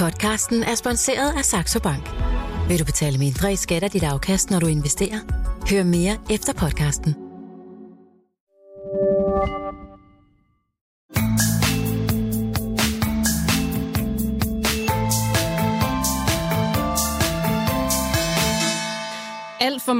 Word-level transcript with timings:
Podcasten 0.00 0.62
er 0.62 0.74
sponsoreret 0.74 1.38
af 1.38 1.44
Saxo 1.44 1.80
Bank. 1.80 2.10
Vil 2.68 2.78
du 2.78 2.84
betale 2.84 3.18
mindre 3.18 3.52
i 3.52 3.56
skat 3.56 3.82
af 3.82 3.90
dit 3.90 4.02
afkast, 4.02 4.50
når 4.50 4.60
du 4.60 4.66
investerer? 4.66 5.18
Hør 5.70 5.84
mere 5.84 6.18
efter 6.30 6.52
podcasten. 6.52 7.19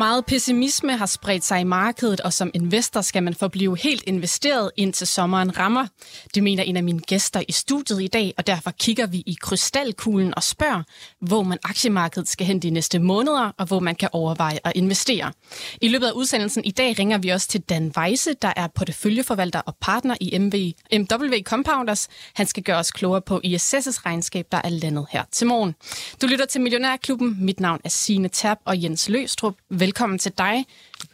Meget 0.01 0.27
pessimisme 0.27 0.96
har 0.96 1.07
spredt 1.07 1.45
sig 1.45 1.61
i 1.61 1.64
markedet, 1.64 2.21
og 2.21 2.32
som 2.32 2.50
investor 2.55 3.00
skal 3.00 3.23
man 3.23 3.35
forblive 3.35 3.79
helt 3.79 4.03
investeret 4.07 4.71
indtil 4.77 5.07
sommeren 5.07 5.59
rammer. 5.59 5.87
Det 6.35 6.43
mener 6.43 6.62
en 6.62 6.77
af 6.77 6.82
mine 6.82 7.00
gæster 7.00 7.43
i 7.49 7.53
studiet 7.53 8.03
i 8.03 8.07
dag, 8.07 8.35
og 8.39 8.46
derfor 8.46 8.71
kigger 8.71 9.07
vi 9.07 9.18
i 9.27 9.36
krystalkuglen 9.41 10.35
og 10.36 10.43
spørger, 10.43 10.82
hvor 11.21 11.43
man 11.43 11.59
aktiemarkedet 11.64 12.29
skal 12.29 12.46
hen 12.46 12.61
de 12.61 12.71
næste 12.71 12.99
måneder, 12.99 13.53
og 13.59 13.67
hvor 13.67 13.81
man 13.81 13.95
kan 13.95 14.09
overveje 14.13 14.59
at 14.64 14.73
investere. 14.75 15.32
I 15.81 15.89
løbet 15.89 16.07
af 16.07 16.12
udsendelsen 16.12 16.64
i 16.64 16.71
dag 16.71 16.98
ringer 16.98 17.18
vi 17.18 17.29
også 17.29 17.48
til 17.48 17.61
Dan 17.61 17.93
Weise, 17.96 18.35
der 18.43 18.53
er 18.57 18.67
porteføljeforvalter 18.67 19.61
og 19.61 19.76
partner 19.81 20.17
i 20.21 20.39
MV, 20.39 20.54
MW 21.01 21.43
Compounders. 21.43 22.09
Han 22.35 22.46
skal 22.46 22.62
gøre 22.62 22.79
os 22.79 22.90
klogere 22.90 23.23
på 23.23 23.40
ISS' 23.45 24.07
regnskab, 24.07 24.46
der 24.53 24.61
er 24.64 24.68
landet 24.68 25.07
her 25.11 25.25
til 25.32 25.46
morgen. 25.46 25.75
Du 26.23 26.26
lytter 26.26 26.46
til 26.46 26.61
Millionærklubben. 26.61 27.37
Mit 27.40 27.61
navn 27.61 27.81
er 27.85 27.89
Signe 27.89 28.29
Tab 28.29 28.59
og 28.64 28.82
Jens 28.82 29.09
Løstrup. 29.09 29.54
Velkommen 29.71 29.89
til 30.18 30.32
dig. 30.39 30.67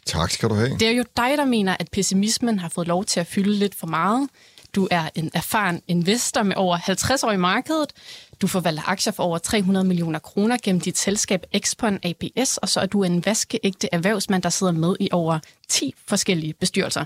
Tak 0.06 0.30
skal 0.30 0.48
du 0.48 0.54
have. 0.54 0.70
Det 0.78 0.88
er 0.88 0.92
jo 0.92 1.04
dig, 1.16 1.38
der 1.38 1.44
mener, 1.44 1.76
at 1.80 1.88
pessimismen 1.92 2.58
har 2.58 2.68
fået 2.68 2.88
lov 2.88 3.04
til 3.04 3.20
at 3.20 3.26
fylde 3.26 3.52
lidt 3.52 3.74
for 3.74 3.86
meget. 3.86 4.28
Du 4.74 4.88
er 4.90 5.08
en 5.14 5.30
erfaren 5.34 5.82
investor 5.88 6.42
med 6.42 6.56
over 6.56 6.76
50 6.76 7.22
år 7.22 7.32
i 7.32 7.36
markedet. 7.36 7.92
Du 8.40 8.46
forvalter 8.46 8.88
aktier 8.88 9.12
for 9.12 9.22
over 9.22 9.38
300 9.38 9.86
millioner 9.86 10.18
kroner 10.18 10.56
gennem 10.62 10.80
dit 10.80 10.98
selskab 10.98 11.40
Expon 11.52 11.98
APS, 12.02 12.56
og 12.56 12.68
så 12.68 12.80
er 12.80 12.86
du 12.86 13.02
en 13.02 13.26
vaskeægte 13.26 13.88
erhvervsmand, 13.92 14.42
der 14.42 14.48
sidder 14.48 14.72
med 14.72 14.96
i 15.00 15.08
over 15.12 15.38
10 15.68 15.94
forskellige 16.08 16.54
bestyrelser. 16.60 17.04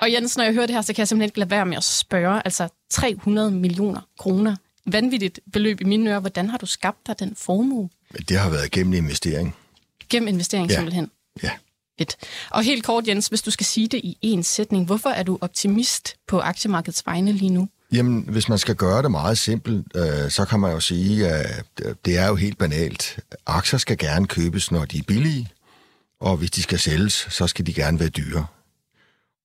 Og 0.00 0.12
Jens, 0.12 0.36
når 0.36 0.44
jeg 0.44 0.52
hører 0.54 0.66
det 0.66 0.74
her, 0.74 0.82
så 0.82 0.92
kan 0.92 0.98
jeg 0.98 1.08
simpelthen 1.08 1.28
ikke 1.28 1.38
lade 1.38 1.50
være 1.50 1.66
med 1.66 1.76
at 1.76 1.84
spørge, 1.84 2.42
altså 2.44 2.68
300 2.90 3.50
millioner 3.50 4.00
kroner, 4.18 4.56
vanvittigt 4.86 5.40
beløb 5.52 5.80
i 5.80 5.84
mine 5.84 6.10
ører. 6.10 6.20
Hvordan 6.20 6.50
har 6.50 6.58
du 6.58 6.66
skabt 6.66 7.06
dig 7.06 7.18
den 7.18 7.34
formue? 7.36 7.88
Det 8.28 8.38
har 8.38 8.50
været 8.50 8.70
gennem 8.70 8.94
investering. 8.94 9.56
Gennem 10.10 10.28
investering 10.28 10.68
Ja. 10.70 10.74
simpelthen? 10.74 11.10
Ja. 11.42 11.50
Et. 11.98 12.16
Og 12.50 12.62
helt 12.62 12.84
kort, 12.84 13.08
Jens, 13.08 13.26
hvis 13.26 13.42
du 13.42 13.50
skal 13.50 13.66
sige 13.66 13.88
det 13.88 14.00
i 14.04 14.16
en 14.22 14.42
sætning, 14.42 14.86
hvorfor 14.86 15.10
er 15.10 15.22
du 15.22 15.38
optimist 15.40 16.14
på 16.28 16.40
aktiemarkedets 16.40 17.06
vegne 17.06 17.32
lige 17.32 17.50
nu? 17.50 17.68
Jamen, 17.92 18.24
hvis 18.28 18.48
man 18.48 18.58
skal 18.58 18.74
gøre 18.74 19.02
det 19.02 19.10
meget 19.10 19.38
simpelt, 19.38 19.86
øh, 19.96 20.30
så 20.30 20.44
kan 20.44 20.60
man 20.60 20.72
jo 20.72 20.80
sige, 20.80 21.28
at 21.28 21.64
det 22.04 22.18
er 22.18 22.26
jo 22.28 22.34
helt 22.34 22.58
banalt. 22.58 23.18
Aktier 23.46 23.78
skal 23.78 23.98
gerne 23.98 24.26
købes, 24.26 24.70
når 24.70 24.84
de 24.84 24.98
er 24.98 25.02
billige, 25.02 25.48
og 26.20 26.36
hvis 26.36 26.50
de 26.50 26.62
skal 26.62 26.78
sælges, 26.78 27.26
så 27.30 27.46
skal 27.46 27.66
de 27.66 27.74
gerne 27.74 28.00
være 28.00 28.08
dyre. 28.08 28.46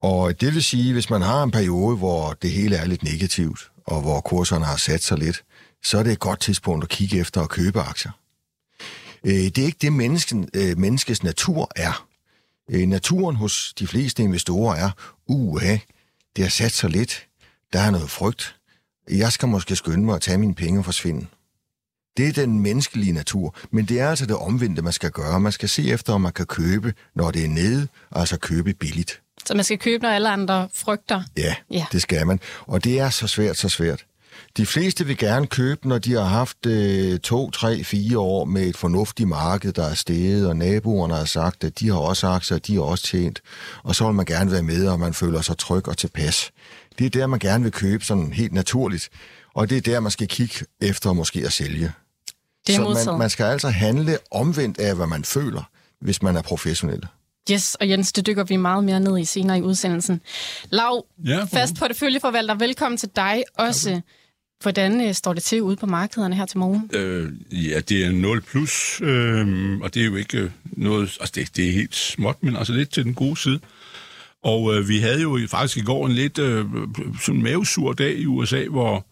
Og 0.01 0.41
det 0.41 0.53
vil 0.53 0.63
sige, 0.63 0.93
hvis 0.93 1.09
man 1.09 1.21
har 1.21 1.43
en 1.43 1.51
periode, 1.51 1.97
hvor 1.97 2.33
det 2.41 2.51
hele 2.51 2.75
er 2.75 2.85
lidt 2.85 3.03
negativt, 3.03 3.71
og 3.87 4.01
hvor 4.01 4.21
kurserne 4.21 4.65
har 4.65 4.77
sat 4.77 5.03
sig 5.03 5.17
lidt, 5.17 5.43
så 5.83 5.97
er 5.97 6.03
det 6.03 6.11
et 6.11 6.19
godt 6.19 6.39
tidspunkt 6.39 6.83
at 6.83 6.89
kigge 6.89 7.19
efter 7.19 7.41
at 7.41 7.49
købe 7.49 7.81
aktier. 7.81 8.11
Øh, 9.25 9.33
Det 9.33 9.57
er 9.57 9.65
ikke 9.65 9.77
det, 9.81 9.93
mennesken, 9.93 10.49
øh, 10.53 10.77
menneskets 10.77 11.23
natur 11.23 11.71
er. 11.75 12.07
Øh, 12.71 12.87
Naturen 12.87 13.35
hos 13.35 13.73
de 13.79 13.87
fleste 13.87 14.23
investorer 14.23 14.75
er, 14.75 14.91
uha, 15.27 15.77
det 16.35 16.43
har 16.43 16.49
sat 16.49 16.71
sig 16.71 16.89
lidt, 16.89 17.27
der 17.73 17.79
er 17.79 17.91
noget 17.91 18.09
frygt. 18.09 18.55
Jeg 19.09 19.31
skal 19.31 19.47
måske 19.47 19.75
skynde 19.75 20.05
mig 20.05 20.15
at 20.15 20.21
tage 20.21 20.37
mine 20.37 20.55
penge 20.55 20.79
og 20.79 20.85
forsvinde. 20.85 21.25
Det 22.17 22.27
er 22.27 22.31
den 22.33 22.59
menneskelige 22.59 23.11
natur, 23.11 23.55
men 23.71 23.85
det 23.85 23.99
er 23.99 24.09
altså 24.09 24.25
det 24.25 24.35
omvendte, 24.35 24.81
man 24.81 24.93
skal 24.93 25.11
gøre. 25.11 25.39
Man 25.39 25.51
skal 25.51 25.69
se 25.69 25.89
efter, 25.91 26.13
om 26.13 26.21
man 26.21 26.33
kan 26.33 26.45
købe, 26.45 26.93
når 27.15 27.31
det 27.31 27.45
er 27.45 27.49
nede, 27.49 27.87
altså 28.11 28.37
købe 28.39 28.73
billigt. 28.73 29.21
Så 29.45 29.53
man 29.53 29.63
skal 29.63 29.77
købe, 29.79 30.01
når 30.03 30.09
alle 30.09 30.29
andre 30.29 30.69
frygter. 30.73 31.23
Ja, 31.37 31.41
Ja. 31.43 31.55
ja, 31.71 31.85
det 31.91 32.01
skal 32.01 32.27
man. 32.27 32.39
Og 32.61 32.83
det 32.83 32.99
er 32.99 33.09
så 33.09 33.27
svært, 33.27 33.57
så 33.57 33.69
svært. 33.69 34.05
De 34.57 34.65
fleste 34.65 35.05
vil 35.05 35.17
gerne 35.17 35.47
købe, 35.47 35.87
når 35.87 35.97
de 35.97 36.13
har 36.13 36.23
haft 36.23 36.65
øh, 36.65 37.19
to, 37.19 37.51
tre, 37.51 37.83
fire 37.83 38.19
år 38.19 38.45
med 38.45 38.63
et 38.67 38.77
fornuftigt 38.77 39.29
marked, 39.29 39.73
der 39.73 39.85
er 39.85 39.93
steget, 39.93 40.47
og 40.47 40.55
naboerne 40.57 41.13
har 41.15 41.25
sagt, 41.25 41.63
at 41.63 41.79
de 41.79 41.87
har 41.89 41.97
også 41.97 42.27
aktier, 42.27 42.57
de 42.57 42.73
har 42.75 42.81
også 42.81 43.03
tjent. 43.03 43.41
Og 43.83 43.95
så 43.95 44.05
vil 44.05 44.13
man 44.13 44.25
gerne 44.25 44.51
være 44.51 44.63
med, 44.63 44.87
og 44.87 44.99
man 44.99 45.13
føler 45.13 45.41
sig 45.41 45.57
tryg 45.57 45.87
og 45.87 45.97
tilpas. 45.97 46.51
Det 46.99 47.05
er 47.05 47.09
der, 47.09 47.27
man 47.27 47.39
gerne 47.39 47.63
vil 47.63 47.71
købe 47.73 48.05
sådan 48.05 48.33
helt 48.33 48.53
naturligt. 48.53 49.09
Og 49.55 49.69
det 49.69 49.77
er 49.77 49.81
der, 49.81 49.99
man 49.99 50.11
skal 50.11 50.27
kigge 50.27 50.55
efter 50.81 51.13
måske 51.13 51.39
at 51.45 51.53
sælge. 51.53 51.91
Det 52.67 52.75
er 52.75 52.95
så 52.95 53.09
man, 53.11 53.19
man 53.19 53.29
skal 53.29 53.43
altså 53.43 53.69
handle 53.69 54.17
omvendt 54.31 54.79
af, 54.79 54.95
hvad 54.95 55.07
man 55.07 55.23
føler, 55.23 55.69
hvis 56.01 56.21
man 56.21 56.35
er 56.35 56.41
professionel. 56.41 57.03
Yes, 57.51 57.75
og 57.75 57.89
Jens, 57.89 58.11
det 58.13 58.25
dykker 58.27 58.43
vi 58.43 58.55
meget 58.55 58.83
mere 58.83 58.99
ned 58.99 59.17
i 59.17 59.25
senere 59.25 59.57
i 59.57 59.61
udsendelsen. 59.61 60.21
Lav, 60.69 61.05
Ja, 61.25 61.39
for- 61.41 61.47
fast 61.47 61.75
porteføljeforvalter, 61.75 62.55
velkommen 62.55 62.97
til 62.97 63.09
dig 63.15 63.43
også. 63.57 64.01
Hvordan 64.61 65.07
øh, 65.07 65.13
står 65.13 65.33
det 65.33 65.43
til 65.43 65.61
ude 65.61 65.75
på 65.75 65.85
markederne 65.85 66.35
her 66.35 66.45
til 66.45 66.57
morgen? 66.57 66.89
Øh, 66.93 67.31
ja, 67.71 67.79
det 67.79 68.05
er 68.05 68.11
0 68.11 68.41
plus, 68.41 69.01
øh, 69.01 69.77
og 69.81 69.93
det 69.93 70.01
er 70.01 70.05
jo 70.05 70.15
ikke 70.15 70.37
øh, 70.37 70.49
noget, 70.65 71.17
altså 71.19 71.31
det, 71.35 71.55
det 71.55 71.67
er 71.67 71.71
helt 71.71 71.95
småt, 71.95 72.43
men 72.43 72.55
altså 72.55 72.73
lidt 72.73 72.89
til 72.89 73.03
den 73.03 73.13
gode 73.13 73.37
side. 73.37 73.59
Og 74.43 74.75
øh, 74.75 74.89
vi 74.89 74.99
havde 74.99 75.21
jo 75.21 75.39
faktisk 75.47 75.77
i 75.77 75.81
går 75.81 76.05
en 76.05 76.11
lidt 76.11 76.39
øh, 76.39 76.65
sådan 77.21 77.41
mavesur 77.41 77.93
dag 77.93 78.15
i 78.15 78.25
USA, 78.25 78.65
hvor, 78.65 79.05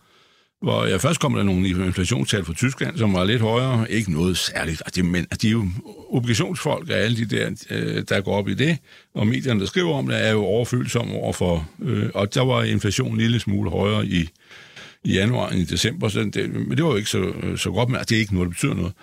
hvor 0.62 0.86
ja, 0.86 0.98
først 0.98 1.20
kom 1.20 1.34
der 1.34 1.44
nogle 1.44 1.70
inflationstal 1.70 2.46
fra 2.46 2.54
Tyskland, 2.54 2.98
som 2.98 3.14
var 3.14 3.24
lidt 3.24 3.42
højere. 3.42 3.92
Ikke 3.92 4.12
noget 4.12 4.38
særligt, 4.38 4.82
altså, 4.86 5.02
det, 5.02 5.06
men 5.06 5.28
de 5.42 5.48
er 5.48 5.52
jo 5.52 5.68
obligationsfolk 6.10 6.90
og 6.90 6.96
alle 6.96 7.18
de 7.18 7.26
der, 7.26 7.50
øh, 7.70 8.04
der 8.10 8.22
går 8.22 8.36
op 8.38 8.48
i 8.48 8.54
det, 8.54 8.78
og 9.16 9.28
medierne, 9.28 9.60
der 9.60 9.66
skriver 9.66 9.94
om 9.94 10.08
det, 10.08 10.28
er 10.28 10.32
jo 10.32 10.44
overfølsomme 10.44 11.14
overfor, 11.14 11.70
øh, 11.82 12.10
og 12.14 12.34
der 12.34 12.42
var 12.42 12.64
inflationen 12.64 13.14
en 13.14 13.22
lille 13.22 13.40
smule 13.40 13.70
højere 13.70 14.06
i, 14.06 14.30
i 15.04 15.14
januar 15.14 15.50
end 15.50 15.62
i 15.62 15.64
december, 15.64 16.10
så 16.10 16.20
det, 16.20 16.50
men 16.50 16.78
det 16.78 16.84
var 16.84 16.90
jo 16.90 16.96
ikke 16.96 17.10
så, 17.10 17.20
øh, 17.44 17.58
så 17.58 17.72
godt, 17.72 17.90
men 17.90 17.96
altså, 17.96 18.10
det 18.10 18.16
er 18.16 18.20
ikke 18.20 18.34
noget, 18.34 18.48
der 18.48 18.52
betyder 18.52 18.74
noget. 18.74 18.94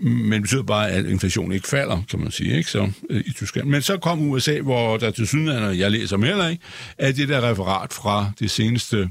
Men 0.00 0.32
det 0.32 0.42
betyder 0.42 0.62
bare, 0.62 0.90
at 0.90 1.06
inflationen 1.06 1.52
ikke 1.52 1.68
falder, 1.68 2.02
kan 2.10 2.18
man 2.18 2.30
sige, 2.30 2.56
ikke 2.56 2.70
så, 2.70 2.90
øh, 3.10 3.22
i 3.26 3.32
Tyskland. 3.32 3.68
Men 3.68 3.82
så 3.82 3.96
kom 3.96 4.28
USA, 4.28 4.60
hvor 4.60 4.96
der 4.96 5.10
til 5.10 5.26
synligheden, 5.26 5.78
jeg 5.78 5.90
læser 5.90 6.16
mere 6.16 6.28
heller 6.28 6.48
ikke, 6.48 6.62
at 6.98 7.16
det 7.16 7.28
der 7.28 7.50
referat 7.50 7.92
fra 7.92 8.30
det 8.40 8.50
seneste 8.50 9.10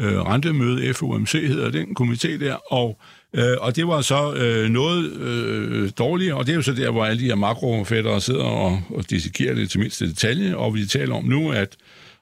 øh, 0.00 0.20
rentemøde, 0.20 0.94
FOMC 0.94 1.32
hedder 1.32 1.70
den 1.70 1.96
komité 2.00 2.28
der, 2.28 2.54
og, 2.72 2.98
øh, 3.34 3.56
og 3.60 3.76
det 3.76 3.86
var 3.88 4.00
så 4.00 4.34
øh, 4.34 4.70
noget 4.70 5.12
øh, 5.12 5.90
dårligere, 5.98 6.36
og 6.36 6.46
det 6.46 6.52
er 6.52 6.56
jo 6.56 6.62
så 6.62 6.72
der, 6.72 6.90
hvor 6.90 7.04
alle 7.04 7.22
de 7.22 7.26
her 7.26 7.34
makrofættere 7.34 8.20
sidder 8.20 8.44
og, 8.44 8.82
og 8.90 9.10
dissekerer 9.10 9.54
det 9.54 9.70
til 9.70 9.80
mindste 9.80 10.08
detalje, 10.08 10.56
og 10.56 10.74
vi 10.74 10.86
taler 10.86 11.14
om 11.14 11.24
nu, 11.24 11.50
at 11.52 11.76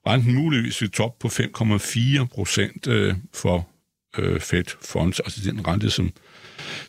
renten 0.06 0.34
muligvis 0.34 0.80
vil 0.80 0.90
top 0.90 1.18
på 1.18 1.28
5,4 1.28 2.24
procent 2.24 2.86
øh, 2.86 3.14
for 3.34 3.68
øh, 4.18 4.40
Fed 4.40 4.64
Funds, 4.84 5.20
altså 5.20 5.40
den 5.50 5.66
rente, 5.68 5.90
som 5.90 6.10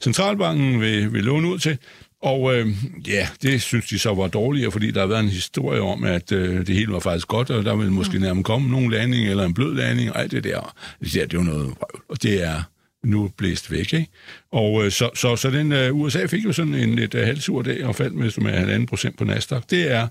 centralbanken 0.01 0.81
vil, 0.81 1.13
vil 1.13 1.23
låne 1.23 1.47
ud 1.47 1.59
til. 1.59 1.77
Og 2.21 2.55
øh, 2.55 2.67
ja, 3.07 3.27
det 3.41 3.61
synes 3.61 3.85
de 3.85 3.99
så 3.99 4.13
var 4.13 4.27
dårligere, 4.27 4.71
fordi 4.71 4.91
der 4.91 4.99
har 4.99 5.07
været 5.07 5.23
en 5.23 5.29
historie 5.29 5.81
om, 5.81 6.03
at 6.03 6.31
øh, 6.31 6.67
det 6.67 6.75
hele 6.75 6.91
var 6.91 6.99
faktisk 6.99 7.27
godt, 7.27 7.49
og 7.49 7.65
der 7.65 7.75
vil 7.75 7.91
måske 7.91 8.19
nærmest 8.19 8.45
komme 8.45 8.69
nogen 8.69 8.91
landing 8.91 9.27
eller 9.27 9.45
en 9.45 9.53
blød 9.53 9.75
landing, 9.75 10.11
og 10.11 10.21
alt 10.21 10.31
det 10.31 10.43
der. 10.43 10.75
Det, 10.99 11.13
der, 11.13 11.25
det 11.25 11.33
er 11.33 11.37
jo 11.37 11.43
noget 11.43 11.67
røv, 11.67 12.01
og 12.09 12.23
det 12.23 12.43
er 12.43 12.63
nu 13.03 13.31
blæst 13.37 13.71
væk. 13.71 13.93
Ikke? 13.93 14.07
Og 14.51 14.85
øh, 14.85 14.91
så, 14.91 15.09
så, 15.15 15.35
så 15.35 15.49
den 15.49 15.71
øh, 15.71 15.95
USA 15.95 16.25
fik 16.25 16.45
jo 16.45 16.51
sådan 16.51 16.73
en 16.73 16.95
lidt 16.95 17.15
øh, 17.15 17.25
halvsur 17.25 17.61
dag 17.61 17.85
og 17.85 17.95
faldt 17.95 18.15
med, 18.15 18.41
med 18.41 18.51
halvanden 18.51 18.87
procent 18.87 19.17
på 19.17 19.23
Nasdaq. 19.23 19.63
Det 19.69 19.91
er 19.91 20.07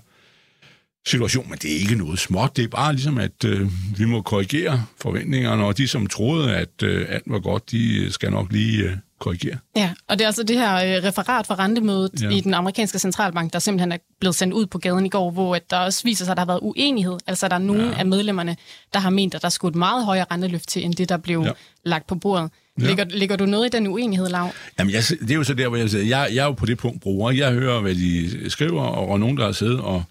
situation, 1.07 1.49
men 1.49 1.59
det 1.61 1.71
er 1.71 1.79
ikke 1.79 1.95
noget 1.95 2.19
småt. 2.19 2.57
Det 2.57 2.63
er 2.63 2.67
bare 2.67 2.93
ligesom, 2.93 3.17
at 3.17 3.43
øh, 3.45 3.71
vi 3.97 4.05
må 4.05 4.21
korrigere 4.21 4.83
forventningerne, 5.01 5.65
og 5.65 5.77
de, 5.77 5.87
som 5.87 6.07
troede, 6.07 6.55
at 6.55 6.83
øh, 6.83 7.05
alt 7.09 7.23
var 7.25 7.39
godt, 7.39 7.71
de 7.71 8.11
skal 8.11 8.31
nok 8.31 8.51
lige 8.51 8.83
øh, 8.83 8.91
korrigere. 9.19 9.57
Ja, 9.75 9.91
og 10.07 10.17
det 10.19 10.23
er 10.23 10.27
altså 10.27 10.43
det 10.43 10.57
her 10.57 10.75
øh, 10.75 11.03
referat 11.03 11.47
fra 11.47 11.55
rentemødet 11.55 12.21
ja. 12.21 12.29
I 12.29 12.39
den 12.39 12.53
amerikanske 12.53 12.99
centralbank, 12.99 13.53
der 13.53 13.59
simpelthen 13.59 13.91
er 13.91 13.97
blevet 14.19 14.35
sendt 14.35 14.53
ud 14.53 14.65
på 14.65 14.77
gaden 14.77 15.05
i 15.05 15.09
går, 15.09 15.31
hvor 15.31 15.55
at 15.55 15.69
der 15.69 15.77
også 15.77 16.03
viser 16.03 16.25
sig, 16.25 16.31
at 16.31 16.37
der 16.37 16.41
har 16.41 16.47
været 16.47 16.59
uenighed. 16.61 17.17
Altså, 17.27 17.47
der 17.47 17.55
er 17.55 17.59
nogle 17.59 17.83
ja. 17.83 17.99
af 17.99 18.05
medlemmerne, 18.05 18.57
der 18.93 18.99
har 18.99 19.09
ment, 19.09 19.35
at 19.35 19.41
der 19.41 19.49
skulle 19.49 19.69
et 19.69 19.75
meget 19.75 20.05
højere 20.05 20.25
renteløft 20.31 20.67
til, 20.69 20.85
end 20.85 20.93
det, 20.93 21.09
der 21.09 21.17
blev. 21.17 21.41
Ja. 21.45 21.51
lagt 21.87 22.07
på 22.07 22.15
bordet. 22.15 22.49
Ja. 22.81 22.87
Ligger, 22.87 23.05
ligger 23.05 23.35
du 23.35 23.45
noget 23.45 23.65
i 23.65 23.77
den 23.77 23.87
uenighed, 23.87 24.29
Lav? 24.29 24.51
Jamen, 24.79 24.93
jeg, 24.93 25.03
det 25.09 25.31
er 25.31 25.35
jo 25.35 25.43
så 25.43 25.53
der, 25.53 25.67
hvor 25.67 25.77
jeg 25.77 25.89
siger, 25.89 26.03
jeg, 26.03 26.29
jeg 26.33 26.41
er 26.41 26.45
jo 26.45 26.51
på 26.51 26.65
det 26.65 26.77
punkt 26.77 27.01
bruger. 27.01 27.31
Jeg 27.31 27.51
hører, 27.51 27.81
hvad 27.81 27.95
de 27.95 28.49
skriver, 28.49 28.81
og, 28.81 29.09
og 29.09 29.19
nogen, 29.19 29.37
der 29.37 29.45
har 29.45 29.51
siddet 29.51 29.79
og 29.79 30.03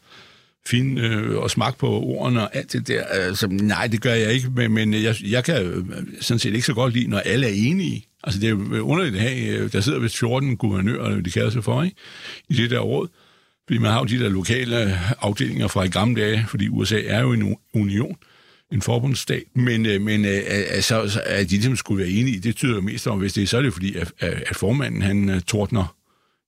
fin 0.66 0.98
øh, 0.98 1.38
og 1.38 1.74
på 1.78 2.00
ordene 2.00 2.42
og 2.42 2.56
alt 2.56 2.72
det 2.72 2.88
der. 2.88 3.04
Altså, 3.04 3.46
nej, 3.46 3.86
det 3.86 4.00
gør 4.00 4.14
jeg 4.14 4.32
ikke, 4.32 4.50
men, 4.56 4.72
men 4.72 4.94
jeg, 4.94 5.14
jeg 5.22 5.44
kan 5.44 5.62
øh, 5.62 5.84
sådan 6.20 6.38
set 6.38 6.54
ikke 6.54 6.66
så 6.66 6.74
godt 6.74 6.92
lide, 6.92 7.08
når 7.08 7.18
alle 7.18 7.46
er 7.46 7.52
enige. 7.70 8.04
Altså, 8.24 8.40
det 8.40 8.46
er 8.46 8.50
jo 8.50 8.80
underligt 8.80 9.16
at 9.16 9.20
have, 9.20 9.46
øh, 9.46 9.72
der 9.72 9.80
sidder 9.80 9.98
vist 9.98 10.18
14 10.18 10.56
guvernører, 10.56 11.20
de 11.20 11.30
kalder 11.30 11.50
sig 11.50 11.64
for, 11.64 11.82
ikke? 11.82 11.96
i 12.48 12.54
det 12.54 12.70
der 12.70 12.80
råd. 12.80 13.08
Fordi 13.66 13.78
man 13.78 13.90
har 13.90 13.98
jo 13.98 14.04
de 14.04 14.18
der 14.18 14.28
lokale 14.28 14.98
afdelinger 15.20 15.68
fra 15.68 15.82
i 15.82 15.88
gamle 15.88 16.22
dage, 16.22 16.44
fordi 16.48 16.68
USA 16.68 17.00
er 17.04 17.20
jo 17.20 17.32
en 17.32 17.56
union. 17.74 18.16
en 18.72 18.82
forbundsstat. 18.82 19.42
Men, 19.54 19.86
øh, 19.86 20.00
men 20.00 20.24
altså, 20.24 21.22
at 21.26 21.50
de 21.50 21.54
ligesom 21.54 21.76
skulle 21.76 22.04
være 22.04 22.12
enige, 22.12 22.40
det 22.40 22.56
tyder 22.56 22.74
jo 22.74 22.80
mest 22.80 23.06
om, 23.06 23.18
hvis 23.18 23.32
det 23.32 23.42
er, 23.42 23.46
så 23.46 23.58
er 23.58 23.62
det 23.62 23.72
fordi, 23.72 23.96
at, 23.96 24.12
at 24.18 24.56
formanden 24.56 25.02
han 25.02 25.42
tordner 25.46 25.96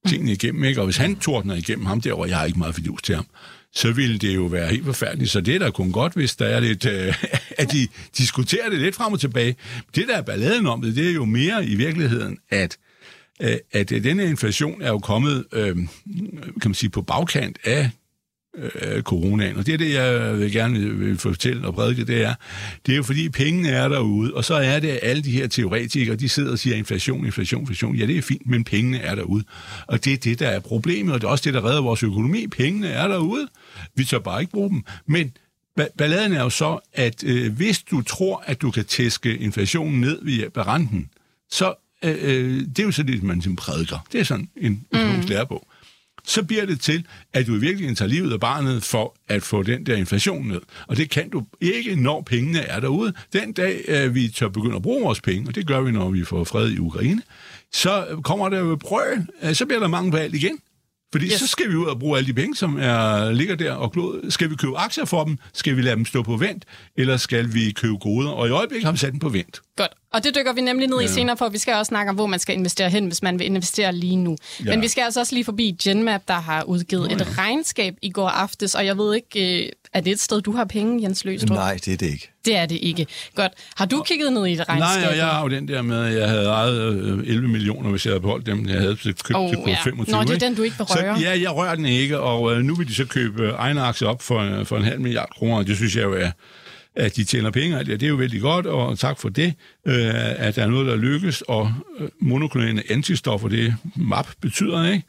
tingene 0.08 0.32
igennem, 0.32 0.64
ikke? 0.64 0.80
Og 0.80 0.84
hvis 0.84 0.96
han 0.96 1.16
tordner 1.16 1.54
igennem 1.54 1.86
ham 1.86 2.00
derovre, 2.00 2.28
jeg 2.28 2.38
har 2.38 2.44
ikke 2.44 2.58
meget 2.58 2.74
fidus 2.74 3.02
til 3.02 3.14
ham, 3.14 3.26
så 3.74 3.92
ville 3.92 4.18
det 4.18 4.34
jo 4.34 4.42
være 4.42 4.68
helt 4.68 4.84
forfærdeligt. 4.84 5.30
Så 5.30 5.40
det 5.40 5.54
er 5.54 5.58
da 5.58 5.70
kun 5.70 5.92
godt, 5.92 6.14
hvis 6.14 6.36
der 6.36 6.46
er 6.46 6.60
lidt, 6.60 6.86
øh, 6.86 7.14
at 7.58 7.72
de 7.72 7.88
diskuterer 8.18 8.70
det 8.70 8.78
lidt 8.78 8.94
frem 8.94 9.12
og 9.12 9.20
tilbage. 9.20 9.56
Det, 9.94 10.08
der 10.08 10.16
er 10.16 10.22
balladen 10.22 10.66
om 10.66 10.82
det, 10.82 10.96
det 10.96 11.10
er 11.10 11.14
jo 11.14 11.24
mere 11.24 11.66
i 11.66 11.74
virkeligheden, 11.74 12.38
at 12.50 12.78
øh, 13.42 13.56
at 13.72 13.92
øh, 13.92 14.04
denne 14.04 14.24
inflation 14.24 14.82
er 14.82 14.88
jo 14.88 14.98
kommet, 14.98 15.44
øh, 15.52 15.76
kan 16.60 16.70
man 16.70 16.74
sige, 16.74 16.90
på 16.90 17.02
bagkant 17.02 17.58
af 17.64 17.90
øh, 18.56 19.02
coronaen. 19.02 19.56
Og 19.56 19.66
det 19.66 19.74
er 19.74 19.78
det, 19.78 19.92
jeg 19.92 20.38
vil 20.38 20.52
gerne 20.52 20.78
vil 20.78 21.18
fortælle 21.18 21.66
og 21.66 21.74
prædike, 21.74 22.04
det 22.04 22.24
er, 22.24 22.34
det 22.86 22.92
er 22.92 22.96
jo 22.96 23.02
fordi 23.02 23.28
pengene 23.28 23.68
er 23.68 23.88
derude, 23.88 24.34
og 24.34 24.44
så 24.44 24.54
er 24.54 24.80
det 24.80 24.98
alle 25.02 25.22
de 25.22 25.30
her 25.30 25.46
teoretikere, 25.46 26.16
de 26.16 26.28
sidder 26.28 26.52
og 26.52 26.58
siger 26.58 26.76
inflation, 26.76 27.26
inflation, 27.26 27.60
inflation. 27.60 27.96
Ja, 27.96 28.06
det 28.06 28.18
er 28.18 28.22
fint, 28.22 28.46
men 28.46 28.64
pengene 28.64 28.98
er 28.98 29.14
derude. 29.14 29.44
Og 29.86 30.04
det 30.04 30.12
er 30.12 30.16
det, 30.16 30.38
der 30.38 30.48
er 30.48 30.60
problemet, 30.60 31.14
og 31.14 31.20
det 31.20 31.26
er 31.26 31.30
også 31.30 31.44
det, 31.44 31.54
der 31.54 31.64
redder 31.64 31.80
vores 31.80 32.02
økonomi. 32.02 32.46
Pengene 32.46 32.88
er 32.88 33.08
derude. 33.08 33.48
Vi 33.94 34.04
tør 34.04 34.18
bare 34.18 34.40
ikke 34.40 34.52
bruge 34.52 34.70
dem. 34.70 34.84
Men 35.06 35.32
balladen 35.98 36.32
er 36.32 36.42
jo 36.42 36.50
så, 36.50 36.78
at 36.92 37.24
øh, 37.24 37.52
hvis 37.52 37.82
du 37.82 38.02
tror, 38.02 38.44
at 38.46 38.62
du 38.62 38.70
kan 38.70 38.84
tæske 38.84 39.38
inflationen 39.38 40.00
ned 40.00 40.18
ved 40.22 40.66
renten, 40.66 41.08
så 41.50 41.74
øh, 42.04 42.16
øh, 42.20 42.60
det 42.60 42.78
er 42.78 42.84
jo 42.84 42.90
så 42.90 43.02
det, 43.02 43.22
man 43.22 43.42
som 43.42 43.56
prædiker. 43.56 44.06
Det 44.12 44.20
er 44.20 44.24
sådan 44.24 44.48
en 44.56 44.86
økonomisk 44.92 45.28
mm. 45.28 45.30
lærebog 45.30 45.68
så 46.28 46.42
bliver 46.42 46.66
det 46.66 46.80
til, 46.80 47.06
at 47.32 47.46
du 47.46 47.54
i 47.54 47.58
virkeligheden 47.58 47.96
tager 47.96 48.08
livet 48.08 48.32
af 48.32 48.40
barnet 48.40 48.82
for 48.82 49.16
at 49.28 49.42
få 49.42 49.62
den 49.62 49.86
der 49.86 49.96
inflation 49.96 50.48
ned. 50.48 50.60
Og 50.86 50.96
det 50.96 51.10
kan 51.10 51.30
du 51.30 51.44
ikke, 51.60 51.96
når 51.96 52.22
pengene 52.22 52.60
er 52.60 52.80
derude. 52.80 53.12
Den 53.32 53.52
dag, 53.52 53.84
øh, 53.88 54.14
vi 54.14 54.28
tør 54.28 54.48
begynde 54.48 54.76
at 54.76 54.82
bruge 54.82 55.02
vores 55.02 55.20
penge, 55.20 55.48
og 55.48 55.54
det 55.54 55.66
gør 55.66 55.80
vi, 55.80 55.90
når 55.90 56.10
vi 56.10 56.24
får 56.24 56.44
fred 56.44 56.70
i 56.70 56.78
Ukraine, 56.78 57.22
så 57.72 58.20
kommer 58.24 58.48
der 58.48 58.58
jo 58.58 58.76
brød, 58.76 59.26
øh, 59.42 59.54
så 59.54 59.66
bliver 59.66 59.80
der 59.80 59.88
mange 59.88 60.20
alt 60.20 60.34
igen. 60.34 60.58
Fordi 61.12 61.26
yes. 61.26 61.32
så 61.32 61.46
skal 61.46 61.70
vi 61.70 61.74
ud 61.74 61.86
og 61.86 61.98
bruge 61.98 62.18
alle 62.18 62.26
de 62.26 62.34
penge, 62.34 62.56
som 62.56 62.78
er, 62.80 63.32
ligger 63.32 63.56
der 63.56 63.72
og 63.72 63.92
glod. 63.92 64.30
Skal 64.30 64.50
vi 64.50 64.56
købe 64.56 64.76
aktier 64.76 65.04
for 65.04 65.24
dem? 65.24 65.38
Skal 65.54 65.76
vi 65.76 65.82
lade 65.82 65.96
dem 65.96 66.04
stå 66.04 66.22
på 66.22 66.36
vent? 66.36 66.64
Eller 66.96 67.16
skal 67.16 67.54
vi 67.54 67.70
købe 67.70 67.96
goder? 67.96 68.30
Og 68.30 68.48
i 68.48 68.50
øjeblikket 68.50 68.84
har 68.84 68.92
vi 68.92 68.98
sat 68.98 69.12
dem 69.12 69.20
på 69.20 69.28
vent. 69.28 69.60
Godt. 69.76 69.90
Og 70.12 70.24
det 70.24 70.34
dykker 70.34 70.52
vi 70.52 70.60
nemlig 70.60 70.88
ned 70.88 70.98
ja. 70.98 71.04
i 71.04 71.08
senere, 71.08 71.36
for 71.36 71.48
vi 71.48 71.58
skal 71.58 71.74
også 71.74 71.88
snakke 71.88 72.10
om, 72.10 72.16
hvor 72.16 72.26
man 72.26 72.38
skal 72.38 72.54
investere 72.54 72.90
hen, 72.90 73.06
hvis 73.06 73.22
man 73.22 73.38
vil 73.38 73.46
investere 73.46 73.92
lige 73.92 74.16
nu. 74.16 74.36
Ja. 74.64 74.70
Men 74.70 74.82
vi 74.82 74.88
skal 74.88 75.02
altså 75.02 75.20
også 75.20 75.34
lige 75.34 75.44
forbi 75.44 75.76
Genmap, 75.82 76.20
der 76.28 76.34
har 76.34 76.62
udgivet 76.62 77.04
oh, 77.04 77.10
ja. 77.10 77.16
et 77.16 77.38
regnskab 77.38 77.94
i 78.02 78.10
går 78.10 78.28
aftes, 78.28 78.74
og 78.74 78.86
jeg 78.86 78.98
ved 78.98 79.14
ikke, 79.14 79.64
øh, 79.64 79.68
er 79.92 80.00
det 80.00 80.10
et 80.10 80.20
sted, 80.20 80.40
du 80.40 80.52
har 80.52 80.64
penge, 80.64 81.02
Jens 81.02 81.24
Løstrup? 81.24 81.50
Nej, 81.50 81.74
det 81.84 81.92
er 81.92 81.96
det 81.96 82.06
ikke. 82.06 82.30
Det 82.44 82.56
er 82.56 82.66
det 82.66 82.78
ikke. 82.82 83.06
Godt. 83.34 83.52
Har 83.76 83.86
du 83.86 84.02
kigget 84.02 84.32
ned 84.32 84.46
i 84.46 84.52
et 84.52 84.68
regnskab? 84.68 85.02
Nej, 85.02 85.10
og 85.10 85.16
jeg 85.16 85.26
har 85.26 85.42
jo 85.42 85.48
den 85.48 85.68
der 85.68 85.82
med, 85.82 86.04
at 86.04 86.20
jeg 86.20 86.28
havde 86.28 86.46
ejet 86.46 86.92
11 87.26 87.34
øh, 87.34 87.50
millioner, 87.50 87.90
hvis 87.90 88.06
jeg 88.06 88.10
havde 88.10 88.20
beholdt 88.20 88.46
dem. 88.46 88.68
Jeg 88.68 88.80
havde 88.80 88.96
købt 88.96 89.22
oh, 89.34 89.50
det 89.50 89.58
på 89.64 89.70
ja. 89.70 89.76
25. 89.84 90.16
Nå, 90.16 90.22
det 90.22 90.30
er 90.30 90.38
den, 90.38 90.54
du 90.54 90.62
ikke 90.62 90.76
røre. 90.78 91.18
Så, 91.18 91.24
ja, 91.24 91.40
jeg 91.40 91.50
rører 91.50 91.74
den 91.74 91.86
ikke, 91.86 92.20
og 92.20 92.52
øh, 92.52 92.62
nu 92.62 92.74
vil 92.74 92.88
de 92.88 92.94
så 92.94 93.04
købe 93.04 93.48
egne 93.48 93.80
aktier 93.80 94.08
op 94.08 94.22
for, 94.22 94.64
for 94.64 94.76
en 94.76 94.84
halv 94.84 95.00
milliard 95.00 95.28
kroner, 95.38 95.62
det 95.62 95.76
synes 95.76 95.96
jeg 95.96 96.04
jo 96.04 96.12
er 96.12 96.30
at 96.98 97.16
de 97.16 97.24
tjener 97.24 97.50
penge, 97.50 97.84
det 97.84 98.02
er 98.02 98.08
jo 98.08 98.14
vældig 98.14 98.40
godt, 98.40 98.66
og 98.66 98.98
tak 98.98 99.18
for 99.20 99.28
det, 99.28 99.54
øh, 99.86 100.44
at 100.46 100.56
der 100.56 100.62
er 100.62 100.66
noget, 100.66 100.86
der 100.86 100.96
lykkes, 100.96 101.42
og 101.42 101.72
øh, 101.98 102.08
monoklonale 102.20 102.82
antistoffer, 102.90 103.48
det 103.48 103.74
MAP 103.96 104.26
betyder, 104.40 104.92
ikke? 104.92 105.06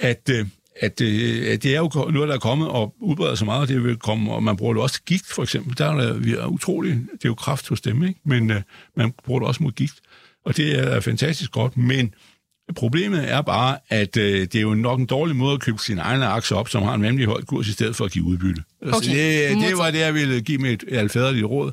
At, 0.00 0.30
øh, 0.30 0.46
at, 0.80 1.00
øh, 1.00 1.52
at 1.52 1.62
det 1.62 1.74
er 1.74 1.78
jo 1.78 2.10
noget, 2.10 2.28
der 2.28 2.34
er 2.34 2.38
kommet 2.38 2.68
og 2.68 2.94
udbreder 3.00 3.34
sig 3.34 3.46
meget, 3.46 3.60
og 3.60 3.68
det 3.68 3.84
vil 3.84 3.96
komme, 3.96 4.32
og 4.32 4.42
man 4.42 4.56
bruger 4.56 4.74
det 4.74 4.82
også 4.82 5.02
gigt, 5.02 5.26
for 5.26 5.42
eksempel. 5.42 5.78
Der 5.78 5.86
er 5.86 6.12
vi 6.12 6.34
er 6.34 6.46
utroligt, 6.46 6.94
det 7.12 7.24
er 7.24 7.28
jo 7.28 7.34
kraft 7.34 7.68
hos 7.68 7.80
dem, 7.80 8.04
ikke? 8.04 8.20
Men 8.24 8.50
øh, 8.50 8.62
man 8.96 9.12
bruger 9.24 9.40
det 9.40 9.48
også 9.48 9.62
mod 9.62 9.72
gigt, 9.72 10.00
og 10.44 10.56
det 10.56 10.78
er 10.78 11.00
fantastisk 11.00 11.50
godt, 11.50 11.76
men 11.76 12.14
Problemet 12.76 13.32
er 13.32 13.42
bare, 13.42 13.78
at 13.88 14.16
øh, 14.16 14.40
det 14.40 14.54
er 14.54 14.60
jo 14.60 14.74
nok 14.74 15.00
en 15.00 15.06
dårlig 15.06 15.36
måde 15.36 15.54
at 15.54 15.60
købe 15.60 15.78
sine 15.78 16.00
egne 16.00 16.26
aktier 16.26 16.58
op, 16.58 16.68
som 16.68 16.82
har 16.82 16.94
en 16.94 17.02
vanvittig 17.02 17.26
høj 17.26 17.42
kurs, 17.42 17.68
i 17.68 17.72
stedet 17.72 17.96
for 17.96 18.04
at 18.04 18.10
give 18.10 18.24
udbytte. 18.24 18.62
Okay. 18.82 18.94
Altså, 18.94 19.10
det, 19.10 19.68
det 19.68 19.78
var 19.78 19.90
det, 19.90 19.98
jeg 19.98 20.14
ville 20.14 20.40
give 20.40 20.58
med 20.58 20.70
et 20.70 20.84
alfaderligt 20.88 21.46
råd. 21.46 21.72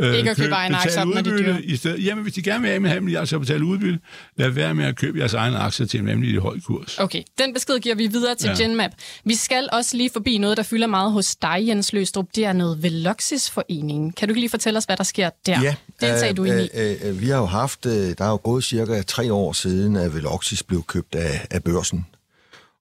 Øh, 0.00 0.14
ikke 0.14 0.30
at 0.30 0.36
købe 0.36 0.54
egne 0.54 0.76
aktier 0.76 1.02
op, 1.02 1.08
når 1.08 1.20
de 1.20 1.30
dyre. 1.38 1.62
I 1.62 1.76
stedet, 1.76 2.04
jamen, 2.04 2.22
hvis 2.22 2.34
de 2.34 2.42
gerne 2.42 2.60
vil 2.60 2.70
have 2.70 2.80
med 2.80 2.90
halv 2.90 3.02
milliard, 3.02 3.26
så 3.26 3.38
betale 3.38 3.64
udbytte, 3.64 3.98
lad 4.36 4.48
være 4.48 4.74
med 4.74 4.84
at 4.84 4.96
købe 4.96 5.18
jeres 5.18 5.34
egne 5.34 5.58
aktier 5.58 5.86
til 5.86 6.00
en 6.00 6.06
vanvittig 6.06 6.40
høj 6.40 6.60
kurs. 6.60 6.98
Okay, 6.98 7.22
den 7.38 7.54
besked 7.54 7.78
giver 7.78 7.94
vi 7.94 8.06
videre 8.06 8.34
til 8.34 8.48
ja. 8.48 8.62
Genmap. 8.62 8.90
Vi 9.24 9.34
skal 9.34 9.68
også 9.72 9.96
lige 9.96 10.10
forbi 10.12 10.38
noget, 10.38 10.56
der 10.56 10.62
fylder 10.62 10.86
meget 10.86 11.12
hos 11.12 11.36
dig, 11.36 11.64
Jens 11.66 11.92
Løstrup. 11.92 12.26
Det 12.34 12.44
er 12.44 12.52
noget 12.52 12.82
Veloxis-foreningen. 12.82 14.12
Kan 14.12 14.28
du 14.28 14.34
lige 14.34 14.50
fortælle 14.50 14.76
os, 14.76 14.84
hvad 14.84 14.96
der 14.96 15.04
sker 15.04 15.30
der? 15.46 15.60
Ja, 15.60 15.74
det 16.00 16.28
øh, 16.30 16.36
du 16.36 16.44
ind 16.44 16.60
i. 16.60 16.68
Øh, 16.74 16.96
øh, 17.04 17.20
vi 17.20 17.28
har 17.28 17.36
jo 17.36 17.46
haft, 17.46 17.86
øh, 17.86 17.92
der 17.92 18.24
er 18.24 18.30
jo 18.30 18.40
gået 18.42 18.64
cirka 18.64 19.02
tre 19.02 19.32
år 19.32 19.52
siden, 19.52 19.96
at 19.96 20.14
Veloxis 20.14 20.62
blev 20.62 20.82
købt 20.82 21.14
af, 21.14 21.46
af 21.50 21.64
børsen. 21.64 22.06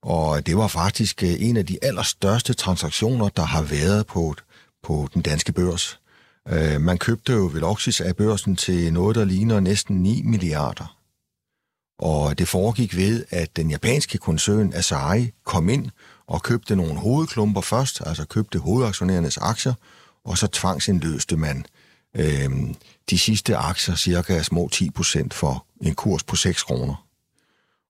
Og 0.03 0.47
det 0.47 0.57
var 0.57 0.67
faktisk 0.67 1.23
øh, 1.23 1.33
en 1.39 1.57
af 1.57 1.65
de 1.65 1.77
allerstørste 1.81 2.53
transaktioner, 2.53 3.29
der 3.29 3.43
har 3.43 3.61
været 3.61 4.07
på, 4.07 4.35
på 4.83 5.09
den 5.13 5.21
danske 5.21 5.51
børs. 5.51 5.99
Øh, 6.49 6.81
man 6.81 6.97
købte 6.97 7.33
jo 7.33 7.49
Veloxis 7.53 8.01
af 8.01 8.15
børsen 8.15 8.55
til 8.55 8.93
noget, 8.93 9.15
der 9.15 9.25
ligner 9.25 9.59
næsten 9.59 10.03
9 10.03 10.21
milliarder. 10.25 10.97
Og 11.99 12.37
det 12.39 12.47
foregik 12.47 12.95
ved, 12.95 13.25
at 13.29 13.55
den 13.55 13.69
japanske 13.69 14.17
koncern 14.17 14.73
Asahi 14.73 15.31
kom 15.43 15.69
ind 15.69 15.89
og 16.27 16.43
købte 16.43 16.75
nogle 16.75 16.95
hovedklumper 16.95 17.61
først, 17.61 18.01
altså 18.05 18.25
købte 18.25 18.59
hovedaktionærernes 18.59 19.37
aktier, 19.37 19.73
og 20.25 20.37
så 20.37 20.47
tvangsindløste 20.47 21.37
man 21.37 21.65
øh, 22.15 22.49
de 23.09 23.19
sidste 23.19 23.57
aktier, 23.57 23.95
cirka 23.95 24.43
små 24.43 24.69
10 24.71 24.89
procent 24.89 25.33
for 25.33 25.65
en 25.81 25.95
kurs 25.95 26.23
på 26.23 26.35
6 26.35 26.63
kroner. 26.63 27.07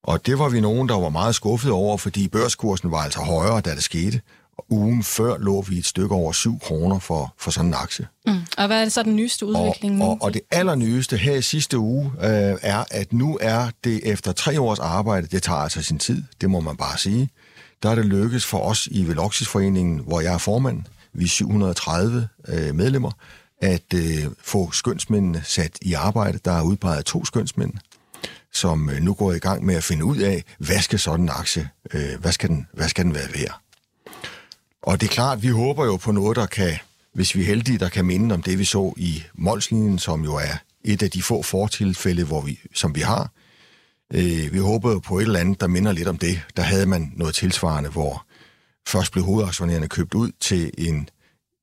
Og 0.03 0.25
det 0.25 0.39
var 0.39 0.49
vi 0.49 0.61
nogen, 0.61 0.89
der 0.89 0.99
var 0.99 1.09
meget 1.09 1.35
skuffet 1.35 1.71
over, 1.71 1.97
fordi 1.97 2.27
børskursen 2.27 2.91
var 2.91 2.97
altså 2.97 3.19
højere, 3.19 3.61
da 3.61 3.75
det 3.75 3.83
skete, 3.83 4.21
ugen 4.69 5.03
før 5.03 5.37
lå 5.37 5.61
vi 5.61 5.77
et 5.77 5.85
stykke 5.85 6.15
over 6.15 6.31
7 6.31 6.59
kroner 6.59 6.99
for, 6.99 7.33
for 7.37 7.51
sådan 7.51 7.67
en 7.67 7.73
aktie. 7.73 8.07
Mm. 8.25 8.33
Og 8.57 8.67
hvad 8.67 8.79
er 8.79 8.83
det 8.83 8.93
så 8.93 9.03
den 9.03 9.15
nyeste 9.15 9.45
udvikling? 9.45 10.03
Og, 10.03 10.09
og, 10.09 10.17
og 10.21 10.33
det 10.33 10.41
allernygeste 10.51 11.17
her 11.17 11.35
i 11.35 11.41
sidste 11.41 11.77
uge 11.77 12.11
øh, 12.21 12.57
er, 12.61 12.83
at 12.91 13.13
nu 13.13 13.37
er 13.41 13.69
det 13.83 14.01
efter 14.03 14.31
tre 14.31 14.61
års 14.61 14.79
arbejde, 14.79 15.27
det 15.27 15.43
tager 15.43 15.59
altså 15.59 15.81
sin 15.81 15.99
tid, 15.99 16.23
det 16.41 16.49
må 16.49 16.59
man 16.59 16.77
bare 16.77 16.97
sige, 16.97 17.29
der 17.83 17.89
er 17.89 17.95
det 17.95 18.05
lykkes 18.05 18.45
for 18.45 18.59
os 18.59 18.87
i 18.91 19.03
Veloxis-foreningen, 19.07 19.99
hvor 19.99 20.21
jeg 20.21 20.33
er 20.33 20.37
formand, 20.37 20.83
vi 21.13 21.23
er 21.23 21.27
730 21.27 22.27
øh, 22.47 22.75
medlemmer, 22.75 23.11
at 23.61 23.93
øh, 23.95 24.25
få 24.41 24.71
skønsmændene 24.71 25.41
sat 25.45 25.77
i 25.81 25.93
arbejde. 25.93 26.39
Der 26.45 26.51
er 26.51 26.61
udpeget 26.61 27.05
to 27.05 27.25
skønsmænd, 27.25 27.73
som 28.53 28.89
øh, 28.89 29.01
nu 29.01 29.13
går 29.13 29.33
i 29.33 29.39
gang 29.39 29.65
med 29.65 29.75
at 29.75 29.83
finde 29.83 30.05
ud 30.05 30.17
af, 30.17 30.43
hvad 30.59 30.79
skal 30.79 30.99
sådan 30.99 31.25
en 31.25 31.29
aktie, 31.29 31.69
øh, 31.93 32.19
hvad, 32.19 32.31
skal 32.31 32.49
den, 32.49 32.67
hvad 32.73 32.87
skal 32.87 33.05
den 33.05 33.13
være 33.13 33.29
værd? 33.35 33.61
Og 34.87 35.01
det 35.01 35.07
er 35.07 35.11
klart, 35.11 35.43
vi 35.43 35.47
håber 35.47 35.85
jo 35.85 35.97
på 35.97 36.11
noget, 36.11 36.35
der 36.35 36.45
kan, 36.45 36.73
hvis 37.13 37.35
vi 37.35 37.41
er 37.41 37.45
heldige, 37.45 37.77
der 37.77 37.89
kan 37.89 38.05
minde 38.05 38.35
om 38.35 38.41
det, 38.41 38.59
vi 38.59 38.63
så 38.63 38.93
i 38.97 39.23
Molslinjen, 39.33 39.99
som 39.99 40.23
jo 40.23 40.35
er 40.35 40.57
et 40.83 41.03
af 41.03 41.11
de 41.11 41.21
få 41.21 41.41
fortilfælde, 41.41 42.23
hvor 42.23 42.41
vi, 42.41 42.59
som 42.73 42.95
vi 42.95 43.01
har. 43.01 43.31
Øh, 44.13 44.53
vi 44.53 44.57
håber 44.57 44.91
jo 44.91 44.99
på 44.99 45.19
et 45.19 45.23
eller 45.23 45.39
andet, 45.39 45.61
der 45.61 45.67
minder 45.67 45.91
lidt 45.91 46.07
om 46.07 46.17
det. 46.17 46.41
Der 46.57 46.63
havde 46.63 46.85
man 46.85 47.13
noget 47.15 47.35
tilsvarende, 47.35 47.89
hvor 47.89 48.25
først 48.87 49.11
blev 49.11 49.23
hovedaktionærerne 49.23 49.87
købt 49.87 50.13
ud 50.13 50.31
til 50.39 50.71
en, 50.77 51.09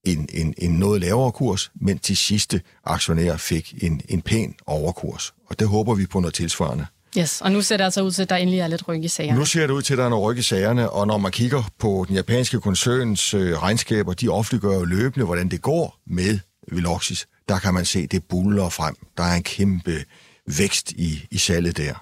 en, 0.04 0.28
en, 0.32 0.54
en 0.58 0.70
noget 0.70 1.00
lavere 1.00 1.32
kurs, 1.32 1.70
men 1.74 1.98
til 1.98 2.16
sidste 2.16 2.60
aktionærer 2.84 3.36
fik 3.36 3.74
en, 3.82 4.00
en 4.08 4.22
pæn 4.22 4.54
overkurs. 4.66 5.34
Og 5.46 5.58
det 5.58 5.68
håber 5.68 5.94
vi 5.94 6.06
på 6.06 6.20
noget 6.20 6.34
tilsvarende. 6.34 6.86
Yes, 7.18 7.40
og 7.40 7.52
nu 7.52 7.62
ser 7.62 7.76
det 7.76 7.84
altså 7.84 8.02
ud 8.02 8.10
til, 8.10 8.22
at 8.22 8.30
der 8.30 8.36
endelig 8.36 8.60
er 8.60 8.66
lidt 8.66 8.88
ryg 8.88 9.04
i 9.04 9.08
sagerne. 9.08 9.38
Nu 9.38 9.44
ser 9.44 9.66
det 9.66 9.74
ud 9.74 9.82
til, 9.82 9.94
at 9.94 9.98
der 9.98 10.04
er 10.04 10.08
noget 10.08 10.24
ryg 10.24 10.38
i 10.38 10.42
sagerne, 10.42 10.90
og 10.90 11.06
når 11.06 11.18
man 11.18 11.32
kigger 11.32 11.62
på 11.78 12.04
den 12.08 12.16
japanske 12.16 12.60
koncerns 12.60 13.34
øh, 13.34 13.62
regnskaber, 13.62 14.12
de 14.12 14.28
offentliggør 14.28 14.74
jo 14.74 14.84
løbende, 14.84 15.26
hvordan 15.26 15.48
det 15.48 15.62
går 15.62 15.98
med 16.06 16.38
Veloxis. 16.72 17.26
Der 17.48 17.58
kan 17.58 17.74
man 17.74 17.84
se, 17.84 18.06
det 18.06 18.24
buller 18.24 18.68
frem. 18.68 18.96
Der 19.16 19.22
er 19.22 19.34
en 19.36 19.42
kæmpe 19.42 20.04
vækst 20.58 20.92
i, 20.92 21.26
i 21.30 21.38
salget 21.38 21.76
der. 21.76 21.94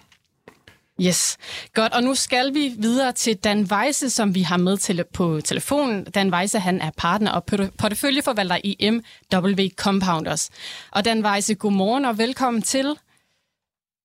Yes, 1.01 1.39
godt. 1.75 1.93
Og 1.93 2.03
nu 2.03 2.15
skal 2.15 2.55
vi 2.55 2.73
videre 2.79 3.13
til 3.13 3.37
Dan 3.37 3.69
Weisse, 3.73 4.11
som 4.11 4.35
vi 4.35 4.43
har 4.43 4.57
med 4.57 4.77
til 4.77 5.05
på 5.15 5.41
telefonen. 5.45 6.05
Dan 6.05 6.35
Weisse, 6.35 6.59
han 6.59 6.81
er 6.81 6.91
partner 6.97 7.33
og 7.33 7.45
porteføljeforvalter 7.79 8.59
i 8.65 8.91
MW 8.91 9.69
Compounders. 9.77 10.51
Og 10.91 11.05
Dan 11.05 11.27
Weisse, 11.27 11.55
godmorgen 11.55 12.05
og 12.05 12.19
velkommen 12.19 12.63
til. 12.63 12.87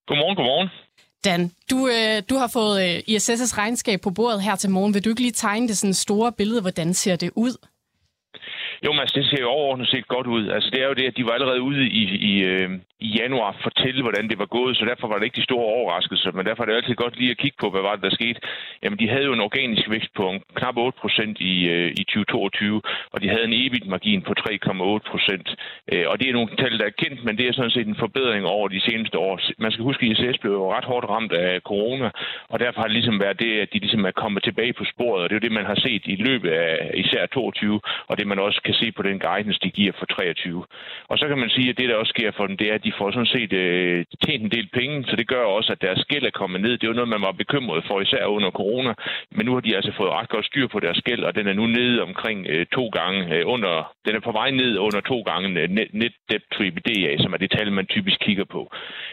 Godmorgen, 0.08 0.36
godmorgen. 0.36 0.70
Dan, 1.27 1.41
du, 1.72 1.77
øh, 1.96 2.17
du 2.29 2.36
har 2.41 2.50
fået 2.57 2.75
øh, 2.86 2.96
ISS' 3.13 3.57
regnskab 3.62 4.00
på 4.03 4.12
bordet 4.19 4.41
her 4.48 4.55
til 4.55 4.69
morgen. 4.69 4.93
Vil 4.93 5.05
du 5.05 5.10
ikke 5.10 5.25
lige 5.27 5.41
tegne 5.46 5.67
det 5.67 5.77
sådan 5.77 5.93
store 6.05 6.31
billede? 6.39 6.62
Hvordan 6.62 6.93
ser 6.93 7.15
det 7.24 7.31
ud? 7.36 7.53
Jo, 8.86 8.89
men 8.93 9.00
altså, 9.00 9.15
det 9.19 9.25
ser 9.25 9.41
jo 9.41 9.50
overordnet 9.50 9.88
set 9.88 10.07
godt 10.07 10.27
ud. 10.27 10.43
Altså, 10.55 10.69
det 10.74 10.79
er 10.84 10.88
jo 10.88 10.93
det, 11.00 11.05
at 11.12 11.17
de 11.17 11.25
var 11.25 11.31
allerede 11.31 11.62
ude 11.62 11.81
i, 12.01 12.03
i, 12.31 12.34
øh, 12.51 12.69
i 13.00 13.10
januar 13.22 13.56
fortælle, 13.63 14.01
hvordan 14.01 14.30
det 14.30 14.39
var 14.39 14.46
gået, 14.46 14.77
så 14.77 14.86
derfor 14.86 15.08
var 15.08 15.18
det 15.18 15.25
ikke 15.25 15.42
de 15.42 15.50
store 15.50 15.66
overraskelser, 15.80 16.32
men 16.32 16.46
derfor 16.46 16.63
er 16.63 16.68
det 16.68 16.75
altid 16.75 16.96
godt 16.96 17.20
lige 17.20 17.32
at 17.32 17.38
kigge 17.38 17.58
på, 17.60 17.70
hvad 17.70 17.82
var 17.82 17.96
det, 17.96 18.04
der 18.04 18.18
skete. 18.20 18.39
Jamen, 18.84 19.00
de 19.00 19.10
havde 19.10 19.25
jo 19.30 19.34
en 19.34 19.48
organisk 19.50 19.89
vækst 19.89 20.13
på 20.16 20.24
knap 20.56 20.77
8 20.77 21.00
procent 21.01 21.36
i, 21.39 21.56
øh, 21.75 21.92
i 22.01 22.04
2022, 22.04 22.82
og 23.13 23.22
de 23.22 23.30
havde 23.30 23.44
en 23.44 23.58
EBIT-margin 23.63 24.22
på 24.22 24.34
3,8 24.39 25.12
procent. 25.12 25.48
Øh, 25.92 26.06
og 26.08 26.20
det 26.20 26.30
er 26.30 26.34
nogle 26.34 26.50
tal, 26.62 26.80
der 26.80 26.86
er 26.86 27.00
kendt, 27.04 27.24
men 27.25 27.38
det 27.38 27.48
er 27.48 27.54
sådan 27.54 27.75
set 27.77 27.88
en 27.88 28.04
forbedring 28.06 28.46
over 28.46 28.68
de 28.68 28.82
seneste 28.82 29.18
år. 29.18 29.39
Man 29.58 29.72
skal 29.72 29.84
huske, 29.84 30.06
at 30.06 30.12
ISS 30.12 30.38
blev 30.38 30.51
jo 30.51 30.74
ret 30.74 30.86
hårdt 30.86 31.10
ramt 31.10 31.34
af 31.34 31.62
corona, 31.62 32.10
og 32.50 32.60
derfor 32.60 32.82
har 32.82 32.88
det 32.88 32.98
ligesom 33.00 33.20
været 33.20 33.39
det, 33.39 33.60
at 33.60 33.74
de 33.74 33.80
ligesom 33.80 34.06
er 34.06 34.12
kommet 34.12 34.44
tilbage 34.44 34.74
på 34.74 34.86
sporet, 34.94 35.24
og 35.24 35.30
det 35.30 35.36
er 35.36 35.39
jo 35.39 35.48
det, 35.48 35.60
man 35.60 35.66
har 35.66 35.80
set 35.86 36.04
i 36.06 36.16
løbet 36.16 36.50
af 36.50 36.92
især 36.94 37.25
22, 37.25 37.82
og 38.08 38.18
det 38.18 38.27
man 38.27 38.39
også 38.39 38.62
kan 38.66 38.74
se 38.74 38.92
på 38.92 39.01
den 39.01 39.20
guidance, 39.20 39.60
de 39.63 39.72
giver 39.72 39.94
for 40.00 40.06
23. 40.06 40.66
Og 41.08 41.18
så 41.18 41.27
kan 41.27 41.38
man 41.38 41.50
sige, 41.50 41.70
at 41.70 41.77
det, 41.77 41.89
der 41.89 41.96
også 41.96 42.10
sker 42.10 42.32
for 42.32 42.48
dem, 42.48 42.58
det 42.58 42.70
er, 42.70 42.74
at 42.74 42.87
de 42.88 42.98
får 42.98 43.12
sådan 43.12 43.34
set 43.36 43.53
øh, 43.53 44.06
tjent 44.24 44.44
en 44.44 44.51
del 44.58 44.67
penge, 44.79 44.96
så 45.10 45.15
det 45.15 45.27
gør 45.34 45.44
også, 45.58 45.70
at 45.72 45.82
deres 45.88 46.03
gæld 46.12 46.25
er 46.25 46.39
kommet 46.41 46.62
ned. 46.62 46.72
Det 46.72 46.84
er 46.84 46.94
jo 46.94 47.00
noget, 47.00 47.15
man 47.15 47.27
var 47.27 47.41
bekymret 47.44 47.82
for, 47.88 48.01
især 48.01 48.25
under 48.36 48.51
corona, 48.60 48.94
men 49.36 49.46
nu 49.46 49.53
har 49.53 49.63
de 49.65 49.75
altså 49.75 49.91
fået 49.98 50.12
ret 50.17 50.29
godt 50.29 50.46
styr 50.46 50.67
på 50.67 50.79
deres 50.79 51.01
gæld, 51.08 51.24
og 51.27 51.36
den 51.38 51.48
er 51.48 51.53
nu 51.53 51.65
nede 51.65 52.01
omkring 52.08 52.39
øh, 52.53 52.65
to 52.77 52.86
gange 53.00 53.20
øh, 53.36 53.44
under, 53.53 53.74
den 54.06 54.15
er 54.15 54.20
på 54.20 54.32
vej 54.32 54.50
ned 54.51 54.77
under 54.77 55.01
to 55.01 55.20
gange 55.29 55.48
øh, 55.62 55.70
net, 55.70 55.89
net 55.94 56.13
debt 56.32 56.46
to 56.53 56.63
EBITDA, 56.63 57.17
som 57.24 57.34
er 57.34 57.38
det 57.38 57.51
tal, 57.51 57.72
man 57.72 57.86
typisk 57.86 58.20
kigger 58.20 58.46
på. 58.56 58.62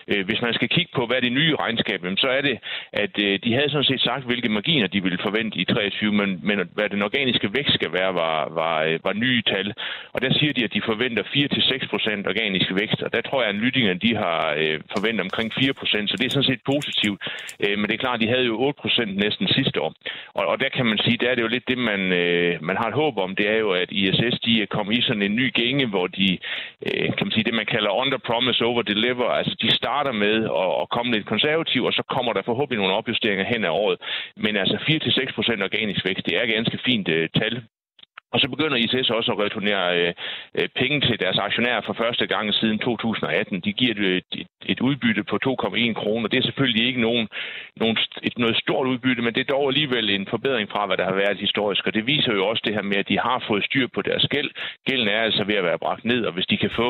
Øh, 0.09 0.25
hvis 0.29 0.43
man 0.43 0.55
skal 0.55 0.69
kigge 0.69 0.93
på, 0.95 1.07
hvad 1.07 1.17
er 1.17 1.21
det 1.21 1.33
nye 1.33 1.57
regnskab, 1.57 2.01
så 2.17 2.29
er 2.29 2.41
det, 2.41 2.57
at 2.93 3.15
øh, 3.27 3.39
de 3.45 3.55
havde 3.55 3.71
sådan 3.71 3.91
set 3.91 4.01
sagt, 4.01 4.25
hvilke 4.25 4.49
marginer 4.49 4.87
de 4.87 5.03
ville 5.03 5.19
forvente 5.27 5.59
i 5.59 5.65
23, 5.65 6.13
men, 6.13 6.41
men 6.43 6.57
hvad 6.77 6.89
den 6.89 7.03
organiske 7.03 7.49
vækst 7.57 7.75
skal 7.75 7.93
være, 7.93 8.15
var, 8.15 8.49
var, 8.61 8.83
øh, 8.83 8.99
var 9.05 9.13
nye 9.13 9.43
tal. 9.43 9.75
Og 10.13 10.23
der 10.23 10.33
siger 10.33 10.53
de, 10.53 10.65
at 10.65 10.75
de 10.75 10.83
forventer 10.91 11.23
4-6% 11.23 12.29
organisk 12.33 12.69
vækst, 12.81 13.03
og 13.03 13.13
der 13.13 13.21
tror 13.21 13.41
jeg, 13.43 13.51
at 13.51 13.63
analytikerne 13.65 14.05
de 14.07 14.13
har 14.25 14.41
øh, 14.63 14.81
forventet 14.95 15.23
omkring 15.29 15.49
4%, 15.53 16.07
så 16.11 16.15
det 16.19 16.27
er 16.27 16.35
sådan 16.35 16.51
set 16.53 16.63
positivt. 16.73 17.21
Øh, 17.65 17.75
men 17.79 17.87
det 17.87 17.95
er 17.95 18.05
klart, 18.07 18.21
de 18.21 18.33
havde 18.35 18.47
jo 18.53 18.57
8% 18.71 19.05
næsten 19.25 19.47
sidste 19.49 19.81
år. 19.85 19.93
Og, 20.39 20.45
og 20.53 20.57
der 20.61 20.69
kan 20.77 20.87
man 20.87 20.99
sige, 21.05 21.19
der 21.21 21.29
er 21.31 21.35
det 21.35 21.43
jo 21.43 21.55
lidt 21.55 21.69
det, 21.69 21.79
man, 21.79 22.01
øh, 22.23 22.53
man 22.69 22.77
har 22.77 22.89
et 22.89 23.01
håb 23.03 23.15
om, 23.19 23.37
det 23.37 23.47
er 23.55 23.59
jo, 23.65 23.71
at 23.83 23.89
ISS 23.93 24.37
de 24.47 24.63
er 24.63 24.67
kommet 24.77 24.99
i 24.99 25.03
sådan 25.03 25.23
en 25.23 25.37
ny 25.41 25.47
gænge, 25.61 25.87
hvor 25.93 26.07
de, 26.07 26.39
øh, 26.87 27.09
kan 27.17 27.27
man 27.27 27.35
sige, 27.35 27.49
det 27.49 27.55
man 27.55 27.73
kalder 27.75 27.91
under 28.03 28.19
promise, 28.29 28.65
over 28.65 28.83
deliver, 28.83 29.29
altså 29.41 29.55
de 29.63 29.77
starter 29.81 30.13
med 30.13 30.37
at, 30.63 30.71
at 30.83 30.87
komme 30.95 31.13
lidt 31.13 31.27
konservativ, 31.27 31.85
og 31.85 31.93
så 31.93 32.03
kommer 32.15 32.33
der 32.33 32.43
forhåbentlig 32.43 32.79
nogle 32.81 32.99
opjusteringer 33.01 33.45
hen 33.53 33.65
ad 33.65 33.75
året. 33.83 33.99
Men 34.37 34.57
altså 34.57 34.77
4-6% 34.77 35.65
organisk 35.69 36.05
vækst, 36.05 36.27
det 36.27 36.37
er 36.37 36.47
ganske 36.57 36.79
fint 36.87 37.09
øh, 37.09 37.29
tal 37.41 37.63
og 38.35 38.41
så 38.41 38.49
begynder 38.55 38.77
ISS 38.77 39.11
også 39.19 39.31
at 39.33 39.39
returnere 39.45 39.87
øh, 40.01 40.13
øh, 40.59 40.69
penge 40.81 41.01
til 41.01 41.17
deres 41.25 41.39
aktionærer 41.47 41.81
for 41.87 41.95
første 42.03 42.27
gang 42.27 42.55
siden 42.61 42.79
2018. 42.79 43.61
De 43.61 43.73
giver 43.73 43.95
et, 43.97 44.03
øh, 44.11 44.23
et, 44.41 44.49
et 44.73 44.81
udbytte 44.81 45.23
på 45.31 45.37
2,1 45.47 45.93
kroner. 46.03 46.27
Det 46.29 46.39
er 46.39 46.49
selvfølgelig 46.49 46.87
ikke 46.89 47.01
nogen, 47.01 47.29
nogen, 47.83 47.97
et, 48.23 48.39
noget 48.39 48.57
stort 48.65 48.87
udbytte, 48.93 49.23
men 49.23 49.35
det 49.35 49.41
er 49.41 49.53
dog 49.55 49.65
alligevel 49.69 50.11
en 50.11 50.27
forbedring 50.35 50.69
fra, 50.71 50.87
hvad 50.87 50.97
der 50.97 51.07
har 51.11 51.17
været 51.23 51.45
historisk. 51.47 51.87
Og 51.87 51.95
det 51.95 52.07
viser 52.07 52.33
jo 52.39 52.47
også 52.51 52.63
det 52.67 52.75
her 52.75 52.83
med, 52.83 52.97
at 52.97 53.09
de 53.09 53.19
har 53.19 53.45
fået 53.49 53.65
styr 53.65 53.87
på 53.95 54.03
deres 54.03 54.27
gæld. 54.35 54.51
Gælden 54.89 55.09
er 55.09 55.21
altså 55.29 55.45
ved 55.45 55.55
at 55.55 55.65
være 55.65 55.85
bragt 55.85 56.05
ned, 56.05 56.21
og 56.29 56.33
hvis 56.35 56.47
de 56.47 56.57
kan 56.57 56.71
få 56.81 56.89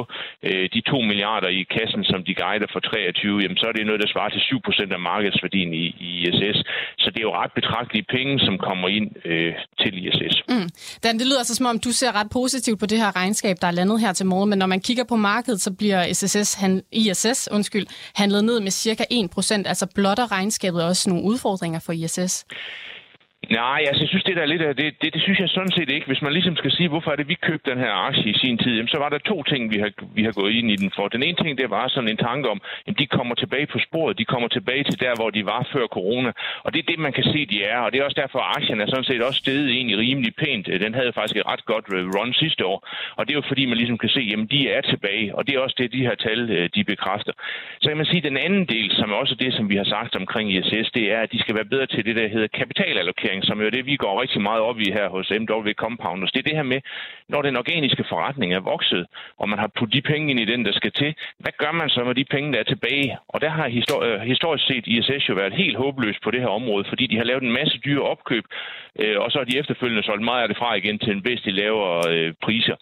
øh, 0.49 0.69
de 0.75 0.81
2 0.81 1.01
milliarder 1.11 1.49
i 1.49 1.63
kassen, 1.77 2.05
som 2.05 2.25
de 2.29 2.35
guider 2.35 2.69
for 2.73 2.81
23, 2.81 3.41
jamen, 3.43 3.57
så 3.57 3.67
er 3.67 3.73
det 3.73 3.87
noget, 3.87 4.03
der 4.03 4.09
svarer 4.15 4.29
til 4.29 4.41
7 4.41 4.61
procent 4.67 4.93
af 4.93 5.01
markedsværdien 5.01 5.75
i, 5.75 5.87
i 6.07 6.11
ISS. 6.29 6.59
Så 7.03 7.07
det 7.13 7.19
er 7.19 7.29
jo 7.29 7.35
ret 7.43 7.53
betragtelige 7.61 8.07
penge, 8.17 8.35
som 8.47 8.55
kommer 8.59 8.89
ind 8.89 9.09
øh, 9.25 9.55
til 9.81 9.93
ISS. 10.07 10.37
Mm. 10.49 10.69
Dan, 11.05 11.15
det 11.21 11.27
lyder 11.35 11.41
altså 11.41 11.55
som 11.55 11.67
om, 11.67 11.79
du 11.79 11.93
ser 11.93 12.13
ret 12.15 12.31
positivt 12.31 12.79
på 12.81 12.87
det 12.87 12.99
her 12.99 13.17
regnskab, 13.17 13.57
der 13.61 13.67
er 13.67 13.71
landet 13.71 14.01
her 14.01 14.13
til 14.13 14.27
morgen, 14.27 14.51
men 14.51 14.59
når 14.59 14.67
man 14.67 14.81
kigger 14.81 15.05
på 15.05 15.17
markedet, 15.17 15.61
så 15.61 15.73
bliver 15.73 16.13
SSS, 16.13 16.55
han, 16.55 16.83
ISS 16.93 17.49
undskyld, 17.53 17.87
handlet 18.15 18.45
ned 18.45 18.61
med 18.61 18.71
cirka 18.71 19.05
1%, 19.13 19.53
altså 19.67 19.87
blotter 19.95 20.33
regnskabet 20.33 20.85
også 20.85 21.11
nogle 21.11 21.25
udfordringer 21.25 21.79
for 21.79 21.93
ISS? 21.93 22.45
Nej, 23.51 23.81
altså, 23.89 24.03
jeg 24.03 24.09
synes, 24.09 24.25
det 24.25 24.37
der 24.37 24.43
er 24.43 24.53
lidt 24.55 24.63
af 24.63 24.77
det, 24.77 25.03
det, 25.03 25.15
det 25.15 25.23
synes 25.23 25.39
jeg 25.39 25.49
sådan 25.49 25.73
set 25.73 25.91
ikke. 25.91 26.07
Hvis 26.07 26.23
man 26.23 26.33
ligesom 26.33 26.57
skal 26.57 26.73
sige, 26.73 26.89
hvorfor 26.89 27.11
er 27.11 27.17
det, 27.17 27.29
vi 27.29 27.35
købte 27.35 27.71
den 27.71 27.79
her 27.79 27.93
aktie 28.09 28.31
i 28.31 28.39
sin 28.39 28.59
tid, 28.59 28.73
jamen, 28.77 28.89
så 28.89 28.99
var 28.99 29.09
der 29.09 29.19
to 29.19 29.43
ting, 29.43 29.71
vi 29.73 29.79
har, 29.79 29.91
vi 30.15 30.23
har 30.25 30.33
gået 30.33 30.53
ind 30.53 30.71
i 30.71 30.77
den 30.77 30.91
for. 30.97 31.09
Den 31.09 31.23
ene 31.23 31.37
ting, 31.43 31.59
det 31.59 31.71
var 31.71 31.89
sådan 31.89 32.09
en 32.09 32.17
tanke 32.17 32.49
om, 32.49 32.61
at 32.87 32.99
de 32.99 33.07
kommer 33.07 33.35
tilbage 33.35 33.67
på 33.67 33.79
sporet, 33.87 34.19
de 34.19 34.25
kommer 34.25 34.49
tilbage 34.49 34.85
til 34.85 35.01
der, 35.01 35.15
hvor 35.17 35.31
de 35.31 35.47
var 35.47 35.69
før 35.73 35.87
corona. 35.87 36.33
Og 36.65 36.73
det 36.73 36.79
er 36.79 36.87
det, 36.93 36.99
man 36.99 37.13
kan 37.13 37.25
se, 37.25 37.47
de 37.47 37.65
er. 37.65 37.79
Og 37.79 37.93
det 37.93 38.01
er 38.01 38.05
også 38.05 38.21
derfor, 38.23 38.39
at 38.39 38.57
aktien 38.57 38.81
er 38.81 38.87
sådan 38.87 39.05
set 39.05 39.23
også 39.23 39.39
steget 39.39 39.71
egentlig 39.71 39.99
rimelig 39.99 40.33
pænt. 40.35 40.67
Den 40.67 40.95
havde 40.95 41.13
faktisk 41.13 41.37
et 41.37 41.47
ret 41.47 41.65
godt 41.65 41.87
øh, 41.97 42.07
run 42.17 42.33
sidste 42.35 42.67
år. 42.67 42.79
Og 43.17 43.27
det 43.27 43.33
er 43.33 43.39
jo 43.41 43.49
fordi, 43.49 43.67
man 43.67 43.77
ligesom 43.77 43.99
kan 43.99 44.09
se, 44.09 44.23
at 44.33 44.51
de 44.51 44.61
er 44.71 44.81
tilbage. 44.81 45.35
Og 45.37 45.47
det 45.47 45.55
er 45.55 45.61
også 45.61 45.77
det, 45.79 45.93
de 45.93 46.07
her 46.07 46.15
tal, 46.15 46.51
øh, 46.51 46.69
de 46.75 46.85
bekræfter. 46.85 47.33
Så 47.81 47.89
kan 47.89 47.97
man 47.97 48.07
sige, 48.07 48.23
at 48.23 48.31
den 48.31 48.37
anden 48.37 48.65
del, 48.75 48.89
som 48.99 49.11
er 49.13 49.17
også 49.17 49.35
det, 49.35 49.55
som 49.55 49.69
vi 49.71 49.77
har 49.77 49.85
sagt 49.85 50.17
omkring 50.17 50.47
ISS, 50.53 50.89
det 50.95 51.13
er, 51.13 51.21
at 51.21 51.33
de 51.33 51.39
skal 51.39 51.55
være 51.55 51.65
bedre 51.65 51.87
til 51.87 52.05
det, 52.05 52.17
der 52.17 52.29
hedder 52.29 52.47
kapitalallokering 52.61 53.34
investering, 53.35 53.45
som 53.45 53.61
jo 53.61 53.67
er 53.67 53.71
det, 53.71 53.87
vi 53.87 53.97
går 53.97 54.21
rigtig 54.23 54.43
meget 54.43 54.61
op 54.61 54.79
i 54.81 54.93
her 54.93 55.09
hos 55.09 55.33
MW 55.41 55.73
Compounders. 55.73 56.33
Det 56.33 56.39
er 56.41 56.49
det 56.49 56.57
her 56.57 56.63
med, 56.73 56.81
når 57.29 57.43
den 57.43 57.57
organiske 57.57 58.05
forretning 58.09 58.55
er 58.55 58.61
vokset, 58.61 59.07
og 59.39 59.49
man 59.49 59.59
har 59.59 59.71
puttet 59.79 59.95
de 59.95 60.09
penge 60.13 60.31
ind 60.31 60.41
i 60.41 60.51
den, 60.53 60.65
der 60.65 60.73
skal 60.73 60.93
til, 60.93 61.15
hvad 61.39 61.53
gør 61.59 61.73
man 61.73 61.89
så 61.89 62.05
med 62.05 62.15
de 62.15 62.25
penge, 62.25 62.53
der 62.53 62.59
er 62.59 62.73
tilbage? 62.73 63.19
Og 63.29 63.41
der 63.41 63.51
har 63.59 63.69
histori- 63.69 64.07
øh, 64.07 64.21
historisk 64.21 64.65
set 64.67 64.87
ISS 64.87 65.29
jo 65.29 65.35
været 65.35 65.61
helt 65.63 65.77
håbløst 65.77 66.23
på 66.23 66.31
det 66.31 66.41
her 66.41 66.53
område, 66.59 66.85
fordi 66.89 67.05
de 67.07 67.17
har 67.17 67.25
lavet 67.25 67.43
en 67.43 67.57
masse 67.61 67.79
dyre 67.87 68.03
opkøb, 68.13 68.45
øh, 69.01 69.17
og 69.23 69.31
så 69.31 69.39
har 69.39 69.45
de 69.45 69.59
efterfølgende 69.59 70.03
solgt 70.03 70.25
meget 70.25 70.43
af 70.43 70.49
det 70.49 70.57
fra 70.57 70.75
igen 70.75 70.99
til 70.99 71.13
en 71.13 71.25
væsentlig 71.25 71.55
lavere 71.55 72.01
øh, 72.13 72.33
priser. 72.43 72.77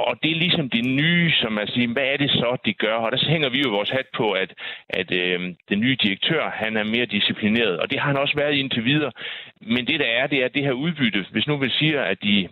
Og 0.00 0.12
det 0.22 0.30
er 0.30 0.42
ligesom 0.44 0.70
det 0.70 0.84
nye, 0.84 1.32
som 1.42 1.58
at 1.58 1.68
sige, 1.74 1.92
hvad 1.92 2.06
er 2.12 2.16
det 2.16 2.30
så, 2.30 2.56
de 2.64 2.72
gør? 2.74 2.96
Og 3.04 3.12
der 3.12 3.18
hænger 3.34 3.48
vi 3.48 3.60
jo 3.60 3.70
vores 3.70 3.90
hat 3.90 4.08
på, 4.16 4.32
at, 4.32 4.50
at 4.88 5.12
øh, 5.12 5.40
den 5.70 5.80
nye 5.80 5.96
direktør, 6.02 6.50
han 6.50 6.76
er 6.76 6.84
mere 6.84 7.06
disciplineret. 7.06 7.78
Og 7.78 7.90
det 7.90 7.98
har 8.00 8.06
han 8.06 8.16
også 8.16 8.36
været 8.36 8.54
indtil 8.54 8.84
videre. 8.84 9.12
Men 9.60 9.86
det 9.92 10.00
der 10.00 10.10
er, 10.20 10.26
det 10.26 10.44
er 10.44 10.48
det 10.48 10.62
her 10.64 10.72
udbytte. 10.72 11.26
Hvis 11.32 11.46
nu 11.46 11.56
vi 11.56 11.70
siger, 11.70 12.02
at 12.02 12.22
de 12.22 12.48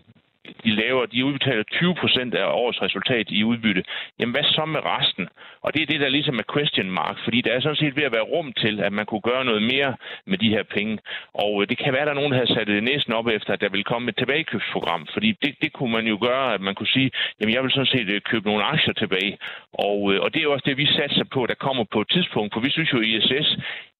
de 0.64 0.70
laver, 0.70 1.06
de 1.06 1.24
udbetaler 1.24 1.62
20 1.62 1.94
procent 1.94 2.34
af 2.34 2.44
årets 2.44 2.82
resultat 2.82 3.26
i 3.30 3.44
udbytte. 3.44 3.84
Jamen 4.18 4.34
hvad 4.34 4.44
så 4.44 4.64
med 4.64 4.80
resten? 4.84 5.28
Og 5.64 5.74
det 5.74 5.82
er 5.82 5.86
det, 5.86 6.00
der 6.00 6.08
ligesom 6.08 6.38
er 6.38 6.52
question 6.54 6.90
mark, 6.90 7.16
fordi 7.24 7.40
der 7.40 7.52
er 7.52 7.60
sådan 7.60 7.82
set 7.82 7.96
ved 7.96 8.02
at 8.02 8.12
være 8.12 8.30
rum 8.34 8.52
til, 8.52 8.80
at 8.80 8.92
man 8.92 9.06
kunne 9.06 9.20
gøre 9.30 9.44
noget 9.44 9.62
mere 9.62 9.96
med 10.26 10.38
de 10.38 10.48
her 10.48 10.62
penge. 10.62 10.98
Og 11.34 11.62
øh, 11.62 11.68
det 11.68 11.78
kan 11.78 11.92
være, 11.92 12.02
at 12.02 12.06
der 12.06 12.12
er 12.12 12.20
nogen, 12.20 12.32
der 12.32 12.38
har 12.38 12.54
sat 12.54 12.82
næsten 12.82 13.12
op 13.12 13.26
efter, 13.26 13.52
at 13.52 13.60
der 13.60 13.68
vil 13.68 13.84
komme 13.84 14.08
et 14.08 14.16
tilbagekøbsprogram, 14.16 15.06
fordi 15.12 15.32
det, 15.42 15.54
det 15.62 15.72
kunne 15.72 15.92
man 15.92 16.06
jo 16.06 16.18
gøre, 16.20 16.54
at 16.54 16.60
man 16.60 16.74
kunne 16.74 16.94
sige, 16.96 17.10
jamen 17.40 17.54
jeg 17.54 17.62
vil 17.62 17.70
sådan 17.70 17.94
set 17.94 18.08
øh, 18.14 18.20
købe 18.20 18.48
nogle 18.48 18.64
aktier 18.64 18.94
tilbage. 18.94 19.38
Og, 19.72 20.12
øh, 20.12 20.20
og 20.22 20.34
det 20.34 20.38
er 20.38 20.48
jo 20.48 20.52
også 20.52 20.68
det, 20.68 20.76
vi 20.76 20.86
satser 20.86 21.24
på, 21.24 21.46
der 21.46 21.54
kommer 21.54 21.84
på 21.84 22.00
et 22.00 22.10
tidspunkt, 22.10 22.52
for 22.54 22.60
vi 22.60 22.70
synes 22.70 22.92
jo, 22.92 23.00
ISS, 23.00 23.48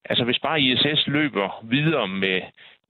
altså 0.04 0.25
hvis 0.25 0.38
bare 0.38 0.61
ISS 0.61 1.06
løber 1.06 1.64
videre 1.70 2.09
med, 2.09 2.40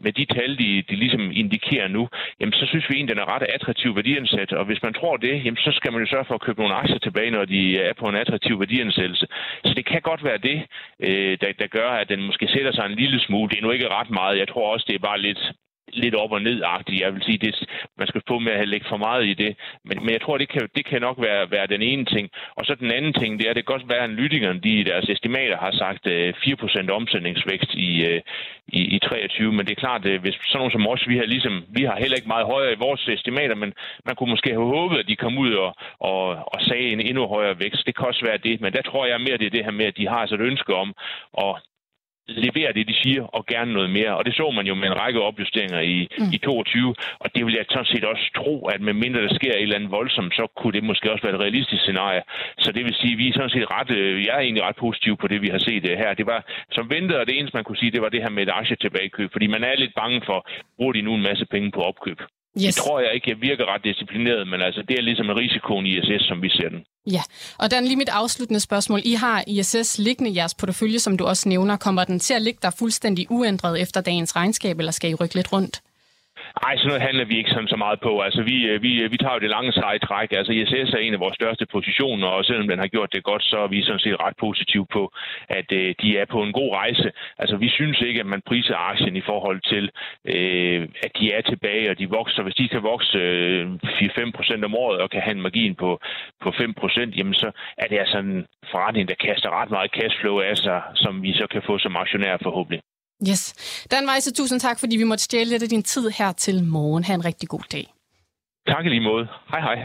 med 0.01 0.13
de 0.13 0.25
tal, 0.25 0.59
de, 0.59 0.83
de 0.91 0.97
ligesom 0.97 1.31
indikerer 1.33 1.89
nu, 1.89 2.09
jamen 2.41 2.53
så 2.53 2.67
synes 2.67 2.89
vi 2.89 2.95
egentlig, 2.95 3.17
den 3.17 3.23
er 3.23 3.35
ret 3.35 3.43
attraktiv 3.43 3.97
værdiansat. 3.97 4.53
Og 4.53 4.65
hvis 4.65 4.83
man 4.83 4.95
tror 4.95 5.17
det, 5.17 5.45
jamen 5.45 5.57
så 5.57 5.73
skal 5.73 5.93
man 5.93 6.03
jo 6.03 6.09
sørge 6.11 6.25
for 6.25 6.35
at 6.35 6.41
købe 6.41 6.61
nogle 6.61 6.75
aktier 6.75 6.99
tilbage, 6.99 7.31
når 7.31 7.45
de 7.45 7.79
er 7.79 7.93
på 7.93 8.09
en 8.09 8.15
attraktiv 8.15 8.61
værdiansættelse. 8.61 9.27
Så 9.65 9.75
det 9.75 9.85
kan 9.87 10.01
godt 10.03 10.25
være 10.25 10.39
det, 10.39 10.59
øh, 11.01 11.39
der, 11.41 11.53
der 11.59 11.67
gør, 11.67 11.91
at 11.91 12.09
den 12.09 12.23
måske 12.23 12.49
sætter 12.49 12.73
sig 12.73 12.87
en 12.87 12.99
lille 13.03 13.21
smule. 13.21 13.51
Det 13.51 13.59
er 13.59 13.63
nu 13.63 13.71
ikke 13.71 13.89
ret 13.89 14.11
meget. 14.11 14.39
Jeg 14.39 14.49
tror 14.49 14.73
også, 14.73 14.85
det 14.89 14.95
er 14.95 15.09
bare 15.11 15.21
lidt 15.21 15.53
lidt 15.93 16.15
op 16.15 16.33
og 16.33 16.43
ned-agtigt. 16.43 17.01
Jeg 17.01 17.15
vil 17.15 17.23
sige, 17.23 17.39
det, 17.39 17.55
man 17.99 18.07
skal 18.07 18.23
få 18.29 18.39
med 18.39 18.53
at 18.53 18.69
lægge 18.69 18.87
for 18.89 18.97
meget 18.97 19.27
i 19.27 19.35
det. 19.35 19.57
Men, 19.85 19.99
men 20.05 20.11
jeg 20.13 20.21
tror, 20.23 20.39
det 20.39 20.49
kan, 20.49 20.69
det 20.77 20.85
kan 20.87 21.01
nok 21.01 21.17
være, 21.21 21.51
være 21.51 21.67
den 21.67 21.83
ene 21.83 22.05
ting. 22.05 22.31
Og 22.57 22.67
så 22.67 22.75
den 22.75 22.91
anden 22.93 23.13
ting, 23.13 23.39
det 23.39 23.49
er, 23.49 23.53
det 23.55 23.67
kan 23.67 23.75
godt 23.75 23.89
være, 23.89 24.05
at 24.05 24.11
analytikerne 24.11 24.61
de 24.61 24.81
i 24.81 24.83
deres 24.83 25.09
estimater 25.09 25.57
har 25.57 25.73
sagt 25.73 26.07
øh, 26.07 26.35
4% 26.35 26.91
omsætningsvækst 26.91 27.75
i, 27.75 28.05
øh, 28.07 28.21
i, 28.69 28.81
i 28.97 28.99
23. 28.99 29.53
Men 29.53 29.67
det 29.67 29.73
er 29.73 29.85
klart, 29.87 30.07
at 30.07 30.21
hvis 30.21 30.35
sådan 30.35 30.59
nogen 30.59 30.73
som 30.73 30.87
os, 30.87 31.09
vi 31.09 31.17
har, 31.17 31.25
ligesom, 31.25 31.65
vi 31.69 31.83
har 31.85 31.97
heller 31.97 32.17
ikke 32.17 32.29
meget 32.35 32.47
højere 32.47 32.73
i 32.73 32.83
vores 32.87 33.09
estimater, 33.09 33.55
men 33.55 33.73
man 34.07 34.17
kunne 34.17 34.31
måske 34.31 34.51
have 34.51 34.73
håbet, 34.77 34.99
at 34.99 35.09
de 35.09 35.17
kom 35.17 35.39
ud 35.39 35.53
og, 35.53 35.75
og, 36.01 36.23
og 36.53 36.59
sagde 36.61 36.89
en 36.93 37.01
endnu 37.01 37.27
højere 37.27 37.59
vækst. 37.59 37.87
Det 37.87 37.97
kan 37.97 38.07
også 38.07 38.25
være 38.25 38.39
det, 38.39 38.61
men 38.61 38.73
der 38.73 38.83
tror 38.83 39.07
jeg 39.07 39.21
mere, 39.21 39.39
det 39.39 39.47
er 39.47 39.57
det 39.57 39.65
her 39.65 39.79
med, 39.81 39.87
at 39.87 39.97
de 39.97 40.09
har 40.09 40.17
altså 40.17 40.35
et 40.35 40.41
ønske 40.51 40.75
om 40.75 40.95
at 41.39 41.53
levere 42.29 42.73
det, 42.73 42.89
de 42.89 42.95
siger, 43.03 43.23
og 43.23 43.47
gerne 43.47 43.73
noget 43.73 43.91
mere. 43.91 44.17
Og 44.17 44.25
det 44.25 44.35
så 44.35 44.51
man 44.51 44.67
jo 44.67 44.75
med 44.75 44.89
en 44.89 45.01
række 45.01 45.21
opjusteringer 45.21 45.81
i, 45.81 46.09
mm. 46.19 46.25
i 46.33 46.39
22, 46.39 46.95
og 47.19 47.35
det 47.35 47.47
vil 47.47 47.55
jeg 47.55 47.65
sådan 47.69 47.93
set 47.93 48.05
også 48.05 48.31
tro, 48.37 48.67
at 48.67 48.81
med 48.81 48.93
mindre 48.93 49.23
der 49.23 49.35
sker 49.35 49.53
et 49.53 49.63
eller 49.63 49.77
andet 49.77 49.91
voldsomt, 49.91 50.35
så 50.35 50.47
kunne 50.57 50.73
det 50.73 50.85
måske 50.85 51.13
også 51.13 51.23
være 51.27 51.35
et 51.35 51.41
realistisk 51.41 51.83
scenarie. 51.83 52.23
Så 52.59 52.73
det 52.73 52.85
vil 52.85 52.95
sige, 52.95 53.13
at 53.13 53.19
vi 53.19 53.29
er 53.29 53.33
sådan 53.33 53.51
set 53.51 53.71
ret, 53.71 53.91
øh, 53.91 54.25
jeg 54.25 54.35
er 54.37 54.41
egentlig 54.41 54.65
ret 54.65 54.77
positiv 54.77 55.17
på 55.17 55.29
det, 55.29 55.43
vi 55.43 55.49
har 55.49 55.59
set 55.59 55.91
øh, 55.91 55.99
her. 55.99 56.15
Det 56.15 56.27
var 56.27 56.41
som 56.73 56.91
ventet, 56.91 57.17
og 57.17 57.27
det 57.27 57.39
eneste, 57.39 57.57
man 57.57 57.65
kunne 57.65 57.81
sige, 57.83 57.91
det 57.91 58.03
var 58.03 58.09
det 58.09 58.23
her 58.23 58.31
med 58.31 58.43
et 58.43 58.57
aktietilbagekøb, 58.61 59.33
fordi 59.33 59.47
man 59.47 59.65
er 59.65 59.75
lidt 59.77 59.95
bange 59.95 60.23
for, 60.27 60.49
bruger 60.77 60.93
de 60.93 61.03
nu 61.03 61.15
en 61.15 61.23
masse 61.23 61.47
penge 61.47 61.71
på 61.71 61.81
opkøb. 61.81 62.21
Yes. 62.59 62.75
Det 62.75 62.75
tror 62.75 63.01
jeg 63.01 63.15
ikke, 63.15 63.31
jeg 63.31 63.41
virker 63.41 63.65
ret 63.75 63.85
disciplineret, 63.85 64.49
men 64.49 64.63
altså, 64.63 64.83
det 64.89 64.99
er 64.99 65.03
ligesom 65.03 65.31
en 65.31 65.37
risikoen 65.37 65.87
i 65.87 65.99
ISS, 65.99 66.23
som 66.29 66.43
vi 66.43 66.49
ser 66.49 66.69
den. 66.69 66.81
Ja, 67.07 67.23
og 67.59 67.71
den 67.71 67.85
lige 67.85 67.97
mit 67.97 68.09
afsluttende 68.09 68.61
spørgsmål. 68.61 69.01
I 69.05 69.15
har 69.15 69.45
ISS 69.47 69.99
liggende 69.99 70.31
i 70.31 70.37
jeres 70.37 70.55
portefølje, 70.55 70.99
som 70.99 71.17
du 71.17 71.25
også 71.25 71.49
nævner. 71.49 71.77
Kommer 71.77 72.05
den 72.05 72.19
til 72.19 72.35
at 72.35 72.43
ligge 72.43 72.59
der 72.63 72.71
fuldstændig 72.79 73.27
uændret 73.31 73.81
efter 73.81 74.01
dagens 74.01 74.37
regnskab, 74.37 74.79
eller 74.79 74.93
skal 74.93 75.11
I 75.11 75.15
rykke 75.15 75.35
lidt 75.35 75.53
rundt? 75.53 75.81
Nej, 76.65 76.77
sådan 76.77 76.89
noget 76.89 77.03
handler 77.09 77.25
vi 77.25 77.37
ikke 77.39 77.51
sådan 77.51 77.69
så 77.75 77.77
meget 77.77 78.01
på. 78.01 78.13
Altså, 78.27 78.43
vi, 78.43 78.57
øh, 78.71 78.83
vi, 78.83 78.93
øh, 79.03 79.13
vi 79.13 79.17
tager 79.17 79.35
jo 79.35 79.45
det 79.45 79.51
lange 79.51 79.73
seje 79.73 79.99
træk. 79.99 80.33
Altså, 80.33 80.53
ISS 80.53 80.95
er 80.95 81.03
en 81.07 81.15
af 81.15 81.21
vores 81.21 81.35
største 81.35 81.67
positioner, 81.67 82.27
og 82.27 82.45
selvom 82.45 82.69
den 82.69 82.79
har 82.79 82.87
gjort 82.87 83.13
det 83.13 83.25
godt, 83.25 83.43
så 83.43 83.57
er 83.59 83.69
vi 83.69 83.83
sådan 83.83 84.05
set 84.05 84.21
ret 84.25 84.37
positive 84.41 84.87
på, 84.97 85.13
at 85.49 85.73
øh, 85.73 85.95
de 86.03 86.19
er 86.19 86.25
på 86.25 86.43
en 86.43 86.53
god 86.53 86.71
rejse. 86.75 87.13
Altså, 87.39 87.57
vi 87.57 87.69
synes 87.69 88.01
ikke, 88.01 88.21
at 88.21 88.27
man 88.27 88.43
priser 88.47 88.77
aktien 88.91 89.17
i 89.17 89.21
forhold 89.31 89.61
til, 89.73 89.85
øh, 90.35 90.89
at 91.05 91.13
de 91.19 91.33
er 91.33 91.41
tilbage, 91.41 91.91
og 91.91 91.99
de 91.99 92.09
vokser. 92.09 92.43
Hvis 92.43 92.55
de 92.55 92.69
kan 92.69 92.83
vokse 92.83 93.19
øh, 93.19 93.71
4-5 93.85 94.31
procent 94.37 94.65
om 94.65 94.75
året 94.75 94.99
og 95.01 95.11
kan 95.11 95.23
have 95.23 95.37
en 95.37 95.43
margin 95.43 95.75
på, 95.75 96.01
på 96.43 96.53
5 96.59 96.75
procent, 96.75 97.17
jamen 97.17 97.35
så 97.35 97.51
er 97.79 97.87
det 97.87 97.99
altså 97.99 98.19
en 98.19 98.47
forretning, 98.71 99.09
der 99.09 99.15
kaster 99.27 99.61
ret 99.61 99.71
meget 99.71 99.91
cashflow 99.91 100.41
af 100.41 100.57
sig, 100.57 100.83
som 100.95 101.23
vi 101.23 101.33
så 101.33 101.47
kan 101.47 101.63
få 101.63 101.79
som 101.79 101.97
aktionær 101.97 102.37
forhåbentlig. 102.43 102.83
Yes. 103.29 103.55
Dan 103.91 104.09
Weisse, 104.11 104.33
tusind 104.33 104.61
tak, 104.61 104.81
fordi 104.81 104.97
vi 104.97 105.05
måtte 105.05 105.25
stjæle 105.25 105.51
lidt 105.51 105.63
af 105.63 105.69
din 105.69 105.83
tid 105.83 106.11
her 106.11 106.33
til 106.33 106.65
morgen. 106.65 107.05
Ha' 107.05 107.15
en 107.15 107.25
rigtig 107.25 107.49
god 107.49 107.61
dag. 107.73 107.95
Tak 108.67 108.87
i 108.87 108.89
lige 108.89 109.01
måde. 109.01 109.27
Hej 109.51 109.61
hej. 109.61 109.77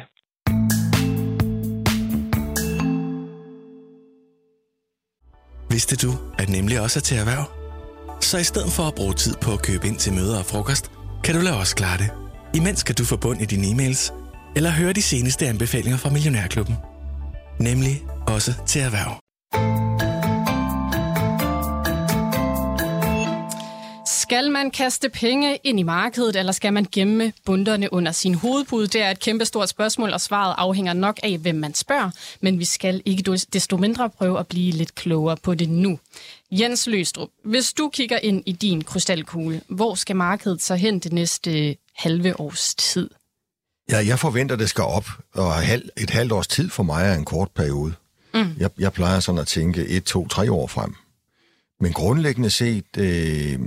Vidste 5.70 5.96
du, 6.08 6.12
at 6.40 6.50
nemlig 6.50 6.82
også 6.82 7.00
er 7.00 7.02
til 7.02 7.18
erhverv? 7.18 7.46
Så 8.22 8.38
i 8.38 8.44
stedet 8.44 8.72
for 8.72 8.84
at 8.84 8.96
bruge 8.96 9.14
tid 9.14 9.36
på 9.42 9.54
at 9.54 9.62
købe 9.62 9.88
ind 9.88 9.98
til 9.98 10.14
møder 10.14 10.40
og 10.40 10.46
frokost, 10.46 10.92
kan 11.24 11.36
du 11.36 11.42
lade 11.42 11.58
os 11.58 11.74
klare 11.74 11.98
det. 11.98 12.10
Imens 12.56 12.84
kan 12.84 12.96
du 12.96 13.06
få 13.06 13.18
bund 13.18 13.42
i 13.42 13.46
dine 13.46 13.68
e-mails, 13.72 14.14
eller 14.56 14.72
høre 14.72 14.94
de 14.94 15.02
seneste 15.02 15.48
anbefalinger 15.48 15.98
fra 15.98 16.10
Millionærklubben. 16.10 16.76
Nemlig 17.60 17.96
også 18.28 18.52
til 18.68 18.82
erhverv. 18.82 19.25
Skal 24.30 24.52
man 24.52 24.72
kaste 24.72 25.10
penge 25.10 25.60
ind 25.64 25.80
i 25.80 25.84
markedet, 25.84 26.36
eller 26.36 26.52
skal 26.52 26.74
man 26.74 26.86
gemme 26.92 27.34
bunderne 27.46 27.94
under 27.94 28.12
sin 28.12 28.34
hovedpude? 28.34 28.88
Det 28.88 29.02
er 29.02 29.12
et 29.12 29.20
kæmpestort 29.20 29.70
spørgsmål, 29.70 30.14
og 30.14 30.22
svaret 30.22 30.56
afhænger 30.58 30.94
nok 30.94 31.20
af, 31.24 31.38
hvem 31.38 31.56
man 31.56 31.74
spørger. 31.74 32.10
Men 32.42 32.60
vi 32.60 32.66
skal 32.66 33.02
ikke 33.06 33.38
desto 33.54 33.78
mindre 33.78 34.10
prøve 34.10 34.40
at 34.40 34.48
blive 34.48 34.72
lidt 34.72 34.96
klogere 34.96 35.38
på 35.38 35.56
det 35.56 35.70
nu. 35.70 36.00
Jens 36.52 36.88
Løstrup, 36.88 37.30
hvis 37.44 37.74
du 37.74 37.90
kigger 37.90 38.18
ind 38.18 38.44
i 38.46 38.52
din 38.52 38.84
krystalkugle, 38.84 39.62
hvor 39.68 39.96
skal 39.96 40.16
markedet 40.16 40.62
så 40.62 40.76
hen 40.76 41.00
det 41.00 41.14
næste 41.14 41.76
halve 41.96 42.40
års 42.40 42.76
tid? 42.76 43.10
Ja, 43.90 43.98
jeg 44.08 44.20
forventer, 44.20 44.56
det 44.56 44.70
skal 44.70 44.84
op, 44.84 45.08
og 45.34 45.54
et 45.98 46.10
halvt 46.10 46.32
års 46.32 46.48
tid 46.48 46.70
for 46.70 46.84
mig 46.84 47.06
er 47.06 47.14
en 47.14 47.26
kort 47.26 47.52
periode. 47.52 47.94
Mm. 48.34 48.56
Jeg, 48.58 48.70
jeg 48.80 48.94
plejer 48.94 49.20
sådan 49.20 49.42
at 49.42 49.48
tænke 49.48 49.88
et, 49.88 50.04
to, 50.04 50.28
tre 50.28 50.52
år 50.52 50.68
frem. 50.68 50.96
Men 51.82 51.94
grundlæggende 51.94 52.50
set 52.50 52.98
øh, 52.98 53.60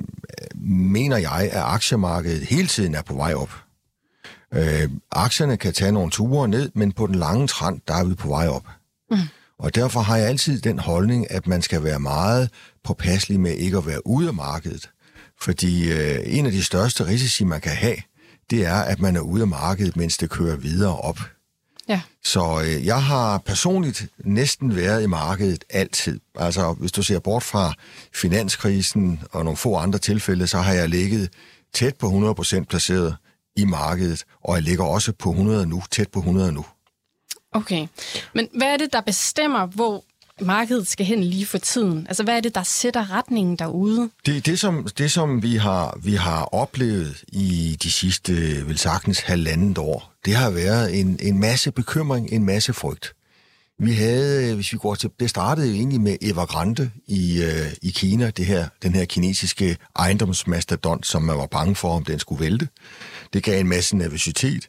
mener 0.64 1.16
jeg, 1.16 1.50
at 1.52 1.62
aktiemarkedet 1.62 2.42
hele 2.42 2.68
tiden 2.68 2.94
er 2.94 3.02
på 3.02 3.14
vej 3.14 3.34
op. 3.34 3.50
Øh, 4.54 4.90
aktierne 5.12 5.56
kan 5.56 5.72
tage 5.72 5.92
nogle 5.92 6.10
ture 6.10 6.48
ned, 6.48 6.70
men 6.74 6.92
på 6.92 7.06
den 7.06 7.14
lange 7.14 7.46
trend, 7.46 7.80
der 7.88 7.94
er 7.94 8.04
vi 8.04 8.14
på 8.14 8.28
vej 8.28 8.48
op. 8.48 8.66
Mm. 9.10 9.18
Og 9.58 9.74
derfor 9.74 10.00
har 10.00 10.16
jeg 10.16 10.28
altid 10.28 10.60
den 10.60 10.78
holdning, 10.78 11.30
at 11.30 11.46
man 11.46 11.62
skal 11.62 11.84
være 11.84 12.00
meget 12.00 12.50
påpasselig 12.84 13.40
med 13.40 13.52
ikke 13.52 13.76
at 13.76 13.86
være 13.86 14.06
ude 14.06 14.28
af 14.28 14.34
markedet. 14.34 14.90
Fordi 15.40 15.92
øh, 15.92 16.20
en 16.24 16.46
af 16.46 16.52
de 16.52 16.64
største 16.64 17.06
risici, 17.06 17.44
man 17.44 17.60
kan 17.60 17.72
have, 17.72 17.96
det 18.50 18.66
er, 18.66 18.74
at 18.74 19.00
man 19.00 19.16
er 19.16 19.20
ude 19.20 19.42
af 19.42 19.48
markedet, 19.48 19.96
mens 19.96 20.16
det 20.16 20.30
kører 20.30 20.56
videre 20.56 20.96
op. 20.96 21.18
Ja. 21.88 22.00
Så 22.24 22.62
øh, 22.64 22.86
jeg 22.86 23.02
har 23.02 23.38
personligt 23.38 24.06
næsten 24.18 24.76
været 24.76 25.02
i 25.02 25.06
markedet 25.06 25.64
altid. 25.70 26.20
Altså, 26.34 26.72
hvis 26.72 26.92
du 26.92 27.02
ser 27.02 27.18
bort 27.18 27.42
fra 27.42 27.72
finanskrisen 28.14 29.20
og 29.32 29.44
nogle 29.44 29.56
få 29.56 29.76
andre 29.76 29.98
tilfælde, 29.98 30.46
så 30.46 30.58
har 30.58 30.72
jeg 30.72 30.88
ligget 30.88 31.30
tæt 31.74 31.96
på 31.96 32.34
100% 32.40 32.64
placeret 32.64 33.16
i 33.56 33.64
markedet, 33.64 34.24
og 34.44 34.54
jeg 34.54 34.62
ligger 34.62 34.84
også 34.84 35.12
på 35.12 35.30
100 35.30 35.66
nu, 35.66 35.82
tæt 35.90 36.08
på 36.08 36.18
100 36.18 36.52
nu. 36.52 36.64
Okay, 37.52 37.86
men 38.34 38.48
hvad 38.54 38.66
er 38.66 38.76
det, 38.76 38.92
der 38.92 39.00
bestemmer, 39.00 39.66
hvor 39.66 40.04
markedet 40.40 40.88
skal 40.88 41.06
hen 41.06 41.24
lige 41.24 41.46
for 41.46 41.58
tiden? 41.58 42.06
Altså, 42.08 42.22
hvad 42.22 42.36
er 42.36 42.40
det, 42.40 42.54
der 42.54 42.62
sætter 42.62 43.10
retningen 43.10 43.56
derude? 43.56 44.10
Det, 44.26 44.46
det, 44.46 44.60
som, 44.60 44.88
det 44.98 45.10
som 45.10 45.42
vi 45.42 45.56
har, 45.56 45.98
vi 46.02 46.14
har 46.14 46.42
oplevet 46.42 47.24
i 47.28 47.76
de 47.82 47.92
sidste, 47.92 48.32
vel 48.66 48.78
sagtens, 48.78 49.20
halvandet 49.20 49.78
år, 49.78 50.12
det 50.24 50.34
har 50.34 50.50
været 50.50 51.00
en, 51.00 51.18
en 51.22 51.40
masse 51.40 51.72
bekymring, 51.72 52.32
en 52.32 52.44
masse 52.44 52.72
frygt. 52.72 53.14
Vi 53.80 53.92
havde, 53.92 54.54
hvis 54.54 54.72
vi 54.72 54.78
går 54.78 54.94
til, 54.94 55.10
det 55.20 55.30
startede 55.30 55.68
jo 55.68 55.74
egentlig 55.74 56.00
med 56.00 56.16
Evergrande 56.22 56.90
i, 57.06 57.42
øh, 57.42 57.72
i 57.82 57.90
Kina, 57.90 58.30
det 58.30 58.46
her, 58.46 58.68
den 58.82 58.94
her 58.94 59.04
kinesiske 59.04 59.76
ejendomsmastodont, 59.96 61.06
som 61.06 61.22
man 61.22 61.38
var 61.38 61.46
bange 61.46 61.74
for, 61.74 61.96
om 61.96 62.04
den 62.04 62.18
skulle 62.18 62.44
vælte. 62.44 62.68
Det 63.32 63.42
gav 63.42 63.60
en 63.60 63.68
masse 63.68 63.96
nervøsitet. 63.96 64.68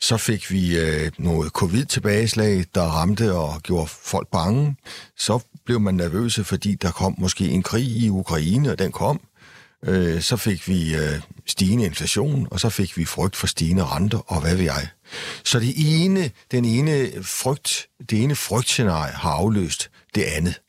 Så 0.00 0.16
fik 0.16 0.50
vi 0.50 0.78
øh, 0.78 1.10
noget 1.18 1.52
covid-tilbageslag, 1.52 2.64
der 2.74 2.82
ramte 2.82 3.34
og 3.34 3.62
gjorde 3.62 3.86
folk 3.86 4.28
bange. 4.28 4.76
Så 5.16 5.38
blev 5.64 5.80
man 5.80 5.94
nervøse, 5.94 6.44
fordi 6.44 6.74
der 6.74 6.90
kom 6.90 7.14
måske 7.18 7.48
en 7.48 7.62
krig 7.62 7.86
i 7.86 8.08
Ukraine, 8.08 8.70
og 8.72 8.78
den 8.78 8.92
kom. 8.92 9.20
Øh, 9.84 10.20
så 10.20 10.36
fik 10.36 10.68
vi 10.68 10.96
øh, 10.96 11.20
stigende 11.46 11.84
inflation, 11.84 12.48
og 12.50 12.60
så 12.60 12.68
fik 12.68 12.96
vi 12.96 13.04
frygt 13.04 13.36
for 13.36 13.46
stigende 13.46 13.84
renter, 13.84 14.18
og 14.32 14.40
hvad 14.40 14.56
ved 14.56 14.64
jeg. 14.64 14.88
Så 15.44 15.60
det 15.60 15.74
ene, 15.76 16.30
den 16.50 16.64
ene 16.64 17.10
frygt, 17.22 17.88
det 18.10 18.22
ene 18.22 18.36
frygtscenarie 18.36 19.12
har 19.12 19.30
afløst 19.30 19.90
det 20.14 20.22
andet. 20.22 20.60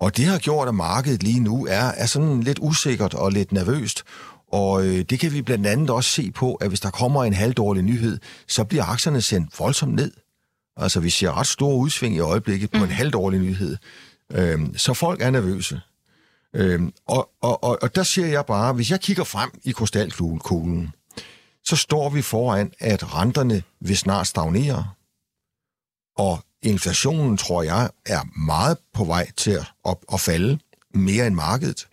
Og 0.00 0.16
det 0.16 0.24
har 0.24 0.38
gjort, 0.38 0.68
at 0.68 0.74
markedet 0.74 1.22
lige 1.22 1.40
nu 1.40 1.66
er, 1.66 1.82
er 1.82 2.06
sådan 2.06 2.42
lidt 2.42 2.58
usikkert 2.62 3.14
og 3.14 3.32
lidt 3.32 3.52
nervøst, 3.52 4.04
og 4.52 4.86
øh, 4.86 5.04
det 5.10 5.20
kan 5.20 5.32
vi 5.32 5.42
blandt 5.42 5.66
andet 5.66 5.90
også 5.90 6.10
se 6.10 6.30
på, 6.30 6.54
at 6.54 6.68
hvis 6.68 6.80
der 6.80 6.90
kommer 6.90 7.24
en 7.24 7.32
halvdårlig 7.32 7.82
nyhed, 7.82 8.18
så 8.46 8.64
bliver 8.64 8.84
aktierne 8.84 9.22
sendt 9.22 9.58
voldsomt 9.58 9.94
ned. 9.94 10.12
Altså, 10.76 11.00
vi 11.00 11.10
ser 11.10 11.38
ret 11.38 11.46
store 11.46 11.76
udsving 11.76 12.14
i 12.14 12.18
øjeblikket 12.18 12.70
på 12.70 12.78
mm. 12.78 12.84
en 12.84 12.90
halvdårlig 12.90 13.40
nyhed. 13.40 13.76
Øhm, 14.32 14.78
så 14.78 14.94
folk 14.94 15.22
er 15.22 15.30
nervøse. 15.30 15.80
Øhm, 16.54 16.92
og, 17.06 17.30
og, 17.42 17.64
og, 17.64 17.78
og 17.82 17.94
der 17.94 18.02
siger 18.02 18.26
jeg 18.26 18.46
bare, 18.46 18.72
hvis 18.72 18.90
jeg 18.90 19.00
kigger 19.00 19.24
frem 19.24 19.50
i 19.64 19.72
krystalkuglen, 19.72 20.92
så 21.64 21.76
står 21.76 22.10
vi 22.10 22.22
foran, 22.22 22.72
at 22.78 23.14
renterne 23.14 23.62
vil 23.80 23.98
snart 23.98 24.26
stagnere. 24.26 24.90
Og 26.16 26.44
inflationen, 26.62 27.36
tror 27.36 27.62
jeg, 27.62 27.90
er 28.06 28.40
meget 28.46 28.78
på 28.94 29.04
vej 29.04 29.30
til 29.36 29.50
at, 29.50 29.72
at, 29.88 29.96
at 30.12 30.20
falde 30.20 30.58
mere 30.94 31.26
end 31.26 31.34
markedet. 31.34 31.88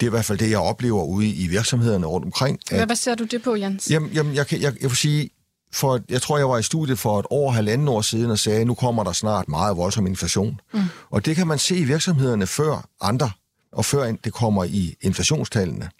Det 0.00 0.06
er 0.06 0.10
i 0.10 0.10
hvert 0.10 0.24
fald 0.24 0.38
det, 0.38 0.50
jeg 0.50 0.58
oplever 0.58 1.04
ude 1.04 1.28
i 1.28 1.46
virksomhederne 1.46 2.06
rundt 2.06 2.24
omkring. 2.24 2.58
At, 2.70 2.76
Hvad 2.76 2.86
baserer 2.86 3.14
du 3.14 3.24
det 3.24 3.42
på, 3.42 3.54
Jens? 3.54 3.90
Jamen, 3.90 4.10
jamen 4.10 4.34
jeg, 4.34 4.52
jeg, 4.52 4.62
jeg, 4.62 4.72
jeg 4.80 4.90
vil 4.90 4.96
sige, 4.96 5.30
for, 5.72 6.00
jeg 6.08 6.22
tror, 6.22 6.38
jeg 6.38 6.48
var 6.48 6.58
i 6.58 6.62
studiet 6.62 6.98
for 6.98 7.20
et 7.20 7.26
år, 7.30 7.50
halvanden 7.50 7.88
år 7.88 8.00
siden 8.00 8.30
og 8.30 8.38
sagde, 8.38 8.60
at 8.60 8.66
nu 8.66 8.74
kommer 8.74 9.04
der 9.04 9.12
snart 9.12 9.48
meget 9.48 9.76
voldsom 9.76 10.06
inflation. 10.06 10.60
Mm. 10.74 10.80
Og 11.10 11.24
det 11.24 11.36
kan 11.36 11.46
man 11.46 11.58
se 11.58 11.76
i 11.76 11.84
virksomhederne 11.84 12.46
før 12.46 12.88
andre, 13.00 13.30
og 13.72 13.84
før 13.84 14.12
det 14.12 14.32
kommer 14.32 14.64
i 14.64 14.94
inflationstallene. 15.00 15.90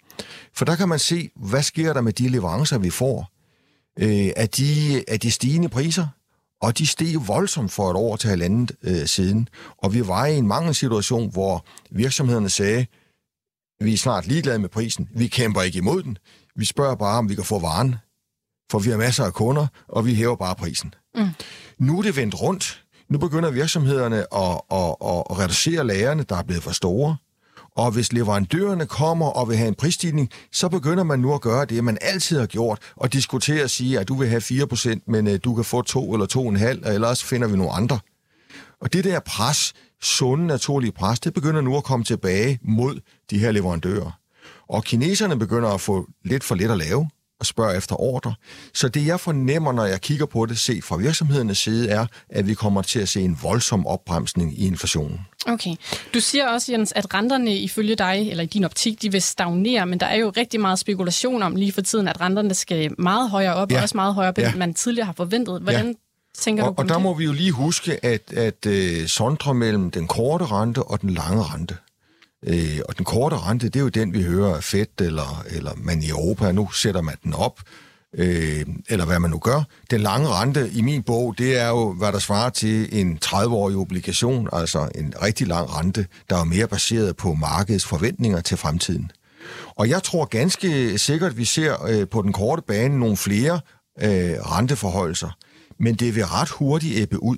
For 0.53 0.65
der 0.65 0.75
kan 0.75 0.89
man 0.89 0.99
se, 0.99 1.29
hvad 1.35 1.63
sker 1.63 1.93
der 1.93 2.01
med 2.01 2.13
de 2.13 2.27
leverancer, 2.27 2.77
vi 2.77 2.89
får 2.89 3.31
øh, 3.99 4.29
af, 4.35 4.49
de, 4.49 5.03
af 5.07 5.19
de 5.19 5.31
stigende 5.31 5.69
priser. 5.69 6.07
Og 6.61 6.77
de 6.77 6.87
steg 6.87 7.27
voldsomt 7.27 7.71
for 7.71 7.91
et 7.91 7.97
år 7.97 8.15
til 8.15 8.29
halvandet 8.29 8.71
øh, 8.83 9.07
siden. 9.07 9.49
Og 9.77 9.93
vi 9.93 10.07
var 10.07 10.25
i 10.25 10.35
en 10.35 10.47
mangelsituation, 10.47 11.31
hvor 11.31 11.65
virksomhederne 11.91 12.49
sagde, 12.49 12.85
vi 13.79 13.93
er 13.93 13.97
snart 13.97 14.27
ligeglade 14.27 14.59
med 14.59 14.69
prisen. 14.69 15.09
Vi 15.15 15.27
kæmper 15.27 15.61
ikke 15.61 15.77
imod 15.77 16.03
den. 16.03 16.17
Vi 16.55 16.65
spørger 16.65 16.95
bare, 16.95 17.17
om 17.17 17.29
vi 17.29 17.35
kan 17.35 17.43
få 17.43 17.59
varen. 17.59 17.95
For 18.71 18.79
vi 18.79 18.89
har 18.89 18.97
masser 18.97 19.23
af 19.23 19.33
kunder, 19.33 19.67
og 19.87 20.05
vi 20.05 20.15
hæver 20.15 20.35
bare 20.35 20.55
prisen. 20.55 20.93
Mm. 21.15 21.27
Nu 21.79 21.97
er 21.97 22.01
det 22.01 22.15
vendt 22.15 22.41
rundt. 22.41 22.83
Nu 23.09 23.17
begynder 23.17 23.51
virksomhederne 23.51 24.17
at, 24.17 24.61
at, 24.71 24.95
at, 25.01 25.23
at 25.29 25.39
reducere 25.39 25.87
lagerne, 25.87 26.23
der 26.23 26.35
er 26.35 26.43
blevet 26.43 26.63
for 26.63 26.71
store. 26.71 27.17
Og 27.75 27.91
hvis 27.91 28.13
leverandørerne 28.13 28.85
kommer 28.85 29.25
og 29.25 29.49
vil 29.49 29.57
have 29.57 29.67
en 29.67 29.75
prisstigning, 29.75 30.29
så 30.51 30.69
begynder 30.69 31.03
man 31.03 31.19
nu 31.19 31.33
at 31.33 31.41
gøre 31.41 31.65
det, 31.65 31.83
man 31.83 31.97
altid 32.01 32.39
har 32.39 32.45
gjort, 32.45 32.79
og 32.95 33.13
diskutere 33.13 33.63
og 33.63 33.69
sige, 33.69 33.99
at 33.99 34.07
du 34.07 34.15
vil 34.15 34.29
have 34.29 34.41
4%, 34.41 34.99
men 35.07 35.27
uh, 35.27 35.33
du 35.43 35.55
kan 35.55 35.65
få 35.65 35.81
2 35.81 36.13
eller 36.13 36.27
2,5, 36.35 36.67
eller 36.67 36.91
ellers 36.91 37.23
finder 37.23 37.47
vi 37.47 37.57
nogle 37.57 37.71
andre. 37.71 37.99
Og 38.81 38.93
det 38.93 39.03
der 39.03 39.19
pres, 39.19 39.73
sunde 40.01 40.47
naturlige 40.47 40.91
pres, 40.91 41.19
det 41.19 41.33
begynder 41.33 41.61
nu 41.61 41.77
at 41.77 41.83
komme 41.83 42.05
tilbage 42.05 42.59
mod 42.61 42.99
de 43.29 43.39
her 43.39 43.51
leverandører. 43.51 44.19
Og 44.69 44.83
kineserne 44.83 45.39
begynder 45.39 45.69
at 45.69 45.81
få 45.81 46.07
lidt 46.25 46.43
for 46.43 46.55
lidt 46.55 46.71
at 46.71 46.77
lave 46.77 47.09
og 47.39 47.45
spørger 47.45 47.77
efter 47.77 48.01
ordre. 48.01 48.33
Så 48.73 48.89
det 48.89 49.05
jeg 49.05 49.19
fornemmer, 49.19 49.71
når 49.71 49.85
jeg 49.85 50.01
kigger 50.01 50.25
på 50.25 50.45
det, 50.45 50.57
set 50.57 50.83
fra 50.83 50.97
virksomhedernes 50.97 51.57
side, 51.57 51.89
er, 51.89 52.05
at 52.29 52.47
vi 52.47 52.53
kommer 52.53 52.81
til 52.81 52.99
at 52.99 53.09
se 53.09 53.21
en 53.21 53.39
voldsom 53.41 53.87
opbremsning 53.87 54.59
i 54.59 54.67
inflationen. 54.67 55.19
Okay. 55.47 55.75
Du 56.13 56.19
siger 56.19 56.47
også, 56.47 56.71
Jens, 56.71 56.93
at 56.95 57.13
renterne 57.13 57.57
ifølge 57.57 57.95
dig, 57.95 58.29
eller 58.29 58.43
i 58.43 58.47
din 58.47 58.63
optik, 58.63 59.01
de 59.01 59.11
vil 59.11 59.21
stagnere, 59.21 59.85
men 59.85 59.99
der 59.99 60.05
er 60.05 60.15
jo 60.15 60.33
rigtig 60.37 60.59
meget 60.59 60.79
spekulation 60.79 61.43
om 61.43 61.55
lige 61.55 61.71
for 61.71 61.81
tiden, 61.81 62.07
at 62.07 62.21
renterne 62.21 62.53
skal 62.53 63.01
meget 63.01 63.29
højere 63.29 63.53
op, 63.53 63.71
ja. 63.71 63.77
og 63.77 63.83
også 63.83 63.97
meget 63.97 64.13
højere 64.13 64.29
op, 64.29 64.37
end 64.37 64.47
ja. 64.47 64.55
man 64.55 64.73
tidligere 64.73 65.05
har 65.05 65.13
forventet. 65.13 65.61
Hvordan 65.61 65.87
ja. 65.87 65.93
Tænker 66.37 66.63
og, 66.63 66.69
du 66.69 66.81
Og 66.81 66.87
der 66.89 66.93
det? 66.93 67.03
må 67.03 67.13
vi 67.13 67.23
jo 67.23 67.31
lige 67.31 67.51
huske, 67.51 68.05
at, 68.05 68.33
at 68.33 68.65
uh, 68.65 69.07
sondre 69.07 69.53
mellem 69.53 69.91
den 69.91 70.07
korte 70.07 70.45
rente 70.45 70.83
og 70.83 71.01
den 71.01 71.09
lange 71.09 71.43
rente. 71.43 71.77
Øh, 72.47 72.79
og 72.89 72.97
den 72.97 73.05
korte 73.05 73.37
rente, 73.37 73.69
det 73.69 73.75
er 73.75 73.83
jo 73.83 73.89
den, 73.89 74.13
vi 74.13 74.23
hører 74.23 74.61
Fed 74.61 75.01
eller, 75.01 75.43
eller 75.49 75.71
man 75.77 76.03
i 76.03 76.09
Europa, 76.09 76.51
nu 76.51 76.71
sætter 76.71 77.01
man 77.01 77.15
den 77.23 77.33
op 77.33 77.59
øh, 78.17 78.65
eller 78.89 79.05
hvad 79.05 79.19
man 79.19 79.31
nu 79.31 79.39
gør. 79.39 79.63
Den 79.91 80.01
lange 80.01 80.27
rente 80.27 80.69
i 80.73 80.81
min 80.81 81.03
bog, 81.03 81.35
det 81.37 81.59
er 81.59 81.67
jo, 81.67 81.93
hvad 81.93 82.11
der 82.11 82.19
svarer 82.19 82.49
til 82.49 82.99
en 83.01 83.19
30-årig 83.25 83.75
obligation, 83.75 84.49
altså 84.53 84.89
en 84.95 85.13
rigtig 85.21 85.47
lang 85.47 85.77
rente, 85.77 86.07
der 86.29 86.37
er 86.37 86.43
mere 86.43 86.67
baseret 86.67 87.15
på 87.15 87.33
markedets 87.33 87.85
forventninger 87.85 88.41
til 88.41 88.57
fremtiden. 88.57 89.11
Og 89.75 89.89
jeg 89.89 90.03
tror 90.03 90.25
ganske 90.25 90.97
sikkert, 90.97 91.31
at 91.31 91.37
vi 91.37 91.45
ser 91.45 91.85
øh, 91.85 92.07
på 92.07 92.21
den 92.21 92.33
korte 92.33 92.61
bane 92.67 92.99
nogle 92.99 93.17
flere 93.17 93.59
øh, 94.01 94.35
renteforholdelser, 94.41 95.37
men 95.79 95.95
det 95.95 96.15
vil 96.15 96.25
ret 96.25 96.49
hurtigt 96.49 96.97
æbbe 96.97 97.23
ud. 97.23 97.37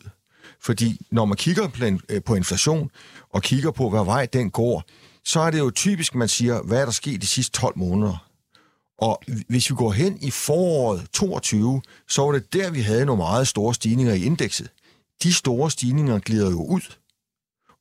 Fordi 0.61 1.01
når 1.11 1.25
man 1.25 1.37
kigger 1.37 1.97
øh, 2.09 2.23
på 2.23 2.35
inflation 2.35 2.91
og 3.29 3.41
kigger 3.41 3.71
på, 3.71 3.89
hvad 3.89 4.05
vej 4.05 4.25
den 4.25 4.51
går, 4.51 4.83
så 5.25 5.39
er 5.39 5.51
det 5.51 5.59
jo 5.59 5.71
typisk, 5.71 6.15
man 6.15 6.27
siger, 6.27 6.61
hvad 6.61 6.81
er 6.81 6.85
der 6.85 6.91
sket 6.91 7.21
de 7.21 7.27
sidste 7.27 7.59
12 7.59 7.77
måneder? 7.77 8.27
Og 8.97 9.21
hvis 9.47 9.69
vi 9.69 9.75
går 9.75 9.91
hen 9.91 10.17
i 10.21 10.31
foråret 10.31 11.07
22, 11.13 11.81
så 12.09 12.21
var 12.21 12.31
det 12.31 12.53
der, 12.53 12.71
vi 12.71 12.81
havde 12.81 13.05
nogle 13.05 13.21
meget 13.21 13.47
store 13.47 13.73
stigninger 13.73 14.13
i 14.13 14.23
indekset. 14.23 14.69
De 15.23 15.33
store 15.33 15.71
stigninger 15.71 16.19
glider 16.19 16.51
jo 16.51 16.65
ud 16.65 16.93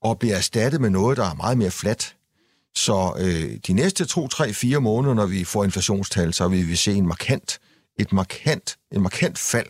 og 0.03 0.19
bliver 0.19 0.37
erstattet 0.37 0.81
med 0.81 0.91
noget, 0.91 1.17
der 1.17 1.25
er 1.25 1.35
meget 1.35 1.59
mere 1.59 1.71
fladt. 1.71 2.17
Så 2.75 3.15
øh, 3.19 3.59
de 3.67 3.73
næste 3.73 4.05
2, 4.05 4.29
3, 4.29 4.53
4 4.53 4.81
måneder, 4.81 5.15
når 5.15 5.27
vi 5.27 5.45
får 5.45 5.65
inflationstal, 5.65 6.35
så 6.35 6.49
vil 6.49 6.69
vi 6.69 6.77
se 6.77 6.93
en 6.93 7.07
markant, 7.07 7.59
et 7.99 8.13
markant, 8.13 8.77
en 8.93 9.03
markant 9.03 9.39
fald. 9.39 9.67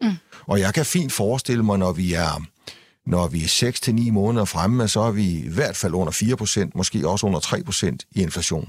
Mm. 0.00 0.16
Og 0.46 0.60
jeg 0.60 0.74
kan 0.74 0.86
fint 0.86 1.12
forestille 1.12 1.62
mig, 1.62 1.78
når 1.78 1.92
vi 1.92 2.14
er 2.14 2.42
når 3.06 3.28
vi 3.28 3.44
er 3.44 3.70
6-9 4.08 4.10
måneder 4.10 4.44
fremme, 4.44 4.88
så 4.88 5.00
er 5.00 5.10
vi 5.10 5.38
i 5.38 5.48
hvert 5.48 5.76
fald 5.76 5.94
under 5.94 6.12
4%, 6.66 6.70
måske 6.74 7.08
også 7.08 7.26
under 7.26 7.40
3% 7.40 7.96
i 8.10 8.22
inflation. 8.22 8.68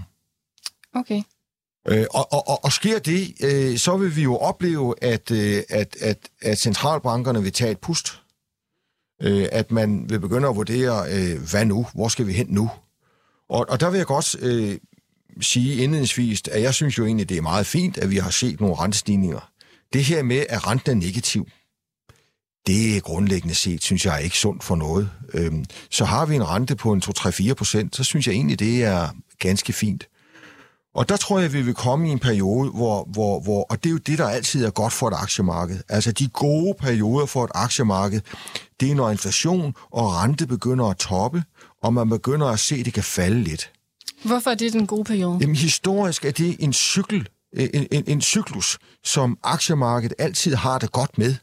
Okay. 0.96 1.22
Øh, 1.88 2.06
og, 2.12 2.34
og, 2.34 2.48
og, 2.48 2.64
og 2.64 2.72
sker 2.72 3.00
det, 3.00 3.34
øh, 3.44 3.78
så 3.78 3.98
vil 3.98 4.16
vi 4.16 4.24
jo 4.24 4.38
opleve, 4.38 4.96
at, 5.02 5.32
øh, 5.32 5.64
at, 5.70 5.98
at, 6.02 6.30
at 6.42 6.60
centralbankerne 6.60 7.44
vil 7.44 7.52
tage 7.52 7.72
et 7.72 7.80
pust. 7.80 8.22
Øh, 9.22 9.48
at 9.52 9.72
man 9.72 10.10
vil 10.10 10.20
begynde 10.20 10.48
at 10.48 10.56
vurdere, 10.56 11.06
øh, 11.12 11.50
hvad 11.52 11.66
nu? 11.66 11.88
Hvor 11.94 12.08
skal 12.08 12.28
vi 12.28 12.34
hen 12.34 12.48
nu? 12.50 12.72
Og, 13.50 13.66
og 13.70 13.80
der 13.80 13.90
vil 13.90 13.98
jeg 13.98 14.08
godt 14.08 14.36
øh, 14.42 14.78
sige 15.42 15.84
indledningsvis, 15.84 16.42
at 16.52 16.62
jeg 16.62 16.74
synes 16.74 16.98
jo 16.98 17.06
egentlig, 17.06 17.30
det 17.30 17.38
er 17.38 17.42
meget 17.42 17.66
fint, 17.66 17.98
at 17.98 18.10
vi 18.10 18.18
har 18.18 18.30
set 18.30 18.62
nogle 18.62 18.76
rentestigninger. 18.76 19.52
Det 19.94 20.04
her 20.04 20.24
med, 20.24 20.46
at 20.50 20.68
renten 20.68 20.92
er 20.92 20.96
negativ, 20.96 21.48
det 22.68 22.98
er 22.98 23.02
grundlæggende 23.02 23.56
set, 23.56 23.84
synes 23.84 24.06
jeg, 24.06 24.16
er 24.16 24.20
ikke 24.20 24.38
sundt 24.38 24.64
for 24.64 24.76
noget. 24.76 25.10
Øhm, 25.34 25.66
så 25.90 26.06
har 26.06 26.26
vi 26.26 26.36
en 26.36 26.50
rente 26.50 26.76
på 26.76 26.94
en 26.94 27.04
2-3-4 27.06 27.54
procent, 27.54 27.96
så 27.96 28.04
synes 28.04 28.28
jeg 28.28 28.34
egentlig, 28.34 28.60
det 28.60 28.84
er 28.84 29.10
ganske 29.40 29.74
fint. 29.74 30.08
Og 30.96 31.10
der 31.10 31.18
tror 31.18 31.40
jeg, 31.40 31.54
vi 31.54 31.62
vil 31.62 31.74
komme 31.74 32.10
i 32.10 32.12
en 32.12 32.20
periode, 32.20 32.70
hvor, 32.70 33.04
hvor, 33.12 33.40
hvor, 33.40 33.66
og 33.70 33.84
det 33.84 33.90
er 33.90 33.92
jo 33.92 33.98
det, 33.98 34.18
der 34.18 34.30
altid 34.30 34.66
er 34.66 34.72
godt 34.72 34.94
for 34.94 35.08
et 35.08 35.14
aktiemarked. 35.18 35.80
Altså 35.90 36.12
de 36.12 36.28
gode 36.28 36.76
perioder 36.80 37.26
for 37.26 37.44
et 37.44 37.52
aktiemarked, 37.56 38.22
det 38.80 38.92
er 38.92 38.96
når 38.96 39.10
inflation 39.10 39.74
og 39.92 40.14
rente 40.14 40.48
begynder 40.48 40.86
at 40.86 40.98
toppe, 40.98 41.44
og 41.84 41.94
man 41.94 42.10
begynder 42.10 42.48
at 42.48 42.60
se, 42.60 42.76
at 42.76 42.86
det 42.86 42.94
kan 42.94 43.04
falde 43.04 43.44
lidt. 43.44 43.72
Hvorfor 44.24 44.50
er 44.50 44.56
det 44.56 44.74
den 44.74 44.88
gode 44.88 45.04
periode? 45.04 45.38
Jamen 45.42 45.56
historisk 45.56 46.26
er 46.26 46.32
det 46.32 46.56
en 46.60 46.74
cykel, 46.74 47.28
Øh, 47.56 47.70
en, 47.74 47.88
en, 47.92 48.04
en 48.08 48.22
cyklus, 48.22 48.80
som 49.04 49.38
aktiemarkedet 49.44 50.16
altid 50.20 50.56
har 50.56 50.78
det 50.78 50.92
godt 50.92 51.18
med. 51.18 51.36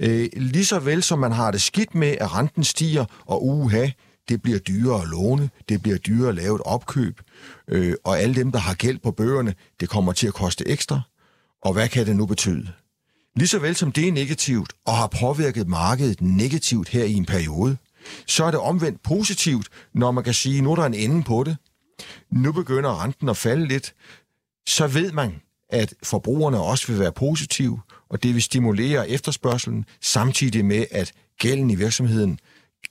Øh, 0.00 0.28
lige 0.36 0.64
så 0.64 0.78
vel 0.78 1.02
som 1.02 1.18
man 1.18 1.32
har 1.32 1.50
det 1.50 1.62
skidt 1.62 1.94
med, 1.94 2.16
at 2.20 2.34
renten 2.34 2.64
stiger, 2.64 3.04
og 3.26 3.46
uha, 3.46 3.88
det 4.28 4.42
bliver 4.42 4.58
dyrere 4.58 5.02
at 5.02 5.08
låne, 5.08 5.50
det 5.68 5.82
bliver 5.82 5.98
dyrere 5.98 6.28
at 6.28 6.34
lave 6.34 6.54
et 6.56 6.62
opkøb, 6.64 7.20
øh, 7.68 7.94
og 8.04 8.20
alle 8.20 8.34
dem, 8.34 8.52
der 8.52 8.58
har 8.58 8.74
gæld 8.74 8.98
på 8.98 9.10
bøgerne, 9.10 9.54
det 9.80 9.88
kommer 9.88 10.12
til 10.12 10.26
at 10.26 10.34
koste 10.34 10.68
ekstra. 10.68 11.00
Og 11.62 11.72
hvad 11.72 11.88
kan 11.88 12.06
det 12.06 12.16
nu 12.16 12.26
betyde? 12.26 12.68
Lige 13.36 13.48
så 13.48 13.58
vel 13.58 13.76
som 13.76 13.92
det 13.92 14.08
er 14.08 14.12
negativt, 14.12 14.72
og 14.84 14.96
har 14.96 15.06
påvirket 15.06 15.68
markedet 15.68 16.20
negativt 16.20 16.88
her 16.88 17.04
i 17.04 17.12
en 17.12 17.26
periode, 17.26 17.76
så 18.26 18.44
er 18.44 18.50
det 18.50 18.60
omvendt 18.60 19.02
positivt, 19.02 19.68
når 19.94 20.10
man 20.10 20.24
kan 20.24 20.34
sige, 20.34 20.62
nu 20.62 20.72
er 20.72 20.76
der 20.76 20.84
en 20.84 20.94
ende 20.94 21.22
på 21.22 21.44
det. 21.44 21.56
Nu 22.30 22.52
begynder 22.52 23.02
renten 23.02 23.28
at 23.28 23.36
falde 23.36 23.66
lidt. 23.66 23.94
Så 24.68 24.86
ved 24.86 25.12
man, 25.12 25.40
at 25.70 25.94
forbrugerne 26.02 26.60
også 26.60 26.86
vil 26.86 26.98
være 26.98 27.12
positive, 27.12 27.80
og 28.08 28.22
det 28.22 28.34
vil 28.34 28.42
stimulere 28.42 29.08
efterspørgselen, 29.08 29.84
samtidig 30.02 30.64
med, 30.64 30.84
at 30.90 31.12
gælden 31.38 31.70
i 31.70 31.74
virksomheden 31.74 32.40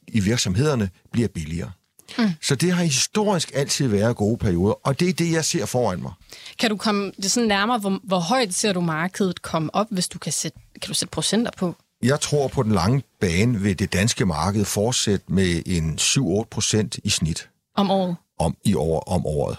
i 0.07 0.19
virksomhederne 0.19 0.89
bliver 1.11 1.27
billigere. 1.27 1.71
Mm. 2.17 2.29
Så 2.41 2.55
det 2.55 2.71
har 2.71 2.83
historisk 2.83 3.51
altid 3.53 3.87
været 3.87 4.15
gode 4.15 4.37
perioder, 4.37 4.73
og 4.83 4.99
det 4.99 5.09
er 5.09 5.13
det, 5.13 5.31
jeg 5.31 5.45
ser 5.45 5.65
foran 5.65 6.01
mig. 6.01 6.11
Kan 6.59 6.69
du 6.69 6.77
komme 6.77 7.11
det 7.21 7.31
sådan 7.31 7.47
nærmere, 7.47 7.79
hvor, 7.79 7.99
hvor 8.03 8.19
højt 8.19 8.53
ser 8.53 8.73
du 8.73 8.81
markedet 8.81 9.41
komme 9.41 9.75
op, 9.75 9.87
hvis 9.89 10.07
du 10.07 10.19
kan 10.19 10.31
sætte, 10.31 10.59
kan 10.81 10.87
du 10.87 10.93
sætte 10.93 11.11
procenter 11.11 11.51
på? 11.57 11.75
Jeg 12.03 12.19
tror 12.19 12.47
på 12.47 12.63
den 12.63 12.71
lange 12.71 13.03
bane 13.19 13.59
vil 13.59 13.79
det 13.79 13.93
danske 13.93 14.25
marked 14.25 14.65
fortsætte 14.65 15.25
med 15.27 15.63
en 15.65 15.95
7-8 16.01 16.43
procent 16.43 16.99
i 17.03 17.09
snit. 17.09 17.49
Om 17.75 17.91
året? 17.91 18.15
Om, 18.39 18.57
i 18.63 18.73
år, 18.73 18.99
om 18.99 19.25
året. 19.25 19.57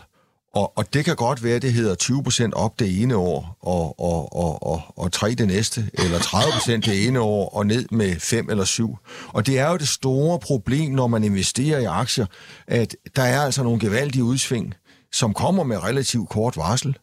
Og, 0.54 0.78
og 0.78 0.94
det 0.94 1.04
kan 1.04 1.16
godt 1.16 1.44
være, 1.44 1.56
at 1.56 1.62
det 1.62 1.72
hedder 1.72 1.94
20 1.94 2.22
procent 2.22 2.54
op 2.54 2.78
det 2.78 3.02
ene 3.02 3.16
år, 3.16 3.56
og, 3.60 4.00
og, 4.00 4.36
og, 4.36 4.62
og, 4.62 4.82
og 4.96 5.12
3 5.12 5.34
det 5.34 5.46
næste, 5.46 5.90
eller 5.94 6.18
30 6.18 6.52
procent 6.52 6.86
det 6.86 7.06
ene 7.06 7.20
år, 7.20 7.48
og 7.48 7.66
ned 7.66 7.86
med 7.90 8.20
5 8.20 8.50
eller 8.50 8.64
7. 8.64 8.96
Og 9.28 9.46
det 9.46 9.58
er 9.58 9.70
jo 9.70 9.76
det 9.76 9.88
store 9.88 10.38
problem, 10.38 10.92
når 10.92 11.06
man 11.06 11.24
investerer 11.24 11.78
i 11.78 11.84
aktier, 11.84 12.26
at 12.66 12.96
der 13.16 13.22
er 13.22 13.40
altså 13.40 13.62
nogle 13.62 13.80
gevaldige 13.80 14.24
udsving, 14.24 14.74
som 15.12 15.34
kommer 15.34 15.62
med 15.62 15.82
relativt 15.82 16.28
kort 16.28 16.56
varsel. 16.56 16.96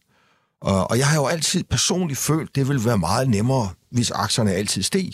Og, 0.61 0.89
og 0.89 0.97
jeg 0.97 1.07
har 1.07 1.15
jo 1.15 1.27
altid 1.27 1.63
personligt 1.63 2.19
følt, 2.19 2.55
det 2.55 2.67
vil 2.69 2.85
være 2.85 2.97
meget 2.97 3.29
nemmere, 3.29 3.69
hvis 3.91 4.11
aktierne 4.11 4.53
altid 4.53 4.83
steg. 4.83 5.11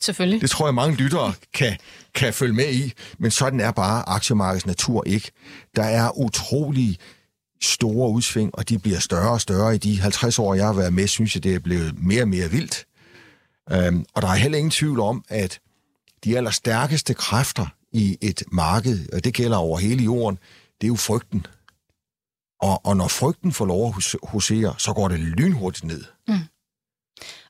Selvfølgelig. 0.00 0.40
Det 0.40 0.50
tror 0.50 0.66
jeg, 0.66 0.74
mange 0.74 0.96
lyttere 0.96 1.32
kan, 1.54 1.76
kan 2.14 2.34
følge 2.34 2.52
med 2.52 2.72
i, 2.72 2.92
men 3.18 3.30
sådan 3.30 3.60
er 3.60 3.70
bare 3.70 4.08
aktiemarkedets 4.08 4.66
natur 4.66 5.02
ikke. 5.06 5.30
Der 5.76 5.82
er 5.84 6.18
utrolig 6.18 6.98
store 7.62 8.10
udsving, 8.10 8.50
og 8.54 8.68
de 8.68 8.78
bliver 8.78 8.98
større 8.98 9.30
og 9.30 9.40
større. 9.40 9.74
I 9.74 9.78
de 9.78 10.00
50 10.00 10.38
år, 10.38 10.54
jeg 10.54 10.66
har 10.66 10.72
været 10.72 10.92
med, 10.92 11.06
synes 11.06 11.34
jeg, 11.34 11.44
det 11.44 11.54
er 11.54 11.58
blevet 11.58 11.98
mere 11.98 12.22
og 12.22 12.28
mere 12.28 12.50
vildt. 12.50 12.86
Øhm, 13.72 14.04
og 14.14 14.22
der 14.22 14.28
er 14.28 14.34
heller 14.34 14.58
ingen 14.58 14.70
tvivl 14.70 15.00
om, 15.00 15.24
at 15.28 15.60
de 16.24 16.36
allerstærkeste 16.36 17.14
kræfter 17.14 17.66
i 17.92 18.18
et 18.20 18.42
marked, 18.52 19.12
og 19.12 19.24
det 19.24 19.34
gælder 19.34 19.56
over 19.56 19.78
hele 19.78 20.04
jorden, 20.04 20.38
det 20.80 20.86
er 20.86 20.88
jo 20.88 20.96
frygten. 20.96 21.46
Og, 22.60 22.86
og 22.86 22.96
når 22.96 23.08
frygten 23.08 23.52
får 23.52 23.66
lov 23.66 23.94
at 23.96 24.14
husere, 24.22 24.74
så 24.78 24.92
går 24.92 25.08
det 25.08 25.18
lynhurtigt 25.18 25.84
ned. 25.84 26.04
Mm. 26.28 26.34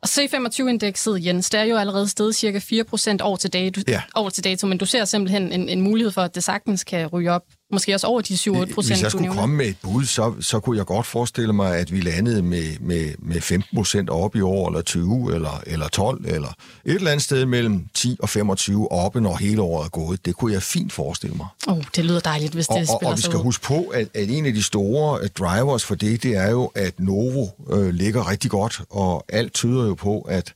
Og 0.02 0.08
C25-indekset, 0.08 1.24
Jens, 1.24 1.50
det 1.50 1.60
er 1.60 1.64
jo 1.64 1.76
allerede 1.76 2.08
steget 2.08 2.34
cirka 2.34 2.58
4% 2.58 3.16
år 3.22 3.36
til, 3.36 3.52
dato, 3.52 3.80
ja. 3.88 4.02
år 4.14 4.28
til 4.30 4.44
dato, 4.44 4.66
men 4.66 4.78
du 4.78 4.86
ser 4.86 5.04
simpelthen 5.04 5.52
en, 5.52 5.68
en 5.68 5.80
mulighed 5.80 6.12
for, 6.12 6.22
at 6.22 6.34
det 6.34 6.44
sagtens 6.44 6.84
kan 6.84 7.06
ryge 7.06 7.32
op, 7.32 7.42
måske 7.74 7.94
også 7.94 8.06
over 8.06 8.20
de 8.20 8.34
7-8 8.34 8.74
procent. 8.74 8.74
Hvis 8.74 9.02
jeg 9.02 9.10
skulle 9.10 9.32
komme 9.32 9.56
med 9.56 9.66
et 9.66 9.76
bud, 9.82 10.04
så, 10.04 10.34
så 10.40 10.60
kunne 10.60 10.78
jeg 10.78 10.86
godt 10.86 11.06
forestille 11.06 11.52
mig, 11.52 11.76
at 11.76 11.92
vi 11.92 12.00
landede 12.00 12.42
med, 12.42 12.78
med, 12.80 13.14
med 13.18 13.40
15 13.40 13.76
procent 13.76 14.10
op 14.10 14.36
i 14.36 14.40
år, 14.40 14.68
eller 14.68 14.82
20, 14.82 15.34
eller, 15.34 15.62
eller 15.66 15.88
12, 15.88 16.24
eller 16.26 16.48
et 16.48 16.94
eller 16.94 17.10
andet 17.10 17.22
sted 17.24 17.46
mellem 17.46 17.86
10 17.94 18.16
og 18.20 18.28
25 18.28 18.92
oppe, 18.92 19.20
når 19.20 19.36
hele 19.36 19.62
året 19.62 19.84
er 19.84 19.88
gået. 19.88 20.26
Det 20.26 20.36
kunne 20.36 20.52
jeg 20.52 20.62
fint 20.62 20.92
forestille 20.92 21.36
mig. 21.36 21.46
Oh, 21.66 21.84
det 21.96 22.04
lyder 22.04 22.20
dejligt, 22.20 22.52
hvis 22.54 22.66
det 22.66 22.76
og, 22.76 22.86
spiller 22.86 22.96
Og, 23.06 23.10
og 23.10 23.16
vi 23.16 23.22
skal 23.22 23.36
ud. 23.36 23.42
huske 23.42 23.64
på, 23.64 23.82
at, 23.82 24.08
at 24.14 24.28
en 24.30 24.46
af 24.46 24.52
de 24.52 24.62
store 24.62 25.18
øh, 25.22 25.28
drivers 25.38 25.84
for 25.84 25.94
det, 25.94 26.22
det 26.22 26.36
er 26.36 26.50
jo, 26.50 26.70
at 26.74 27.00
Novo 27.00 27.46
øh, 27.70 27.88
ligger 27.94 28.30
rigtig 28.30 28.50
godt, 28.50 28.80
og 28.90 29.24
alt 29.28 29.52
tyder 29.52 29.86
jo 29.86 29.94
på, 29.94 30.20
at, 30.20 30.54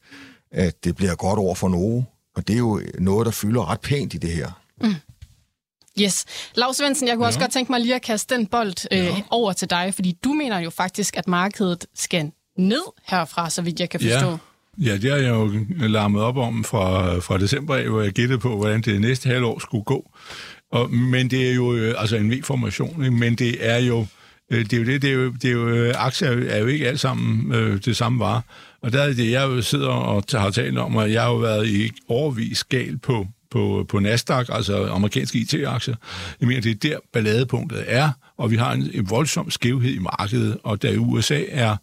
at 0.52 0.85
det 0.85 0.96
bliver 0.96 1.14
godt 1.14 1.38
over 1.38 1.54
for 1.54 1.68
Novo. 1.68 2.02
Og 2.37 2.48
det 2.48 2.54
er 2.54 2.59
jo 2.59 2.81
noget, 2.98 3.26
der 3.26 3.33
fylder 3.33 3.70
ret 3.70 3.81
pænt 3.81 4.14
i 4.14 4.16
det 4.18 4.31
her. 4.31 4.50
Mm. 4.81 4.94
Yes. 6.00 6.24
Lars 6.54 6.76
Svendsen, 6.76 7.08
jeg 7.08 7.16
kunne 7.16 7.24
ja. 7.24 7.28
også 7.28 7.38
godt 7.38 7.52
tænke 7.52 7.72
mig 7.72 7.80
lige 7.80 7.94
at 7.94 8.02
kaste 8.02 8.34
den 8.34 8.46
bold 8.46 8.92
øh, 8.92 8.98
ja. 8.98 9.14
over 9.30 9.52
til 9.52 9.70
dig, 9.70 9.92
fordi 9.94 10.16
du 10.24 10.32
mener 10.32 10.58
jo 10.58 10.70
faktisk, 10.70 11.16
at 11.16 11.28
markedet 11.28 11.87
skal 11.94 12.30
ned 12.58 12.82
herfra, 13.06 13.50
så 13.50 13.62
vidt 13.62 13.80
jeg 13.80 13.90
kan 13.90 14.00
forstå. 14.00 14.30
Ja. 14.30 14.37
Ja, 14.80 14.96
det 14.96 15.11
har 15.11 15.18
jeg 15.18 15.28
jo 15.28 15.50
larmet 15.88 16.22
op 16.22 16.37
om 16.37 16.64
fra, 16.64 17.18
fra 17.18 17.38
december, 17.38 17.88
hvor 17.88 18.02
jeg 18.02 18.12
gættede 18.12 18.38
på, 18.38 18.56
hvordan 18.56 18.80
det 18.80 19.00
næste 19.00 19.28
halvår 19.28 19.58
skulle 19.58 19.84
gå. 19.84 20.11
Og, 20.72 20.90
men 20.90 21.30
det 21.30 21.50
er 21.50 21.54
jo 21.54 21.74
øh, 21.74 21.94
altså 21.98 22.16
en 22.16 22.32
V-formation, 22.32 23.14
men 23.14 23.34
det 23.34 23.56
er 23.61 23.76
jo 23.76 24.06
øh, 24.50 24.64
det 24.64 24.72
er 24.72 24.76
jo 24.78 24.84
det, 24.84 25.02
det 25.02 25.11
er 25.11 25.14
jo, 25.14 25.30
det 25.30 25.44
er 25.44 25.52
jo 25.52 25.68
øh, 25.68 25.94
aktier 25.96 26.28
er 26.28 26.58
jo 26.58 26.66
ikke 26.66 26.88
alt 26.88 27.00
sammen 27.00 27.54
øh, 27.54 27.84
det 27.84 27.96
samme 27.96 28.18
var. 28.18 28.44
Og 28.82 28.92
der 28.92 29.02
er 29.02 29.12
det, 29.12 29.30
jeg 29.30 29.42
jo 29.42 29.62
sidder 29.62 29.88
og 29.88 30.24
har 30.32 30.50
talt 30.50 30.78
om, 30.78 30.96
at 30.96 31.12
jeg 31.12 31.22
har 31.22 31.30
jo 31.30 31.37
været 31.37 31.68
i 31.68 31.90
overvis 32.08 32.64
gal 32.64 32.98
på 32.98 33.26
på, 33.50 33.87
på 33.88 33.98
Nasdaq, 33.98 34.46
altså 34.52 34.87
amerikanske 34.87 35.38
IT-aktier. 35.38 35.94
Jeg 36.40 36.48
mener, 36.48 36.61
det 36.61 36.70
er 36.70 36.74
der 36.74 36.98
balladepunktet 37.12 37.84
er, 37.87 38.11
og 38.37 38.50
vi 38.50 38.56
har 38.56 38.72
en, 38.72 38.90
en 38.94 39.11
voldsom 39.11 39.50
skævhed 39.50 39.90
i 39.90 39.98
markedet, 39.98 40.58
og 40.62 40.82
da 40.82 40.96
USA 40.96 41.42
er 41.48 41.76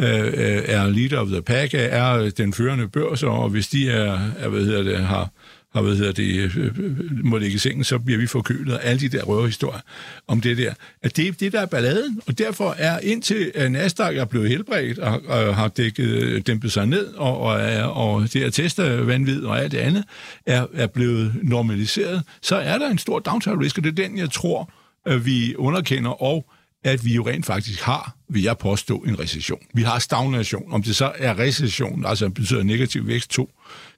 øh, 0.00 0.26
øh, 0.26 0.62
er 0.66 0.88
leader 0.88 1.18
of 1.20 1.28
the 1.28 1.42
pack, 1.42 1.74
er 1.74 2.30
den 2.30 2.52
førende 2.52 2.88
børs, 2.88 3.22
og 3.22 3.48
hvis 3.48 3.68
de 3.68 3.90
er, 3.90 4.18
er 4.38 4.48
hvad 4.48 4.64
hedder 4.64 4.82
det, 4.82 4.98
har, 4.98 5.30
har 5.74 5.82
hvad 5.82 5.96
hedder 5.96 6.12
det, 6.12 6.24
øh, 6.24 6.56
øh, 6.56 6.78
øh, 6.78 7.24
må 7.24 7.38
ligge 7.38 7.54
i 7.54 7.58
sengen, 7.58 7.84
så 7.84 7.98
bliver 7.98 8.18
vi 8.18 8.26
forkølet, 8.26 8.74
og 8.74 8.84
alle 8.84 9.00
de 9.00 9.08
der 9.08 9.22
røverhistorier 9.22 9.80
om 10.28 10.40
det 10.40 10.58
der. 10.58 10.74
At 11.02 11.16
det 11.16 11.28
er 11.28 11.32
det, 11.32 11.52
der 11.52 11.60
er 11.60 11.66
balladen, 11.66 12.20
og 12.26 12.38
derfor 12.38 12.74
er 12.78 12.98
indtil 12.98 13.52
Nasdaq 13.70 14.16
er 14.16 14.24
blevet 14.24 14.48
helbredt 14.48 14.98
og, 14.98 15.22
og 15.26 15.56
har 15.56 15.68
dækket, 15.68 16.46
dæmpet 16.46 16.72
sig 16.72 16.86
ned, 16.86 17.06
og, 17.06 17.40
og, 17.40 17.52
og 17.92 18.22
det 18.22 18.34
her 18.34 18.50
testervandvid 18.50 19.44
og 19.44 19.60
alt 19.60 19.72
det 19.72 19.78
andet 19.78 20.04
er, 20.46 20.66
er 20.74 20.86
blevet 20.86 21.34
normaliseret, 21.42 22.22
så 22.42 22.56
er 22.56 22.78
der 22.78 22.90
en 22.90 22.98
stor 22.98 23.18
downside 23.18 23.58
risk, 23.58 23.78
og 23.78 23.84
det 23.84 23.98
er 23.98 24.08
den, 24.08 24.18
jeg 24.18 24.30
tror, 24.30 24.72
vi 25.18 25.54
underkender, 25.56 26.22
og 26.22 26.46
at 26.84 27.04
vi 27.04 27.14
jo 27.14 27.28
rent 27.28 27.46
faktisk 27.46 27.80
har, 27.80 28.16
vil 28.28 28.42
jeg 28.42 28.58
påstå, 28.58 28.98
en 28.98 29.20
recession. 29.20 29.58
Vi 29.74 29.82
har 29.82 29.98
stagnation. 29.98 30.72
Om 30.72 30.82
det 30.82 30.96
så 30.96 31.12
er 31.18 31.38
recession, 31.38 32.06
altså 32.06 32.28
betyder 32.28 32.62
negativ 32.62 33.06
vækst 33.06 33.30
to 33.30 33.50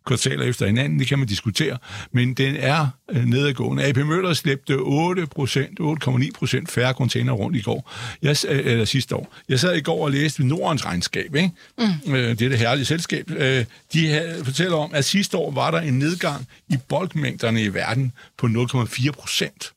kvartaler 0.06 0.44
efter 0.44 0.66
hinanden, 0.66 0.98
det 0.98 1.06
kan 1.06 1.18
man 1.18 1.28
diskutere, 1.28 1.78
men 2.12 2.34
den 2.34 2.56
er 2.56 2.88
øh, 3.10 3.24
nedadgående. 3.24 3.84
AP 3.84 3.96
Møller 3.96 4.34
slæbte 4.34 4.74
8% 4.74 4.78
8,9 4.78 6.30
procent 6.34 6.70
færre 6.70 6.92
container 6.92 7.32
rundt 7.32 7.56
i 7.56 7.60
går, 7.60 7.92
jeg, 8.22 8.36
øh, 8.48 8.58
eller 8.66 8.84
sidste 8.84 9.16
år. 9.16 9.34
Jeg 9.48 9.60
sad 9.60 9.76
i 9.76 9.80
går 9.80 10.04
og 10.04 10.10
læste 10.10 10.46
Nordens 10.46 10.86
regnskab, 10.86 11.34
ikke? 11.34 11.50
Mm. 11.78 12.14
Øh, 12.14 12.28
det 12.38 12.42
er 12.42 12.48
det 12.48 12.58
herlige 12.58 12.84
selskab. 12.84 13.28
De 13.92 14.34
fortæller 14.44 14.76
om, 14.76 14.94
at 14.94 15.04
sidste 15.04 15.36
år 15.36 15.50
var 15.50 15.70
der 15.70 15.80
en 15.80 15.98
nedgang 15.98 16.46
i 16.68 16.76
boldmængderne 16.88 17.62
i 17.62 17.74
verden 17.74 18.12
på 18.38 18.46
0,4 18.46 19.10
procent, 19.10 19.72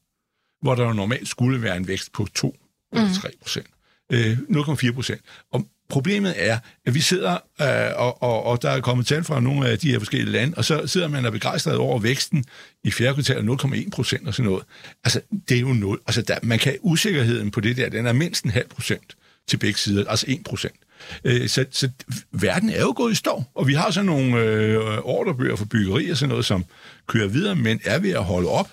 hvor 0.61 0.75
der 0.75 0.83
jo 0.83 0.93
normalt 0.93 1.27
skulle 1.27 1.61
være 1.61 1.77
en 1.77 1.87
vækst 1.87 2.11
på 2.13 2.27
2 2.35 2.55
mm. 2.93 2.99
3 3.13 3.29
procent. 3.41 3.67
0,4 4.13 4.91
procent. 4.91 5.21
Og 5.51 5.67
Problemet 5.89 6.33
er, 6.37 6.59
at 6.85 6.93
vi 6.93 7.01
sidder, 7.01 7.37
øh, 7.61 8.01
og, 8.01 8.23
og, 8.23 8.43
og 8.43 8.61
der 8.61 8.69
er 8.69 8.81
kommet 8.81 9.07
tal 9.07 9.23
fra 9.23 9.39
nogle 9.39 9.69
af 9.69 9.79
de 9.79 9.91
her 9.91 9.99
forskellige 9.99 10.31
lande, 10.31 10.53
og 10.57 10.65
så 10.65 10.87
sidder 10.87 11.07
man 11.07 11.25
og 11.25 11.31
begejstret 11.31 11.77
over 11.77 11.99
væksten 11.99 12.45
i 12.83 12.91
fjerde 12.91 13.13
kvartal 13.13 13.49
0,1 13.49 13.89
procent 13.89 14.27
og 14.27 14.33
sådan 14.33 14.51
noget. 14.51 14.63
Altså, 15.03 15.21
det 15.49 15.57
er 15.57 15.61
jo 15.61 15.73
noget. 15.73 15.99
Altså, 16.07 16.21
der, 16.21 16.37
man 16.43 16.59
kan 16.59 16.77
usikkerheden 16.81 17.51
på 17.51 17.59
det 17.59 17.77
der, 17.77 17.89
den 17.89 18.07
er 18.07 18.13
mindst 18.13 18.43
en 18.43 18.51
halv 18.51 18.67
procent 18.67 19.17
til 19.47 19.57
begge 19.57 19.79
sider, 19.79 20.09
altså 20.09 20.25
1 20.29 20.43
procent. 20.45 20.75
Øh, 21.23 21.49
så, 21.49 21.65
så 21.71 21.89
verden 22.31 22.69
er 22.69 22.81
jo 22.81 22.93
gået 22.95 23.11
i 23.11 23.15
stå, 23.15 23.43
og 23.55 23.67
vi 23.67 23.73
har 23.73 23.91
sådan 23.91 24.05
nogle 24.05 24.37
øh, 24.37 24.97
ordrebøger 25.03 25.55
for 25.55 25.65
byggeri 25.65 26.09
og 26.09 26.17
sådan 26.17 26.29
noget, 26.29 26.45
som 26.45 26.65
kører 27.07 27.27
videre, 27.27 27.55
men 27.55 27.79
er 27.83 27.99
ved 27.99 28.11
at 28.11 28.23
holde 28.23 28.49
op 28.49 28.69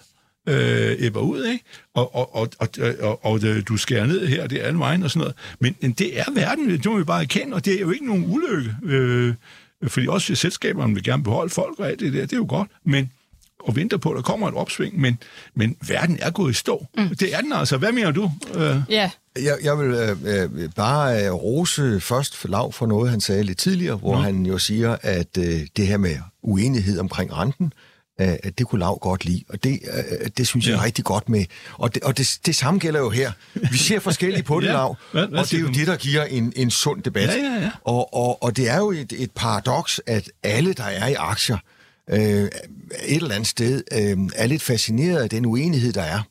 øh, 0.46 0.96
æbber 0.98 1.20
ud, 1.20 1.44
ikke? 1.44 1.64
Og, 1.94 2.14
og, 2.14 2.36
og, 2.36 2.48
og, 2.58 2.68
og, 3.00 3.24
og 3.24 3.40
du 3.68 3.76
skærer 3.76 4.06
ned 4.06 4.26
her, 4.26 4.46
det 4.46 4.62
er 4.62 4.66
alle 4.66 4.78
vejen 4.78 5.02
og 5.02 5.10
sådan 5.10 5.20
noget. 5.20 5.34
Men, 5.58 5.76
men 5.80 5.92
det 5.92 6.18
er 6.18 6.24
verden, 6.34 6.70
det 6.70 6.84
må 6.84 6.98
vi 6.98 7.04
bare 7.04 7.22
erkende, 7.22 7.54
og 7.54 7.64
det 7.64 7.74
er 7.74 7.80
jo 7.80 7.90
ikke 7.90 8.06
nogen 8.06 8.24
ulykke. 8.28 8.74
Øh, 8.82 9.34
fordi 9.86 10.08
også 10.08 10.34
selskaberne 10.34 10.94
vil 10.94 11.02
gerne 11.02 11.22
beholde 11.22 11.50
folk 11.50 11.78
og 11.78 11.88
alt 11.88 12.00
det 12.00 12.12
der, 12.12 12.20
det 12.20 12.32
er 12.32 12.36
jo 12.36 12.46
godt, 12.48 12.70
men 12.84 13.10
og 13.64 13.76
venter 13.76 13.96
på, 13.96 14.10
at 14.10 14.16
der 14.16 14.22
kommer 14.22 14.48
et 14.48 14.54
opsving, 14.54 15.00
men, 15.00 15.18
men 15.54 15.76
verden 15.88 16.18
er 16.20 16.30
gået 16.30 16.50
i 16.50 16.54
stå. 16.54 16.86
Mm. 16.96 17.08
Det 17.08 17.34
er 17.34 17.40
den 17.40 17.52
altså. 17.52 17.76
Hvad 17.76 17.92
mener 17.92 18.10
du? 18.10 18.30
Øh? 18.54 18.76
Ja. 18.88 19.10
Jeg, 19.36 19.56
jeg 19.62 19.78
vil 19.78 19.86
øh, 19.86 20.16
øh 20.24 20.70
bare 20.76 21.26
øh, 21.26 21.32
rose 21.32 22.00
først 22.00 22.36
for 22.36 22.48
Lav 22.48 22.72
for 22.72 22.86
noget, 22.86 23.10
han 23.10 23.20
sagde 23.20 23.42
lidt 23.42 23.58
tidligere, 23.58 23.96
hvor 23.96 24.16
mm. 24.16 24.22
han 24.22 24.46
jo 24.46 24.58
siger, 24.58 24.96
at 25.02 25.38
øh, 25.38 25.60
det 25.76 25.86
her 25.86 25.96
med 25.96 26.16
uenighed 26.42 26.98
omkring 26.98 27.36
renten, 27.36 27.72
at 28.18 28.58
det 28.58 28.66
kunne 28.66 28.78
Lav 28.78 28.98
godt 29.00 29.24
lide, 29.24 29.44
og 29.48 29.64
det, 29.64 29.80
det 30.36 30.46
synes 30.46 30.66
jeg 30.66 30.74
er 30.74 30.84
rigtig 30.84 31.04
godt 31.04 31.28
med. 31.28 31.44
Og, 31.72 31.94
det, 31.94 32.02
og 32.02 32.18
det, 32.18 32.38
det 32.46 32.56
samme 32.56 32.80
gælder 32.80 33.00
jo 33.00 33.10
her. 33.10 33.32
Vi 33.54 33.76
ser 33.76 34.00
forskelligt 34.00 34.46
på 34.46 34.60
det, 34.60 34.66
ja. 34.66 34.72
Lav, 34.72 34.96
hvad, 35.12 35.26
hvad 35.26 35.38
og 35.38 35.50
det 35.50 35.56
er 35.56 35.60
jo 35.60 35.68
det, 35.68 35.86
der 35.86 35.96
giver 35.96 36.24
en, 36.24 36.52
en 36.56 36.70
sund 36.70 37.02
debat. 37.02 37.28
Ja, 37.28 37.34
ja, 37.34 37.54
ja. 37.54 37.70
Og, 37.84 38.14
og, 38.14 38.42
og 38.42 38.56
det 38.56 38.68
er 38.68 38.76
jo 38.76 38.90
et, 38.90 39.12
et 39.12 39.30
paradoks, 39.30 40.00
at 40.06 40.30
alle, 40.42 40.72
der 40.72 40.84
er 40.84 41.06
i 41.06 41.14
aktier, 41.14 41.58
øh, 42.10 42.18
et 42.18 42.50
eller 43.04 43.34
andet 43.34 43.48
sted, 43.48 43.82
øh, 43.92 44.18
er 44.34 44.46
lidt 44.46 44.62
fascineret 44.62 45.22
af 45.22 45.30
den 45.30 45.46
uenighed, 45.46 45.92
der 45.92 46.02
er. 46.02 46.22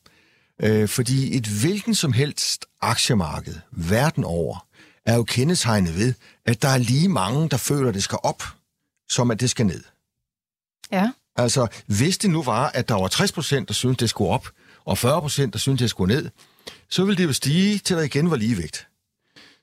Øh, 0.62 0.89
fordi 0.89 1.38
et 1.38 1.48
hvilken 1.48 1.96
som 1.96 2.13
helst 2.13 2.65
aktiemarked 2.82 3.56
verden 3.72 4.24
over, 4.24 4.67
er 5.06 5.15
jo 5.15 5.24
kendetegnet 5.24 5.98
ved, 5.98 6.13
at 6.46 6.62
der 6.62 6.67
er 6.67 6.78
lige 6.78 7.10
mange, 7.10 7.50
der 7.50 7.58
føler, 7.58 7.89
at 7.89 7.96
det 7.96 8.04
skal 8.04 8.17
op, 8.24 8.43
som 9.10 9.32
at 9.32 9.39
det 9.39 9.50
skal 9.50 9.65
ned. 9.65 9.84
Ja. 10.91 11.12
Altså, 11.36 11.67
hvis 11.88 12.17
det 12.17 12.30
nu 12.30 12.43
var, 12.43 12.72
at 12.74 12.89
der 12.89 12.96
var 12.96 13.08
60 13.08 13.32
procent, 13.32 13.67
der 13.67 13.74
syntes, 13.74 13.98
det 13.98 14.10
skulle 14.10 14.30
op, 14.30 14.48
og 14.86 14.98
40 14.98 15.22
procent, 15.22 15.54
der 15.54 15.60
syntes, 15.60 15.80
det 15.80 15.89
skulle 15.89 16.15
ned, 16.15 16.30
så 16.89 17.06
ville 17.06 17.17
det 17.17 17.28
jo 17.28 17.34
stige, 17.34 17.78
til 17.78 17.96
der 17.96 18.02
igen 18.02 18.32
var 18.32 18.38
ligevægt. 18.38 18.88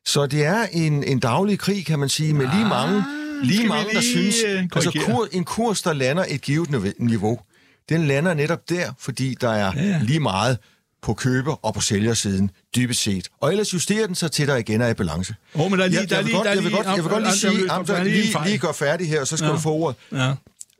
Så 0.06 0.26
det 0.26 0.44
er 0.44 0.66
en, 0.72 1.04
en 1.04 1.18
daglig 1.18 1.59
krig, 1.59 1.87
kan 1.87 1.98
man 1.98 2.09
sige, 2.09 2.35
med 2.35 2.48
lige 2.54 2.64
mange, 2.64 2.96
ah, 2.96 3.46
lige 3.46 3.68
mange 3.68 3.94
der 3.94 4.00
synes... 4.00 4.37
Øh, 4.46 4.68
altså, 4.74 5.02
kur, 5.06 5.28
en 5.33 5.44
kurs, 5.44 5.83
der 5.83 5.92
lander 5.92 6.24
et 6.28 6.40
givet 6.40 6.94
niveau, 6.98 7.40
den 7.88 8.06
lander 8.06 8.35
netop 8.35 8.68
der, 8.68 8.92
fordi 8.98 9.37
der 9.40 9.50
er 9.50 9.72
ja, 9.76 9.83
ja. 9.87 10.00
lige 10.02 10.20
meget 10.20 10.59
på 11.02 11.14
køber- 11.14 11.64
og 11.64 11.74
på 11.74 11.80
sælgersiden, 11.80 12.50
dybest 12.76 13.02
set. 13.02 13.28
Og 13.40 13.50
ellers 13.50 13.74
justerer 13.74 14.06
den 14.06 14.14
sig 14.14 14.33
til, 14.33 14.48
der 14.48 14.56
igen 14.56 14.80
er 14.80 14.88
i 14.88 14.94
balance. 14.94 15.35
Åh, 15.54 15.61
oh, 15.61 15.70
men 15.70 15.78
der 15.78 15.85
er 15.85 15.88
lige... 15.88 16.00
Jeg, 16.11 16.24
vil, 16.24 16.33
godt, 16.33 16.64
vil, 16.64 16.72
godt, 16.72 16.87
jeg 16.87 17.04
vil 17.04 17.11
godt 17.11 17.22
lige 17.22 17.35
sige, 17.35 18.04
lige, 18.04 18.44
lige 18.44 18.59
gøre 18.59 18.74
færdig 18.74 19.09
her, 19.09 19.20
og 19.20 19.26
så 19.26 19.37
skal 19.37 19.46
ja. 19.46 19.52
du 19.52 19.59
få 19.59 19.70
ordet. 19.70 19.96
Ja. 20.12 20.33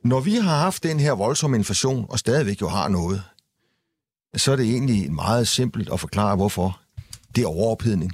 Når 0.03 0.19
vi 0.19 0.35
har 0.35 0.57
haft 0.57 0.83
den 0.83 0.99
her 0.99 1.11
voldsomme 1.11 1.57
inflation, 1.57 2.05
og 2.09 2.19
stadigvæk 2.19 2.61
jo 2.61 2.67
har 2.67 2.87
noget, 2.87 3.23
så 4.35 4.51
er 4.51 4.55
det 4.55 4.65
egentlig 4.65 5.13
meget 5.13 5.47
simpelt 5.47 5.89
at 5.93 5.99
forklare, 5.99 6.35
hvorfor. 6.35 6.79
Det 7.35 7.43
er 7.43 7.47
overophedning. 7.47 8.11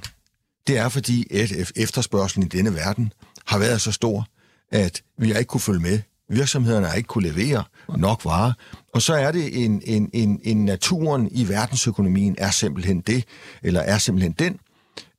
Det 0.66 0.78
er 0.78 0.88
fordi, 0.88 1.36
at 1.36 1.72
efterspørgselen 1.76 2.46
i 2.46 2.48
denne 2.48 2.74
verden 2.74 3.12
har 3.46 3.58
været 3.58 3.80
så 3.80 3.92
stor, 3.92 4.26
at 4.72 5.02
vi 5.18 5.30
har 5.30 5.38
ikke 5.38 5.48
kunne 5.48 5.60
følge 5.60 5.80
med. 5.80 6.00
Virksomhederne 6.30 6.86
har 6.86 6.94
ikke 6.94 7.06
kunne 7.06 7.28
levere 7.32 7.64
nok 7.96 8.24
varer. 8.24 8.52
Og 8.94 9.02
så 9.02 9.14
er 9.14 9.32
det 9.32 9.64
en, 9.64 9.82
en, 9.84 10.10
en, 10.12 10.40
en 10.42 10.64
naturen 10.64 11.28
i 11.32 11.48
verdensøkonomien 11.48 12.34
er 12.38 12.50
simpelthen 12.50 13.00
det, 13.00 13.24
eller 13.62 13.80
er 13.80 13.98
simpelthen 13.98 14.32
den, 14.32 14.58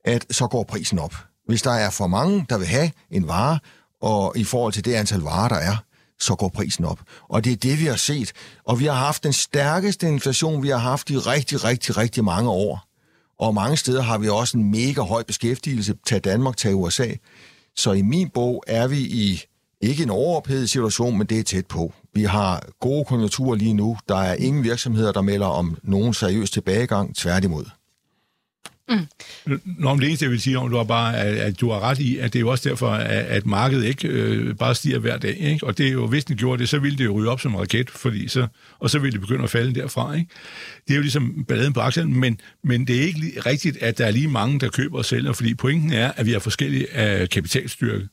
at 0.04 0.26
så 0.30 0.46
går 0.46 0.64
prisen 0.64 0.98
op. 0.98 1.14
Hvis 1.46 1.62
der 1.62 1.70
er 1.70 1.90
for 1.90 2.06
mange, 2.06 2.46
der 2.48 2.58
vil 2.58 2.66
have 2.66 2.90
en 3.10 3.28
vare, 3.28 3.58
og 4.00 4.32
i 4.36 4.44
forhold 4.44 4.72
til 4.72 4.84
det 4.84 4.94
antal 4.94 5.20
varer, 5.20 5.48
der 5.48 5.56
er, 5.56 5.76
så 6.20 6.34
går 6.34 6.48
prisen 6.48 6.84
op. 6.84 7.00
Og 7.28 7.44
det 7.44 7.52
er 7.52 7.56
det, 7.56 7.80
vi 7.80 7.86
har 7.86 7.96
set. 7.96 8.32
Og 8.64 8.80
vi 8.80 8.84
har 8.84 8.94
haft 8.94 9.24
den 9.24 9.32
stærkeste 9.32 10.08
inflation, 10.08 10.62
vi 10.62 10.68
har 10.68 10.78
haft 10.78 11.10
i 11.10 11.18
rigtig, 11.18 11.64
rigtig, 11.64 11.96
rigtig 11.96 12.24
mange 12.24 12.50
år. 12.50 12.86
Og 13.38 13.54
mange 13.54 13.76
steder 13.76 14.02
har 14.02 14.18
vi 14.18 14.28
også 14.28 14.58
en 14.58 14.70
mega 14.70 15.00
høj 15.00 15.22
beskæftigelse. 15.22 15.94
Tag 16.06 16.24
Danmark, 16.24 16.56
tag 16.56 16.74
USA. 16.74 17.08
Så 17.76 17.92
i 17.92 18.02
min 18.02 18.28
bog 18.28 18.64
er 18.66 18.86
vi 18.86 18.98
i 18.98 19.42
ikke 19.80 20.02
en 20.02 20.10
overophedet 20.10 20.70
situation, 20.70 21.18
men 21.18 21.26
det 21.26 21.38
er 21.38 21.42
tæt 21.42 21.66
på. 21.66 21.92
Vi 22.14 22.24
har 22.24 22.62
gode 22.80 23.04
konjunkturer 23.04 23.56
lige 23.56 23.74
nu. 23.74 23.96
Der 24.08 24.16
er 24.16 24.34
ingen 24.34 24.64
virksomheder, 24.64 25.12
der 25.12 25.22
melder 25.22 25.46
om 25.46 25.76
nogen 25.82 26.14
seriøs 26.14 26.50
tilbagegang. 26.50 27.16
Tværtimod. 27.16 27.79
Mm. 28.90 29.60
Nå, 29.78 29.96
det 29.96 30.06
eneste, 30.06 30.24
jeg 30.24 30.30
vil 30.30 30.40
sige 30.40 30.58
om, 30.58 30.70
du 30.70 30.76
har 30.76 30.84
bare, 30.84 31.18
at, 31.18 31.36
at 31.36 31.60
du 31.60 31.70
har 31.70 31.80
ret 31.80 31.98
i, 31.98 32.18
at 32.18 32.32
det 32.32 32.38
er 32.38 32.40
jo 32.40 32.48
også 32.48 32.68
derfor, 32.68 32.90
at, 32.90 33.24
at 33.24 33.46
markedet 33.46 33.84
ikke 33.84 34.08
øh, 34.08 34.54
bare 34.54 34.74
stiger 34.74 34.98
hver 34.98 35.16
dag. 35.16 35.36
Ikke? 35.38 35.66
Og 35.66 35.78
det 35.78 35.86
er 35.86 35.92
jo, 35.92 36.06
hvis 36.06 36.24
den 36.24 36.36
gjorde 36.36 36.60
det, 36.60 36.68
så 36.68 36.78
ville 36.78 36.98
det 36.98 37.04
jo 37.04 37.12
ryge 37.12 37.30
op 37.30 37.40
som 37.40 37.52
en 37.52 37.60
raket, 37.60 37.90
fordi 37.90 38.28
så, 38.28 38.46
og 38.78 38.90
så 38.90 38.98
ville 38.98 39.12
det 39.12 39.20
begynde 39.20 39.44
at 39.44 39.50
falde 39.50 39.80
derfra. 39.80 40.14
Ikke? 40.14 40.30
Det 40.86 40.92
er 40.92 40.96
jo 40.96 41.02
ligesom 41.02 41.44
balladen 41.48 41.72
på 41.72 41.80
aktien, 41.80 42.20
men, 42.20 42.40
men 42.64 42.86
det 42.86 42.96
er 42.96 43.02
ikke 43.02 43.20
rigtigt, 43.46 43.76
at 43.76 43.98
der 43.98 44.06
er 44.06 44.10
lige 44.10 44.28
mange, 44.28 44.60
der 44.60 44.68
køber 44.68 44.98
og 44.98 45.04
sælger, 45.04 45.32
fordi 45.32 45.54
pointen 45.54 45.92
er, 45.92 46.12
at 46.16 46.26
vi 46.26 46.32
har 46.32 46.38
forskellige 46.38 47.20
øh, 47.20 47.28
kapitalstyrke. 47.28 48.08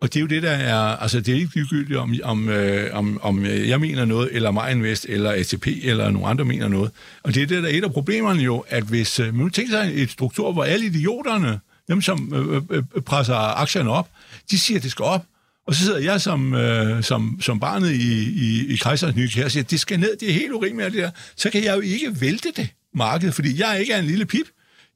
Og 0.00 0.14
det 0.14 0.16
er 0.16 0.20
jo 0.20 0.26
det, 0.26 0.42
der 0.42 0.50
er, 0.50 0.76
altså 0.76 1.20
det 1.20 1.34
er 1.34 1.38
ikke 1.38 1.54
ligegyldigt, 1.54 1.98
om, 1.98 2.14
om, 2.22 2.48
øh, 2.48 2.94
om, 2.94 3.20
om 3.22 3.46
øh, 3.46 3.68
jeg 3.68 3.80
mener 3.80 4.04
noget, 4.04 4.28
eller 4.32 4.50
MyInvest, 4.50 5.06
eller 5.08 5.32
ATP, 5.32 5.66
eller 5.66 6.10
nogen 6.10 6.30
andre 6.30 6.44
mener 6.44 6.68
noget. 6.68 6.90
Og 7.22 7.34
det 7.34 7.42
er 7.42 7.46
det, 7.46 7.62
der 7.62 7.68
er 7.68 7.72
et 7.72 7.84
af 7.84 7.92
problemerne 7.92 8.42
jo, 8.42 8.64
at 8.68 8.84
hvis 8.84 9.20
øh, 9.20 9.34
man 9.34 9.50
tænker 9.50 9.72
sig 9.72 9.92
et 9.94 10.10
struktur, 10.10 10.52
hvor 10.52 10.64
alle 10.64 10.86
idioterne, 10.86 11.60
dem 11.88 12.02
som 12.02 12.32
øh 12.34 12.56
øh, 12.56 12.62
øh, 12.70 12.82
øh, 12.96 13.02
presser 13.02 13.34
aktierne 13.34 13.90
op, 13.90 14.08
de 14.50 14.58
siger, 14.58 14.78
at 14.78 14.82
det 14.82 14.90
skal 14.90 15.02
op. 15.02 15.24
Og 15.66 15.74
så 15.74 15.84
sidder 15.84 15.98
jeg 15.98 16.20
som, 16.20 16.54
øh, 16.54 17.02
som, 17.02 17.38
som 17.40 17.60
barnet 17.60 17.90
i, 17.90 18.22
i, 18.22 18.66
i 18.72 18.76
Kejserens 18.76 19.16
Nye 19.16 19.28
Kære 19.28 19.44
og 19.44 19.50
siger, 19.50 19.64
at 19.64 19.70
det 19.70 19.80
skal 19.80 20.00
ned, 20.00 20.16
det 20.16 20.28
er 20.28 20.32
helt 20.32 20.52
urimeligt 20.52 20.92
det 20.92 21.02
der. 21.02 21.10
Så 21.36 21.50
kan 21.50 21.64
jeg 21.64 21.76
jo 21.76 21.80
ikke 21.80 22.20
vælte 22.20 22.48
det 22.56 22.68
marked, 22.94 23.32
fordi 23.32 23.60
jeg 23.60 23.80
ikke 23.80 23.92
er 23.92 23.98
en 23.98 24.04
lille 24.04 24.26
pip 24.26 24.46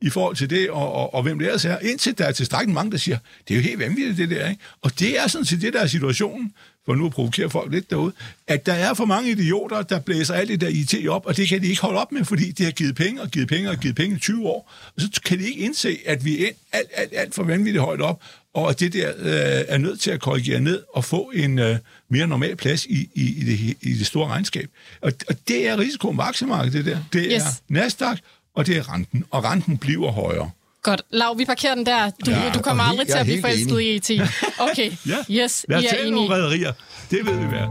i 0.01 0.11
forhold 0.11 0.37
til 0.37 0.51
det, 0.51 0.71
og, 0.71 0.93
og, 0.93 1.15
og 1.15 1.23
hvem 1.23 1.39
det 1.39 1.47
ellers 1.47 1.65
er, 1.65 1.79
indtil 1.79 2.19
der 2.19 2.25
er 2.25 2.33
tilstrækkeligt 2.33 2.75
mange, 2.75 2.93
der 2.93 2.99
siger, 2.99 3.19
det 3.49 3.55
er 3.55 3.59
jo 3.59 3.63
helt 3.63 3.79
vanvittigt 3.79 4.19
det 4.19 4.31
der, 4.31 4.49
ikke? 4.49 4.63
Og 4.83 4.99
det 4.99 5.21
er 5.21 5.29
sådan 5.29 5.45
set 5.45 5.61
det, 5.61 5.73
der 5.73 5.81
er 5.81 5.87
situationen, 5.87 6.53
for 6.87 6.95
nu 6.95 7.07
at 7.07 7.13
provokere 7.13 7.51
folk 7.51 7.73
lidt 7.73 7.91
derude, 7.91 8.13
at 8.47 8.67
der 8.67 8.73
er 8.73 8.95
for 8.95 9.05
mange 9.05 9.31
idioter, 9.31 9.83
der 9.83 10.01
blæser 10.01 10.35
alt 10.35 10.49
det 10.49 10.61
der 10.61 10.69
IT 10.69 11.09
op, 11.09 11.27
og 11.27 11.37
det 11.37 11.49
kan 11.49 11.63
de 11.63 11.67
ikke 11.67 11.83
holde 11.83 12.01
op 12.01 12.13
med, 12.13 12.25
fordi 12.25 12.51
de 12.51 12.65
har 12.65 12.71
givet 12.71 12.95
penge 12.95 13.23
og 13.23 13.31
givet 13.31 13.49
penge 13.49 13.71
og 13.71 13.77
givet 13.77 13.97
penge 13.97 14.17
i 14.17 14.19
20 14.19 14.47
år, 14.47 14.73
og 14.97 15.03
så 15.03 15.21
kan 15.25 15.39
de 15.39 15.45
ikke 15.45 15.61
indse, 15.61 15.99
at 16.07 16.25
vi 16.25 16.45
er 16.45 16.51
alt, 16.73 16.89
alt, 16.95 17.13
alt 17.17 17.35
for 17.35 17.43
vanvittigt 17.43 17.85
højt 17.85 18.01
op, 18.01 18.23
og 18.55 18.71
at 18.71 18.81
det 18.81 18.93
der 18.93 19.09
øh, 19.19 19.65
er 19.69 19.79
nødt 19.79 20.01
til 20.01 20.11
at 20.11 20.21
korrigere 20.21 20.61
ned 20.61 20.83
og 20.95 21.05
få 21.05 21.33
en 21.35 21.59
øh, 21.59 21.77
mere 22.09 22.27
normal 22.27 22.57
plads 22.57 22.85
i, 22.85 23.11
i, 23.15 23.41
i, 23.41 23.45
det, 23.45 23.77
i 23.81 23.99
det 23.99 24.07
store 24.07 24.29
regnskab. 24.29 24.71
Og, 25.01 25.13
og 25.29 25.37
det 25.49 25.69
er 25.69 25.79
risiko 25.79 26.17
aktiemarkedet, 26.19 26.85
det 26.85 26.95
der. 26.95 26.99
Det 27.13 27.27
yes. 27.33 27.43
er 27.43 27.47
Nasdaq, 27.69 28.19
og 28.55 28.67
det 28.67 28.77
er 28.77 28.93
renten, 28.93 29.25
og 29.31 29.45
renten 29.45 29.79
bliver 29.79 30.11
højere. 30.13 30.51
Godt. 30.83 31.03
Lav, 31.11 31.39
vi 31.39 31.45
parkerer 31.45 31.75
den 31.75 31.87
der. 31.87 32.11
Du, 32.27 32.31
ja, 32.31 32.51
du 32.55 32.63
kommer 32.63 32.83
aldrig 32.85 33.07
til 33.07 33.19
at 33.19 33.25
blive 33.27 33.41
forelsket 33.41 33.81
i 33.81 33.97
ET. 33.97 34.31
Okay, 34.59 34.91
ja. 35.13 35.43
yes, 35.45 35.67
Lad 35.69 35.79
os 35.79 35.85
tale 35.91 36.11
nogle 36.11 36.35
rædderier. 36.35 36.73
Det 37.11 37.27
ved 37.27 37.37
vi 37.39 37.45
hvad. 37.45 37.67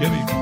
Jeg 0.00 0.10
ved 0.10 0.18
ikke. 0.18 0.32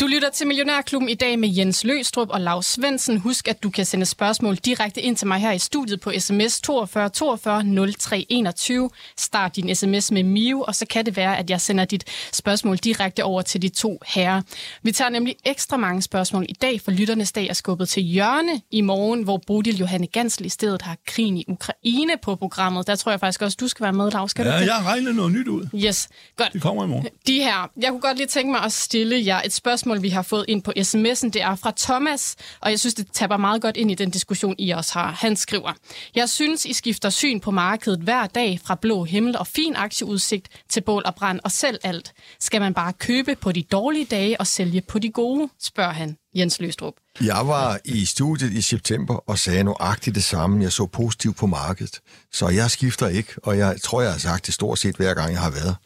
Du 0.00 0.06
lytter 0.10 0.30
til 0.30 0.46
Millionærklubben 0.46 1.08
i 1.08 1.14
dag 1.14 1.38
med 1.38 1.48
Jens 1.56 1.84
Løstrup 1.84 2.30
og 2.30 2.40
Lars 2.40 2.66
Svendsen. 2.66 3.18
Husk, 3.18 3.48
at 3.48 3.62
du 3.62 3.70
kan 3.70 3.84
sende 3.84 4.06
spørgsmål 4.06 4.56
direkte 4.56 5.00
ind 5.00 5.16
til 5.16 5.26
mig 5.26 5.38
her 5.38 5.52
i 5.52 5.58
studiet 5.58 6.00
på 6.00 6.12
sms 6.18 6.60
42 6.60 7.08
42 7.08 7.92
03 7.98 8.26
21. 8.28 8.90
Start 9.16 9.56
din 9.56 9.74
sms 9.76 10.12
med 10.12 10.22
Mio, 10.22 10.60
og 10.60 10.74
så 10.74 10.86
kan 10.86 11.06
det 11.06 11.16
være, 11.16 11.38
at 11.38 11.50
jeg 11.50 11.60
sender 11.60 11.84
dit 11.84 12.04
spørgsmål 12.32 12.76
direkte 12.76 13.24
over 13.24 13.42
til 13.42 13.62
de 13.62 13.68
to 13.68 13.98
herrer. 14.06 14.42
Vi 14.82 14.92
tager 14.92 15.08
nemlig 15.08 15.36
ekstra 15.44 15.76
mange 15.76 16.02
spørgsmål 16.02 16.46
i 16.48 16.52
dag, 16.52 16.80
for 16.80 16.90
lytternes 16.90 17.32
dag 17.32 17.46
er 17.46 17.54
skubbet 17.54 17.88
til 17.88 18.02
hjørne 18.02 18.60
i 18.70 18.80
morgen, 18.80 19.22
hvor 19.22 19.40
Bodil 19.46 19.76
Johanne 19.76 20.06
Gansel 20.06 20.46
i 20.46 20.48
stedet 20.48 20.82
har 20.82 20.96
krigen 21.06 21.36
i 21.36 21.44
Ukraine 21.48 22.12
på 22.22 22.36
programmet. 22.36 22.86
Der 22.86 22.96
tror 22.96 23.12
jeg 23.12 23.20
faktisk 23.20 23.42
også, 23.42 23.56
du 23.60 23.68
skal 23.68 23.84
være 23.84 23.92
med, 23.92 24.10
Lars. 24.10 24.30
Skal 24.30 24.46
Ja, 24.46 24.58
du 24.58 24.64
jeg 24.64 24.74
har 24.74 24.92
regnet 24.92 25.14
noget 25.14 25.32
nyt 25.32 25.48
ud. 25.48 25.66
Yes, 25.74 26.08
godt. 26.36 26.52
Det 26.52 26.62
kommer 26.62 26.84
i 26.84 26.86
morgen. 26.86 27.06
De 27.26 27.34
her, 27.38 27.70
jeg 27.80 27.90
kunne 27.90 28.00
godt 28.00 28.16
lige 28.16 28.26
tænke 28.26 28.50
mig 28.52 28.60
at 28.60 28.72
stille 28.72 29.26
jer 29.26 29.40
et 29.44 29.52
spørgsmål, 29.52 29.99
vi 30.02 30.08
har 30.08 30.22
fået 30.22 30.44
ind 30.48 30.62
på 30.62 30.72
sms'en. 30.78 31.30
Det 31.30 31.42
er 31.42 31.56
fra 31.56 31.72
Thomas, 31.76 32.36
og 32.60 32.70
jeg 32.70 32.80
synes, 32.80 32.94
det 32.94 33.06
tapper 33.12 33.36
meget 33.36 33.62
godt 33.62 33.76
ind 33.76 33.90
i 33.90 33.94
den 33.94 34.10
diskussion, 34.10 34.54
I 34.58 34.70
også 34.70 34.92
har. 34.92 35.10
Han 35.12 35.36
skriver, 35.36 35.72
Jeg 36.14 36.28
synes, 36.28 36.64
I 36.64 36.72
skifter 36.72 37.10
syn 37.10 37.40
på 37.40 37.50
markedet 37.50 38.00
hver 38.00 38.26
dag 38.26 38.60
fra 38.64 38.74
blå 38.74 39.04
himmel 39.04 39.38
og 39.38 39.46
fin 39.46 39.76
aktieudsigt 39.76 40.48
til 40.68 40.80
bål 40.80 41.02
og 41.06 41.14
brand 41.14 41.40
og 41.44 41.52
selv 41.52 41.78
alt. 41.82 42.12
Skal 42.40 42.60
man 42.60 42.74
bare 42.74 42.92
købe 42.92 43.34
på 43.34 43.52
de 43.52 43.62
dårlige 43.62 44.04
dage 44.04 44.40
og 44.40 44.46
sælge 44.46 44.80
på 44.80 44.98
de 44.98 45.10
gode, 45.10 45.48
spørger 45.60 45.92
han 45.92 46.16
Jens 46.34 46.60
Løstrup. 46.60 46.94
Jeg 47.20 47.46
var 47.46 47.78
i 47.84 48.04
studiet 48.04 48.52
i 48.52 48.62
september 48.62 49.30
og 49.30 49.38
sagde 49.38 49.64
nøjagtigt 49.64 50.14
det 50.14 50.24
samme. 50.24 50.62
Jeg 50.62 50.72
så 50.72 50.86
positivt 50.86 51.36
på 51.36 51.46
markedet. 51.46 52.00
Så 52.32 52.48
jeg 52.48 52.70
skifter 52.70 53.08
ikke, 53.08 53.32
og 53.42 53.58
jeg 53.58 53.76
tror, 53.82 54.02
jeg 54.02 54.12
har 54.12 54.18
sagt 54.18 54.46
det 54.46 54.54
stort 54.54 54.78
set 54.78 54.96
hver 54.96 55.14
gang, 55.14 55.32
jeg 55.32 55.40
har 55.40 55.50
været. 55.50 55.76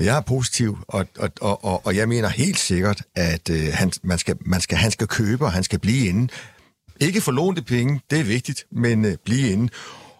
Jeg 0.00 0.16
er 0.16 0.20
positiv, 0.20 0.78
og, 0.88 1.06
og, 1.18 1.30
og, 1.40 1.64
og, 1.64 1.86
og 1.86 1.96
jeg 1.96 2.08
mener 2.08 2.28
helt 2.28 2.58
sikkert, 2.58 3.02
at 3.14 3.50
øh, 3.50 3.68
han, 3.72 3.92
man 4.02 4.18
skal, 4.18 4.36
man 4.40 4.60
skal, 4.60 4.78
han 4.78 4.90
skal 4.90 5.06
købe, 5.06 5.44
og 5.44 5.52
han 5.52 5.64
skal 5.64 5.78
blive 5.78 6.08
inde. 6.08 6.28
Ikke 7.00 7.20
for 7.20 7.32
lånte 7.32 7.62
penge, 7.62 8.00
det 8.10 8.20
er 8.20 8.24
vigtigt, 8.24 8.64
men 8.70 9.04
øh, 9.04 9.16
blive 9.24 9.48
inde. 9.48 9.68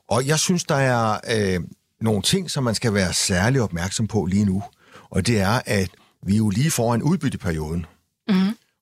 Og 0.09 0.27
jeg 0.27 0.39
synes, 0.39 0.65
der 0.65 0.75
er 0.75 1.21
øh, 1.31 1.61
nogle 2.01 2.23
ting, 2.23 2.51
som 2.51 2.65
man 2.65 2.75
skal 2.75 2.95
være 2.95 3.13
særlig 3.13 3.63
opmærksom 3.63 4.07
på 4.07 4.25
lige 4.25 4.45
nu. 4.45 4.63
Og 5.11 5.27
det 5.27 5.41
er, 5.41 5.61
at 5.67 5.91
vi 6.27 6.33
er 6.33 6.37
jo 6.37 6.49
lige 6.51 6.71
foran 6.71 7.03
udbytteperioden. 7.03 7.87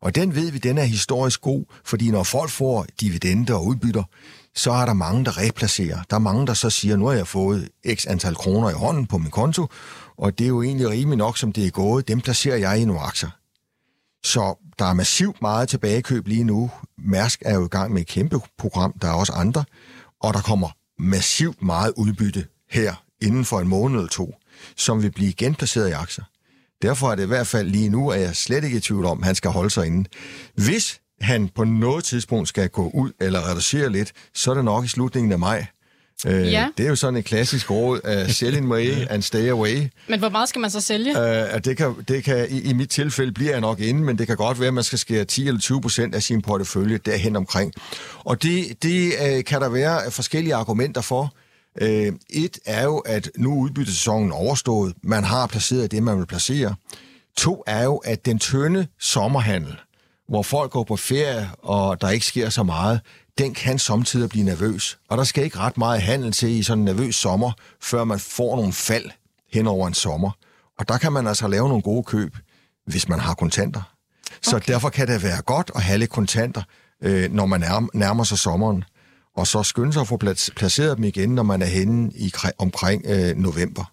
Og 0.03 0.15
den 0.15 0.35
ved 0.35 0.51
vi, 0.51 0.59
den 0.59 0.79
er 0.79 0.83
historisk 0.83 1.41
god, 1.41 1.65
fordi 1.85 2.11
når 2.11 2.23
folk 2.23 2.51
får 2.51 2.87
dividender 3.01 3.55
og 3.55 3.67
udbytter, 3.67 4.03
så 4.55 4.73
er 4.73 4.87
der 4.87 4.93
mange, 4.93 5.25
der 5.25 5.39
replacerer. 5.39 6.03
Der 6.11 6.17
er 6.17 6.21
mange, 6.21 6.47
der 6.47 6.55
så 6.55 6.71
siger, 6.71 6.97
nu 6.97 7.07
har 7.07 7.15
jeg 7.15 7.27
fået 7.27 7.69
x 7.95 8.07
antal 8.07 8.35
kroner 8.35 8.71
i 8.71 8.73
hånden 8.73 9.07
på 9.07 9.19
min 9.19 9.31
konto, 9.31 9.67
og 10.21 10.39
det 10.39 10.45
er 10.45 10.49
jo 10.49 10.63
egentlig 10.63 10.89
rimelig 10.89 11.19
nok, 11.19 11.39
som 11.39 11.53
det 11.53 11.67
er 11.67 11.71
gået. 11.71 12.09
Dem 12.09 12.21
placerer 12.21 12.57
jeg 12.57 12.79
i 12.79 12.85
nogle 12.85 13.03
aktier. 13.03 13.31
Så 14.25 14.73
der 14.79 14.85
er 14.85 14.95
massivt 14.95 15.43
meget 15.43 15.69
tilbagekøb 15.69 16.27
lige 16.27 16.45
nu. 16.45 16.71
Mærsk 16.99 17.43
er 17.45 17.55
jo 17.55 17.65
i 17.65 17.69
gang 17.69 17.93
med 17.93 18.01
et 18.01 18.07
kæmpe 18.07 18.41
program, 18.59 18.93
der 19.03 19.09
er 19.09 19.13
også 19.13 19.33
andre, 19.33 19.65
og 20.21 20.35
der 20.35 20.41
kommer 20.41 20.69
massivt 20.99 21.63
meget 21.63 21.93
udbytte 21.97 22.47
her 22.71 22.95
inden 23.23 23.45
for 23.45 23.61
en 23.61 23.69
måned 23.69 23.99
eller 23.99 24.11
to, 24.11 24.35
som 24.77 25.03
vil 25.03 25.11
blive 25.11 25.33
genplaceret 25.33 25.89
i 25.89 25.93
aktier. 25.93 26.25
Derfor 26.83 27.11
er 27.11 27.15
det 27.15 27.23
i 27.23 27.27
hvert 27.27 27.47
fald 27.47 27.69
lige 27.69 27.89
nu, 27.89 28.11
at 28.11 28.21
jeg 28.21 28.37
slet 28.37 28.65
ikke 28.65 28.77
i 28.77 28.81
tvivl 28.81 29.05
om, 29.05 29.19
at 29.19 29.25
han 29.25 29.35
skal 29.35 29.51
holde 29.51 29.71
sig 29.71 29.87
inde. 29.87 30.09
Hvis 30.55 31.01
han 31.21 31.49
på 31.49 31.65
noget 31.65 32.05
tidspunkt 32.05 32.49
skal 32.49 32.69
gå 32.69 32.91
ud 32.95 33.13
eller 33.21 33.51
reducere 33.51 33.91
lidt, 33.91 34.13
så 34.35 34.51
er 34.51 34.55
det 34.55 34.65
nok 34.65 34.85
i 34.85 34.89
slutningen 34.89 35.33
af 35.33 35.39
maj. 35.39 35.67
Øh, 36.27 36.53
Ja. 36.53 36.69
Det 36.79 36.85
er 36.85 36.89
jo 36.89 36.97
sådan 36.97 37.17
et 37.17 37.25
klassisk 37.25 37.71
råd 37.71 38.01
af 38.05 38.31
sell 38.31 38.57
in 38.57 38.67
way 38.69 38.95
and 39.11 39.23
stay 39.23 39.49
away. 39.49 39.89
Men 40.09 40.19
hvor 40.19 40.29
meget 40.29 40.49
skal 40.49 40.61
man 40.61 40.71
så 40.71 40.81
sælge? 40.81 41.19
Øh, 41.55 41.65
det 41.65 41.77
kan, 41.77 41.95
det 42.09 42.25
kan, 42.25 42.47
i, 42.51 42.61
I 42.61 42.73
mit 42.73 42.91
tilfælde 42.91 43.33
bliver 43.33 43.51
jeg 43.51 43.61
nok 43.61 43.81
inde, 43.81 44.01
men 44.05 44.19
det 44.19 44.27
kan 44.27 44.37
godt 44.37 44.61
være, 44.61 44.69
at 44.69 44.75
man 44.75 44.85
skal 44.85 44.99
skære 44.99 45.25
10 45.25 45.47
eller 45.49 45.61
20 45.61 45.81
procent 45.81 46.15
af 46.15 46.23
sin 46.23 46.43
portefølje 46.43 46.99
derhen 46.99 47.37
omkring. 47.37 47.73
Og 48.19 48.43
det, 48.43 48.83
det 48.83 49.13
øh, 49.27 49.45
kan 49.45 49.61
der 49.61 49.69
være 49.69 50.11
forskellige 50.11 50.55
argumenter 50.55 51.01
for. 51.01 51.35
Øh, 51.81 52.13
et 52.31 52.59
er 52.67 52.85
jo, 52.85 52.99
at 52.99 53.31
nu 53.37 53.53
er 53.53 53.57
udbyttesæsonen 53.63 54.33
overstået. 54.33 54.95
Man 55.03 55.25
har 55.25 55.47
placeret 55.47 55.91
det, 55.91 56.03
man 56.03 56.19
vil 56.19 56.27
placere. 56.27 56.75
To 57.37 57.63
er 57.67 57.85
jo, 57.85 57.97
at 57.97 58.25
den 58.27 58.39
tynde 58.39 58.87
sommerhandel, 59.01 59.77
hvor 60.29 60.43
folk 60.43 60.71
går 60.71 60.85
på 60.85 60.97
ferie, 60.97 61.51
og 61.59 62.01
der 62.01 62.11
ikke 62.11 62.27
sker 62.27 62.49
så 62.51 62.63
meget, 62.63 63.01
den 63.41 63.55
kan 63.55 63.79
samtidig 63.79 64.29
blive 64.29 64.45
nervøs. 64.45 64.99
Og 65.09 65.19
der 65.19 65.25
skal 65.25 65.45
ikke 65.45 65.59
ret 65.59 65.79
meget 65.79 66.03
handel 66.03 66.33
til 66.33 66.49
i 66.49 66.63
sådan 66.63 66.79
en 66.79 66.85
nervøs 66.85 67.15
sommer, 67.15 67.53
før 67.81 68.05
man 68.05 68.19
får 68.19 68.57
nogle 68.57 68.73
fald 68.73 69.11
hen 69.53 69.67
over 69.67 69.89
en 69.89 69.95
sommer. 69.95 70.31
Og 70.79 70.89
der 70.89 70.99
kan 70.99 71.13
man 71.13 71.27
altså 71.27 71.49
lave 71.49 71.69
nogle 71.69 71.83
gode 71.83 72.03
køb, 72.03 72.37
hvis 72.87 73.09
man 73.09 73.21
har 73.21 73.35
kontanter. 73.35 73.83
Så 74.43 74.57
okay. 74.57 74.73
derfor 74.73 74.89
kan 74.89 75.07
det 75.07 75.23
være 75.23 75.43
godt 75.43 75.71
at 75.75 75.83
have 75.83 75.99
lidt 75.99 76.11
kontanter, 76.11 76.63
øh, 77.03 77.33
når 77.33 77.47
man 77.47 77.61
nærmer, 77.95 78.25
sig 78.25 78.39
sommeren. 78.39 78.85
Og 79.37 79.47
så 79.47 79.63
skynde 79.63 79.93
sig 79.93 80.01
at 80.01 80.09
få 80.09 80.19
plac- 80.25 80.55
placeret 80.57 80.97
dem 80.97 81.05
igen, 81.05 81.35
når 81.35 81.43
man 81.43 81.63
er 81.63 81.67
henne 81.67 82.11
i, 82.15 82.35
omkring 82.59 83.03
øh, 83.07 83.37
november. 83.37 83.85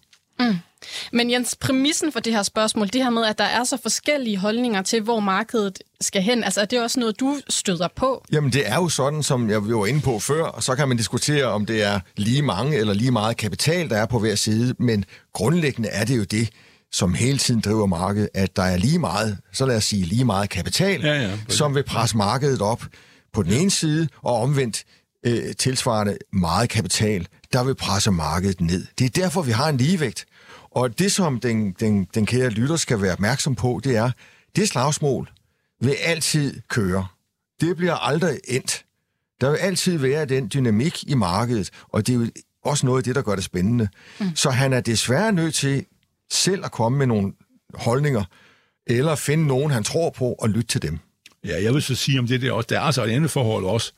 Men 1.12 1.30
Jens, 1.30 1.56
præmissen 1.60 2.12
for 2.12 2.20
det 2.20 2.32
her 2.32 2.42
spørgsmål, 2.42 2.88
det 2.88 3.02
her 3.02 3.10
med, 3.10 3.24
at 3.26 3.38
der 3.38 3.44
er 3.44 3.64
så 3.64 3.78
forskellige 3.82 4.36
holdninger 4.36 4.82
til, 4.82 5.00
hvor 5.00 5.20
markedet 5.20 5.78
skal 6.00 6.22
hen, 6.22 6.44
altså 6.44 6.60
er 6.60 6.64
det 6.64 6.82
også 6.82 7.00
noget, 7.00 7.20
du 7.20 7.36
støder 7.48 7.88
på? 7.96 8.24
Jamen 8.32 8.52
det 8.52 8.68
er 8.68 8.74
jo 8.74 8.88
sådan, 8.88 9.22
som 9.22 9.50
jeg 9.50 9.64
var 9.64 9.86
inde 9.86 10.00
på 10.00 10.18
før, 10.18 10.44
og 10.44 10.62
så 10.62 10.74
kan 10.74 10.88
man 10.88 10.96
diskutere, 10.96 11.44
om 11.44 11.66
det 11.66 11.82
er 11.82 12.00
lige 12.16 12.42
mange 12.42 12.76
eller 12.76 12.94
lige 12.94 13.10
meget 13.10 13.36
kapital, 13.36 13.90
der 13.90 13.96
er 13.96 14.06
på 14.06 14.18
hver 14.18 14.34
side, 14.34 14.74
men 14.78 15.04
grundlæggende 15.32 15.88
er 15.88 16.04
det 16.04 16.16
jo 16.16 16.24
det, 16.24 16.48
som 16.92 17.14
hele 17.14 17.38
tiden 17.38 17.60
driver 17.60 17.86
markedet, 17.86 18.28
at 18.34 18.56
der 18.56 18.62
er 18.62 18.76
lige 18.76 18.98
meget, 18.98 19.38
så 19.52 19.66
lad 19.66 19.76
os 19.76 19.84
sige 19.84 20.04
lige 20.04 20.24
meget 20.24 20.50
kapital, 20.50 21.00
Ja, 21.00 21.22
ja, 21.22 21.30
som 21.48 21.74
vil 21.74 21.82
presse 21.82 22.16
markedet 22.16 22.62
op 22.62 22.82
på 23.32 23.42
den 23.42 23.52
ene 23.52 23.70
side, 23.70 24.08
og 24.22 24.40
omvendt 24.40 24.84
øh, 25.26 25.54
tilsvarende 25.58 26.16
meget 26.32 26.68
kapital, 26.68 27.26
der 27.52 27.64
vil 27.64 27.74
presse 27.74 28.10
markedet 28.10 28.60
ned. 28.60 28.86
Det 28.98 29.04
er 29.04 29.22
derfor, 29.22 29.42
vi 29.42 29.52
har 29.52 29.68
en 29.68 29.76
ligevægt. 29.76 30.24
Og 30.78 30.98
det, 30.98 31.12
som 31.12 31.40
den, 31.40 31.72
den, 31.80 32.04
den 32.14 32.26
kære 32.26 32.50
lytter 32.50 32.76
skal 32.76 33.02
være 33.02 33.12
opmærksom 33.12 33.54
på, 33.54 33.80
det 33.84 33.96
er, 33.96 34.10
det 34.56 34.68
slagsmål 34.68 35.30
vil 35.80 35.94
altid 36.04 36.60
køre. 36.68 37.06
Det 37.60 37.76
bliver 37.76 37.94
aldrig 37.94 38.40
endt. 38.48 38.84
Der 39.40 39.50
vil 39.50 39.56
altid 39.56 39.98
være 39.98 40.24
den 40.24 40.50
dynamik 40.54 41.04
i 41.10 41.14
markedet, 41.14 41.70
og 41.88 42.06
det 42.06 42.14
er 42.14 42.18
jo 42.18 42.26
også 42.64 42.86
noget 42.86 42.98
af 42.98 43.04
det, 43.04 43.14
der 43.14 43.22
gør 43.22 43.34
det 43.34 43.44
spændende. 43.44 43.88
Mm. 44.20 44.36
Så 44.36 44.50
han 44.50 44.72
er 44.72 44.80
desværre 44.80 45.32
nødt 45.32 45.54
til 45.54 45.84
selv 46.30 46.64
at 46.64 46.72
komme 46.72 46.98
med 46.98 47.06
nogle 47.06 47.32
holdninger, 47.74 48.24
eller 48.86 49.14
finde 49.14 49.46
nogen, 49.46 49.70
han 49.70 49.84
tror 49.84 50.10
på, 50.10 50.32
og 50.32 50.48
lytte 50.48 50.68
til 50.68 50.82
dem. 50.82 50.98
Ja, 51.44 51.62
jeg 51.62 51.74
vil 51.74 51.82
så 51.82 51.94
sige 51.94 52.18
om 52.18 52.26
det 52.26 52.42
der 52.42 52.52
også. 52.52 52.66
Der 52.70 52.76
er 52.76 52.82
altså 52.82 53.04
et 53.04 53.10
andet 53.10 53.30
forhold 53.30 53.64
også, 53.64 53.92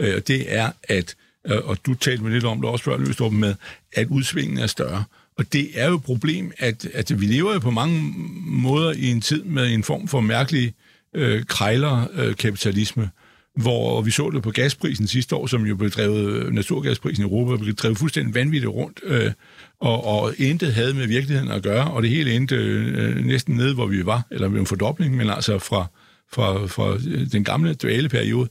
øh, 0.00 0.14
og 0.16 0.28
det 0.28 0.54
er, 0.54 0.72
at, 0.82 1.14
øh, 1.46 1.58
og 1.64 1.78
du 1.86 1.94
talte 1.94 2.22
med 2.22 2.32
lidt 2.32 2.44
om 2.44 2.60
det 2.60 2.70
også 2.70 2.84
før, 2.84 2.96
Løstrup, 2.96 3.32
med, 3.32 3.54
at 3.92 4.06
udsvingen 4.06 4.58
er 4.58 4.66
større. 4.66 5.04
Og 5.38 5.52
det 5.52 5.70
er 5.74 5.88
jo 5.88 5.94
et 5.94 6.02
problem, 6.02 6.52
at, 6.58 6.86
at 6.94 7.20
vi 7.20 7.26
lever 7.26 7.52
jo 7.52 7.58
på 7.58 7.70
mange 7.70 8.14
måder 8.46 8.92
i 8.92 9.06
en 9.06 9.20
tid 9.20 9.44
med 9.44 9.74
en 9.74 9.82
form 9.82 10.08
for 10.08 10.20
mærkelig 10.20 10.74
øh, 11.14 11.44
krejlerkapitalisme, 11.44 13.10
hvor 13.56 14.02
vi 14.02 14.10
så 14.10 14.30
det 14.30 14.42
på 14.42 14.50
gasprisen 14.50 15.06
sidste 15.06 15.36
år, 15.36 15.46
som 15.46 15.66
jo 15.66 15.76
blev 15.76 15.90
drevet, 15.90 16.54
naturgasprisen 16.54 17.24
i 17.24 17.28
Europa, 17.28 17.56
blev 17.56 17.74
drevet 17.74 17.98
fuldstændig 17.98 18.34
vanvittigt 18.34 18.72
rundt, 18.72 19.00
øh, 19.04 19.32
og, 19.80 20.04
og 20.06 20.34
intet 20.38 20.74
havde 20.74 20.94
med 20.94 21.06
virkeligheden 21.06 21.50
at 21.50 21.62
gøre, 21.62 21.90
og 21.90 22.02
det 22.02 22.10
hele 22.10 22.32
endte 22.32 22.56
øh, 22.56 23.26
næsten 23.26 23.56
nede, 23.56 23.74
hvor 23.74 23.86
vi 23.86 24.06
var, 24.06 24.26
eller 24.30 24.48
med 24.48 24.60
en 24.60 24.66
fordobling, 24.66 25.16
men 25.16 25.30
altså 25.30 25.58
fra, 25.58 25.86
fra, 26.32 26.66
fra 26.66 26.98
den 27.32 27.44
gamle 27.44 27.74
duale 27.74 28.08
periode, 28.08 28.48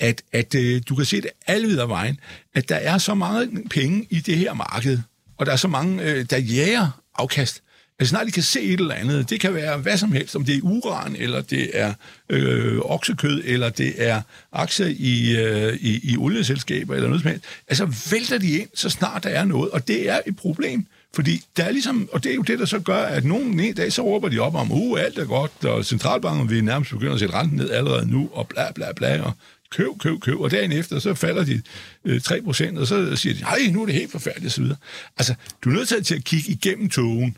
at, 0.00 0.22
at 0.32 0.54
øh, 0.54 0.82
du 0.88 0.94
kan 0.94 1.04
se 1.04 1.16
det 1.20 1.30
alle 1.46 1.66
videre 1.66 1.88
vejen, 1.88 2.18
at 2.54 2.68
der 2.68 2.76
er 2.76 2.98
så 2.98 3.14
mange 3.14 3.68
penge 3.68 4.06
i 4.10 4.20
det 4.20 4.36
her 4.36 4.54
marked, 4.54 4.98
og 5.36 5.46
der 5.46 5.52
er 5.52 5.56
så 5.56 5.68
mange, 5.68 6.02
øh, 6.02 6.24
der 6.30 6.38
jager 6.38 7.00
afkast. 7.18 7.62
Altså 7.98 8.10
snart 8.10 8.26
de 8.26 8.32
kan 8.32 8.42
se 8.42 8.60
et 8.60 8.80
eller 8.80 8.94
andet, 8.94 9.30
det 9.30 9.40
kan 9.40 9.54
være 9.54 9.76
hvad 9.76 9.96
som 9.96 10.12
helst, 10.12 10.36
om 10.36 10.44
det 10.44 10.56
er 10.56 10.60
uran, 10.62 11.16
eller 11.16 11.42
det 11.42 11.70
er 11.72 11.92
øh, 12.30 12.78
oksekød, 12.80 13.42
eller 13.44 13.68
det 13.68 13.94
er 13.96 14.20
aktier 14.52 14.86
i, 14.86 15.36
øh, 15.36 15.74
i, 15.80 16.12
i 16.12 16.16
olieselskaber, 16.16 16.94
eller 16.94 17.08
noget 17.08 17.22
som 17.22 17.30
helst. 17.30 17.44
Altså 17.68 18.10
vælter 18.10 18.38
de 18.38 18.58
ind, 18.58 18.68
så 18.74 18.90
snart 18.90 19.24
der 19.24 19.30
er 19.30 19.44
noget, 19.44 19.70
og 19.70 19.88
det 19.88 20.10
er 20.10 20.20
et 20.26 20.36
problem. 20.36 20.86
Fordi 21.14 21.44
der 21.56 21.64
er 21.64 21.70
ligesom, 21.70 22.08
og 22.12 22.24
det 22.24 22.30
er 22.30 22.34
jo 22.34 22.42
det, 22.42 22.58
der 22.58 22.64
så 22.64 22.78
gør, 22.78 23.02
at 23.02 23.24
nogen 23.24 23.60
en 23.60 23.74
dag, 23.74 23.92
så 23.92 24.02
råber 24.02 24.28
de 24.28 24.38
op 24.38 24.54
om, 24.54 24.72
uh, 24.72 25.00
alt 25.00 25.18
er 25.18 25.24
godt, 25.24 25.64
og 25.64 25.84
centralbanken 25.84 26.50
vil 26.50 26.64
nærmest 26.64 26.90
begynde 26.90 27.12
at 27.12 27.18
sætte 27.18 27.34
renten 27.34 27.56
ned 27.56 27.70
allerede 27.70 28.10
nu, 28.10 28.30
og 28.32 28.48
bla 28.48 28.72
bla 28.72 28.92
bla, 28.92 29.22
og 29.22 29.32
køb, 29.76 29.88
køb, 29.98 30.20
køb, 30.20 30.40
og 30.40 30.50
dagen 30.50 30.72
efter, 30.72 30.98
så 30.98 31.14
falder 31.14 31.44
de 31.44 31.62
øh, 32.04 32.20
3%, 32.24 32.78
og 32.78 32.86
så 32.86 33.16
siger 33.16 33.34
de, 33.34 33.40
nej, 33.40 33.58
nu 33.72 33.82
er 33.82 33.86
det 33.86 33.94
helt 33.94 34.10
forfærdeligt, 34.12 34.52
osv. 34.52 34.64
Altså, 35.16 35.34
du 35.64 35.70
er 35.70 35.74
nødt 35.74 35.88
til 35.88 35.94
at, 35.96 36.06
til 36.06 36.14
at 36.14 36.24
kigge 36.24 36.50
igennem 36.52 36.90
togen, 36.90 37.36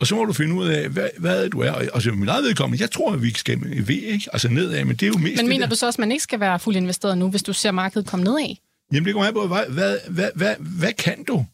og 0.00 0.06
så 0.06 0.14
må 0.14 0.24
du 0.24 0.32
finde 0.32 0.54
ud 0.54 0.68
af, 0.68 0.88
hvad, 0.88 1.08
hvad 1.18 1.48
du 1.50 1.60
er. 1.60 1.70
Og 1.70 1.82
altså, 1.94 2.10
min 2.12 2.28
eget 2.28 2.44
vedkommende, 2.44 2.82
jeg 2.82 2.90
tror, 2.90 3.12
at 3.12 3.22
vi 3.22 3.32
skal 3.34 3.58
med 3.58 3.82
V, 3.82 3.90
ikke? 3.90 4.28
Altså 4.32 4.48
nedad, 4.48 4.84
men 4.84 4.96
det 4.96 5.02
er 5.02 5.06
jo 5.06 5.18
mest 5.18 5.36
Men 5.36 5.48
mener 5.48 5.66
du 5.66 5.74
så 5.76 5.86
også, 5.86 5.96
at 5.96 6.00
man 6.00 6.12
ikke 6.12 6.22
skal 6.22 6.40
være 6.40 6.58
fuldt 6.58 6.76
investeret 6.76 7.18
nu, 7.18 7.30
hvis 7.30 7.42
du 7.42 7.52
ser 7.52 7.70
markedet 7.70 8.06
komme 8.08 8.24
nedad? 8.24 8.56
Jamen, 8.92 9.04
det 9.04 9.12
kommer 9.14 9.28
an 9.28 9.34
på, 9.34 9.46
hvad, 9.46 9.64
hvad, 9.68 9.98
hvad, 10.08 10.30
hvad, 10.34 10.54
hvad 10.58 10.92
kan 10.92 11.24
du? 11.24 11.46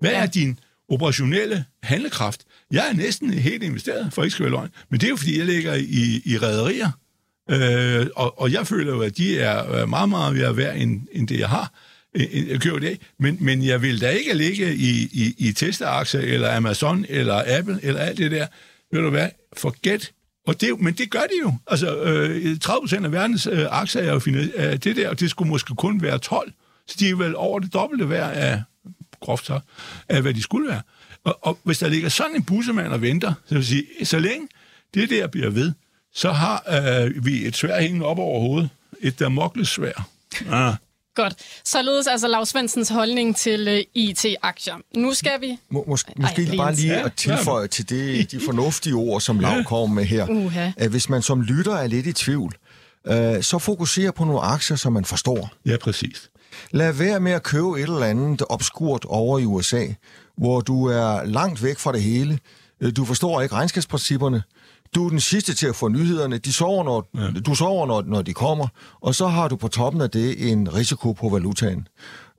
Hvad 0.00 0.10
Ja. 0.10 0.22
er 0.22 0.26
din 0.26 0.58
operationelle 0.88 1.64
handlekraft. 1.82 2.40
Jeg 2.70 2.88
er 2.90 2.92
næsten 2.92 3.30
helt 3.34 3.62
investeret, 3.62 4.12
for 4.12 4.22
ikke 4.22 4.32
skal 4.32 4.42
være 4.44 4.50
løgn. 4.50 4.68
Men 4.90 5.00
det 5.00 5.06
er 5.06 5.10
jo, 5.10 5.16
fordi 5.16 5.38
jeg 5.38 5.46
ligger 5.46 5.74
i, 5.74 6.22
i 6.24 6.38
rædderier, 6.38 6.90
øh, 7.50 8.06
og, 8.16 8.40
og 8.40 8.52
jeg 8.52 8.66
føler 8.66 8.92
jo, 8.92 9.00
at 9.00 9.16
de 9.16 9.38
er 9.38 9.72
øh, 9.72 9.88
meget, 9.88 10.08
meget 10.08 10.36
mere 10.36 10.56
værd, 10.56 10.76
end, 10.76 11.00
end 11.12 11.28
det, 11.28 11.38
jeg 11.38 11.48
har 11.48 11.72
jeg 12.48 12.60
køber 12.60 12.78
det 12.78 13.00
Men, 13.18 13.36
men 13.40 13.64
jeg 13.64 13.82
vil 13.82 14.00
da 14.00 14.10
ikke 14.10 14.34
ligge 14.34 14.74
i, 14.74 15.08
i, 15.12 15.34
i 15.38 15.52
Tesla-aktier, 15.52 16.20
eller 16.20 16.56
Amazon, 16.56 17.06
eller 17.08 17.58
Apple, 17.58 17.78
eller 17.82 18.00
alt 18.00 18.18
det 18.18 18.30
der. 18.30 18.46
Ved 18.92 19.02
du 19.02 19.10
hvad? 19.10 19.28
Forget. 19.56 20.12
Og 20.46 20.60
det, 20.60 20.80
men 20.80 20.94
det 20.94 21.10
gør 21.10 21.20
de 21.20 21.40
jo. 21.42 21.52
Altså, 21.66 21.96
øh, 21.96 22.58
30 22.58 22.80
procent 22.80 23.04
af 23.04 23.12
verdens 23.12 23.46
øh, 23.46 23.66
aktier 23.70 24.02
er 24.02 24.12
jo 24.12 24.20
af 24.56 24.72
øh, 24.72 24.76
det 24.76 24.96
der, 24.96 25.08
og 25.08 25.20
det 25.20 25.30
skulle 25.30 25.50
måske 25.50 25.74
kun 25.74 26.02
være 26.02 26.18
12. 26.18 26.52
Så 26.86 26.96
de 26.98 27.08
er 27.08 27.16
vel 27.16 27.36
over 27.36 27.58
det 27.58 27.72
dobbelte 27.72 28.08
værd 28.08 28.36
af, 28.36 28.62
groft 29.20 29.46
så, 29.46 29.60
af 30.08 30.22
hvad 30.22 30.34
de 30.34 30.42
skulle 30.42 30.68
være. 30.68 30.82
Og, 31.24 31.38
og 31.42 31.58
hvis 31.62 31.78
der 31.78 31.88
ligger 31.88 32.08
sådan 32.08 32.36
en 32.36 32.42
bussemand 32.42 32.92
og 32.92 33.02
venter, 33.02 33.32
så 33.46 33.54
vil 33.54 33.66
sige, 33.66 33.84
så 34.04 34.18
længe 34.18 34.48
det 34.94 35.10
der 35.10 35.26
bliver 35.26 35.50
ved, 35.50 35.72
så 36.14 36.32
har 36.32 36.64
øh, 36.68 37.24
vi 37.24 37.46
et 37.46 37.56
svær 37.56 37.80
hængende 37.80 38.06
op 38.06 38.18
over 38.18 38.40
hovedet. 38.40 38.70
Et 39.00 39.18
damokles 39.18 39.68
svær. 39.68 40.08
Ah. 40.50 40.74
Godt. 41.14 41.34
Således 41.64 42.06
altså 42.06 42.28
Lars 42.28 42.48
Svendsens 42.48 42.88
holdning 42.88 43.36
til 43.36 43.68
uh, 43.68 43.74
øh, 43.74 43.82
IT-aktier. 43.94 44.74
Nu 44.96 45.14
skal 45.14 45.40
vi... 45.40 45.58
Må, 45.70 45.84
mås- 45.88 46.12
måske 46.16 46.48
Ej, 46.50 46.56
bare 46.56 46.74
lige 46.74 46.96
at 46.96 47.12
tilføje 47.12 47.68
til 47.68 47.88
det, 47.88 48.30
de 48.32 48.40
fornuftige 48.44 48.94
ord, 48.94 49.20
som 49.20 49.38
Lav 49.38 49.64
kommer 49.64 49.94
med 49.94 50.04
her. 50.04 50.26
Uh-huh. 50.26 50.72
At 50.76 50.90
hvis 50.90 51.08
man 51.08 51.22
som 51.22 51.42
lytter 51.42 51.74
er 51.74 51.86
lidt 51.86 52.06
i 52.06 52.12
tvivl, 52.12 52.54
uh, 53.04 53.14
så 53.40 53.58
fokuserer 53.58 54.10
på 54.10 54.24
nogle 54.24 54.40
aktier, 54.40 54.76
som 54.76 54.92
man 54.92 55.04
forstår. 55.04 55.50
Ja, 55.66 55.76
præcis. 55.76 56.30
Lad 56.70 56.92
være 56.92 57.20
med 57.20 57.32
at 57.32 57.42
købe 57.42 57.70
et 57.78 57.82
eller 57.82 58.06
andet 58.06 58.42
obskurt 58.48 59.04
over 59.04 59.38
i 59.38 59.44
USA, 59.44 59.86
hvor 60.36 60.60
du 60.60 60.86
er 60.86 61.24
langt 61.24 61.62
væk 61.62 61.78
fra 61.78 61.92
det 61.92 62.02
hele. 62.02 62.38
Øh, 62.80 62.92
du 62.96 63.04
forstår 63.04 63.42
ikke 63.42 63.54
regnskabsprincipperne 63.54 64.42
du 64.94 65.06
er 65.06 65.10
den 65.10 65.20
sidste 65.20 65.54
til 65.54 65.66
at 65.66 65.76
få 65.76 65.88
nyhederne. 65.88 66.38
De 66.38 66.52
sover, 66.52 66.84
når, 66.84 67.08
ja. 67.14 67.40
Du 67.40 67.54
sover, 67.54 67.86
når, 67.86 68.02
når 68.02 68.22
de 68.22 68.34
kommer, 68.34 68.66
og 69.00 69.14
så 69.14 69.26
har 69.26 69.48
du 69.48 69.56
på 69.56 69.68
toppen 69.68 70.00
af 70.02 70.10
det 70.10 70.52
en 70.52 70.74
risiko 70.74 71.12
på 71.12 71.28
valutaen. 71.28 71.88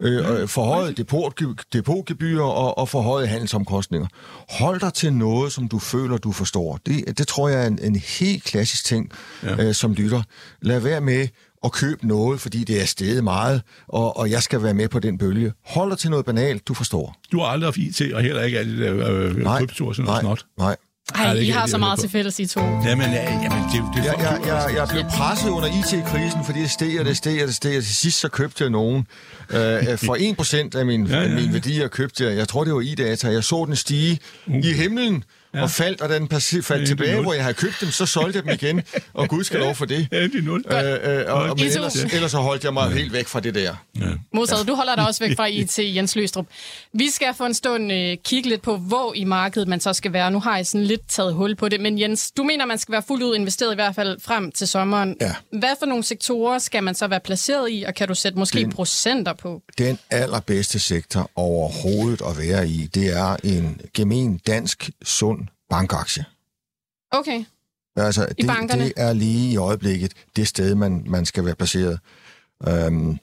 Øh, 0.01 0.14
ja. 0.14 0.45
Forhøjet 0.45 0.97
depot, 0.97 1.41
depotgebyr 1.74 2.41
og, 2.41 2.78
og 2.78 2.89
forhøjet 2.89 3.30
handelsomkostninger. 3.30 4.08
Hold 4.49 4.80
dig 4.80 4.93
til 4.93 5.14
noget, 5.14 5.51
som 5.51 5.68
du 5.68 5.80
føler, 5.80 6.18
du 6.18 6.32
forstår. 6.32 6.80
Det, 6.86 7.18
det 7.18 7.28
tror 7.28 7.49
jeg 7.49 7.64
er 7.64 7.68
en, 7.68 7.80
en 7.82 7.95
helt 7.95 8.43
klassisk 8.43 8.86
ting, 8.86 9.12
ja. 9.43 9.64
øh, 9.64 9.74
som 9.74 9.93
lytter. 9.93 10.22
Lad 10.62 10.80
være 10.80 11.01
med 11.01 11.28
at 11.64 11.72
købe 11.72 12.08
noget, 12.08 12.39
fordi 12.39 12.64
det 12.64 12.82
er 12.82 12.86
steget 12.86 13.24
meget, 13.24 13.62
og, 13.88 14.18
og 14.18 14.32
jeg 14.32 14.43
skal 14.43 14.64
være 14.64 14.74
med 14.74 14.89
på 14.89 14.99
den 14.99 15.18
bølge. 15.18 15.53
Hold 15.66 15.89
dig 15.89 15.97
til 15.97 16.10
noget 16.10 16.26
banalt, 16.26 16.68
du 16.68 16.74
forstår. 16.74 17.16
Du 17.32 17.39
har 17.39 17.45
aldrig 17.45 17.68
haft 17.68 17.78
IT, 17.78 18.14
og 18.14 18.22
heller 18.22 18.43
ikke 18.43 18.60
alt 18.60 18.70
det 18.70 18.80
der 18.80 19.14
øh, 19.14 19.43
krypto 19.43 19.88
og 19.88 19.95
sådan 19.95 20.06
noget 20.06 20.24
nej, 20.24 20.36
snot. 20.36 20.45
Nej, 20.58 20.76
ej, 21.14 21.34
I 21.34 21.49
har 21.49 21.68
så 21.68 21.78
meget 21.78 21.99
til 21.99 22.10
fælles, 22.10 22.39
I 22.39 22.45
to. 22.45 22.60
Jamen, 22.60 23.12
ja, 23.12 23.34
jamen 23.34 23.64
det, 23.74 23.84
det 23.95 24.06
jeg, 24.06 24.16
jeg, 24.20 24.39
jeg, 24.47 24.76
jeg 24.76 24.88
blev 24.91 25.03
presset 25.03 25.49
under 25.49 25.70
IT-krisen, 25.70 26.45
fordi 26.45 26.60
det 26.60 26.72
steg, 26.72 26.99
og 26.99 27.06
det 27.06 27.18
steg, 27.18 27.41
og 27.41 27.47
det 27.47 27.56
steg, 27.56 27.78
og 27.78 27.84
til 27.84 27.95
sidst 27.95 28.20
så 28.20 28.30
købte 28.30 28.64
jeg 28.64 28.72
nogen. 28.72 29.08
Uh, 29.49 29.56
for 29.97 30.72
1% 30.76 30.78
af 30.78 30.86
min, 30.86 31.08
ja, 31.08 31.18
ja, 31.22 31.22
ja. 31.22 31.36
min 31.36 31.53
værdier 31.53 31.88
købte 31.88 32.24
jeg, 32.24 32.38
jeg 32.38 32.47
tror 32.47 32.64
det 32.64 32.74
var 32.74 32.82
i-data, 32.82 33.32
jeg 33.32 33.43
så 33.43 33.66
den 33.66 33.76
stige 33.76 34.20
uh. 34.47 34.56
i 34.56 34.74
himlen, 34.74 35.24
ja. 35.56 35.64
og 35.64 35.72
faldt, 35.72 36.01
og 36.01 36.10
den 36.10 36.30
faldt 36.64 36.88
tilbage, 36.88 37.22
hvor 37.22 37.34
jeg 37.34 37.43
havde 37.43 37.53
købt 37.53 37.82
dem, 37.82 37.91
så 37.91 38.06
solgte 38.06 38.38
jeg 38.38 38.43
dem 38.43 38.53
igen, 38.53 38.84
og 39.14 39.30
gud 39.30 39.43
skal 39.43 39.60
lov 39.60 39.76
for 39.76 39.86
det. 39.86 40.08
Ja, 40.12 40.24
det 40.24 40.36
er 40.36 40.41
nul. 40.41 40.66
Øh, 40.72 41.20
øh, 41.20 41.26
og, 41.28 41.34
og, 41.34 41.58
men 41.58 41.66
ellers, 41.66 41.95
ellers 41.95 42.32
så 42.32 42.38
holdt 42.38 42.64
jeg 42.64 42.74
mig 42.74 42.89
ja. 42.89 42.95
helt 42.97 43.14
væk 43.14 43.28
fra 43.28 43.39
det 43.39 43.56
der. 43.56 43.76
Ja. 43.99 44.06
Modsat, 44.34 44.58
ja. 44.58 44.64
du 44.64 44.76
holder 44.76 44.95
dig 44.95 45.08
også 45.08 45.24
væk 45.24 45.38
fra 45.38 45.45
IT, 45.60 45.80
Jens 45.80 46.16
Løstrup. 46.16 46.45
Vi 46.93 47.10
skal 47.10 47.34
for 47.38 47.45
en 47.45 47.53
stund 47.53 47.91
øh, 47.91 48.18
kigge 48.24 48.49
lidt 48.49 48.62
på, 48.62 48.78
hvor 48.78 49.14
i 49.14 49.24
markedet 49.24 49.68
man 49.68 49.80
så 49.80 49.93
skal 49.93 50.14
være. 50.14 50.32
Nu 50.32 50.39
har 50.39 50.56
jeg 50.56 50.68
sådan 50.68 50.86
lidt 50.86 51.10
taget 51.10 51.34
hul 51.34 51.56
på 51.56 51.70
det, 51.70 51.80
men 51.82 51.99
Jens, 51.99 52.32
du 52.32 52.43
mener, 52.43 52.66
man 52.66 52.78
skal 52.78 52.91
være 52.91 53.03
fuldt 53.08 53.24
ud 53.24 53.36
investeret 53.36 53.72
i 53.72 53.76
hvert 53.76 53.95
fald 53.95 54.20
frem 54.22 54.51
til 54.51 54.68
sommeren. 54.68 55.16
Ja. 55.22 55.36
Hvad 55.51 55.76
for 55.80 55.86
nogle 55.86 56.03
sektorer 56.03 56.60
skal 56.60 56.84
man 56.84 56.95
så 56.95 57.08
være 57.08 57.20
placeret 57.20 57.72
i, 57.72 57.84
og 57.88 57.93
kan 57.93 58.08
du 58.08 58.16
sætte 58.16 58.39
måske 58.39 58.60
den, 58.60 58.72
procenter 58.72 59.34
på? 59.34 59.62
Den 59.78 59.99
allerbedste 60.10 60.80
sektor 60.80 61.32
overhovedet 61.36 62.22
at 62.30 62.38
være 62.38 62.68
i, 62.68 62.89
det 62.93 63.18
er 63.18 63.38
en 63.43 63.82
gemen 63.93 64.38
dansk, 64.38 64.89
sund 65.03 65.45
bankaktie. 65.76 66.26
Okay. 67.11 67.45
Altså, 67.95 68.26
I 68.38 68.41
det, 68.41 68.47
bankerne? 68.47 68.84
det 68.84 68.93
er 68.97 69.13
lige 69.13 69.51
i 69.51 69.57
øjeblikket 69.57 70.13
det 70.36 70.47
sted, 70.47 70.76
man, 70.76 71.03
man 71.07 71.26
skal 71.26 71.45
være 71.45 71.55
placeret. 71.55 71.99
Um, 72.67 73.19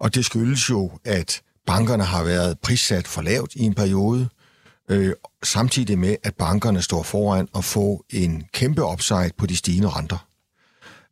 og 0.00 0.14
det 0.14 0.24
skyldes 0.24 0.70
jo, 0.70 0.90
at 1.04 1.42
bankerne 1.66 2.04
har 2.04 2.24
været 2.24 2.58
prissat 2.58 3.06
for 3.08 3.22
lavt 3.22 3.54
i 3.54 3.62
en 3.62 3.74
periode, 3.74 4.28
øh, 4.88 5.12
samtidig 5.42 5.98
med, 5.98 6.16
at 6.22 6.34
bankerne 6.34 6.82
står 6.82 7.02
foran 7.02 7.48
at 7.56 7.64
få 7.64 8.04
en 8.10 8.44
kæmpe 8.52 8.84
upside 8.84 9.30
på 9.38 9.46
de 9.46 9.56
stigende 9.56 9.88
renter. 9.88 10.26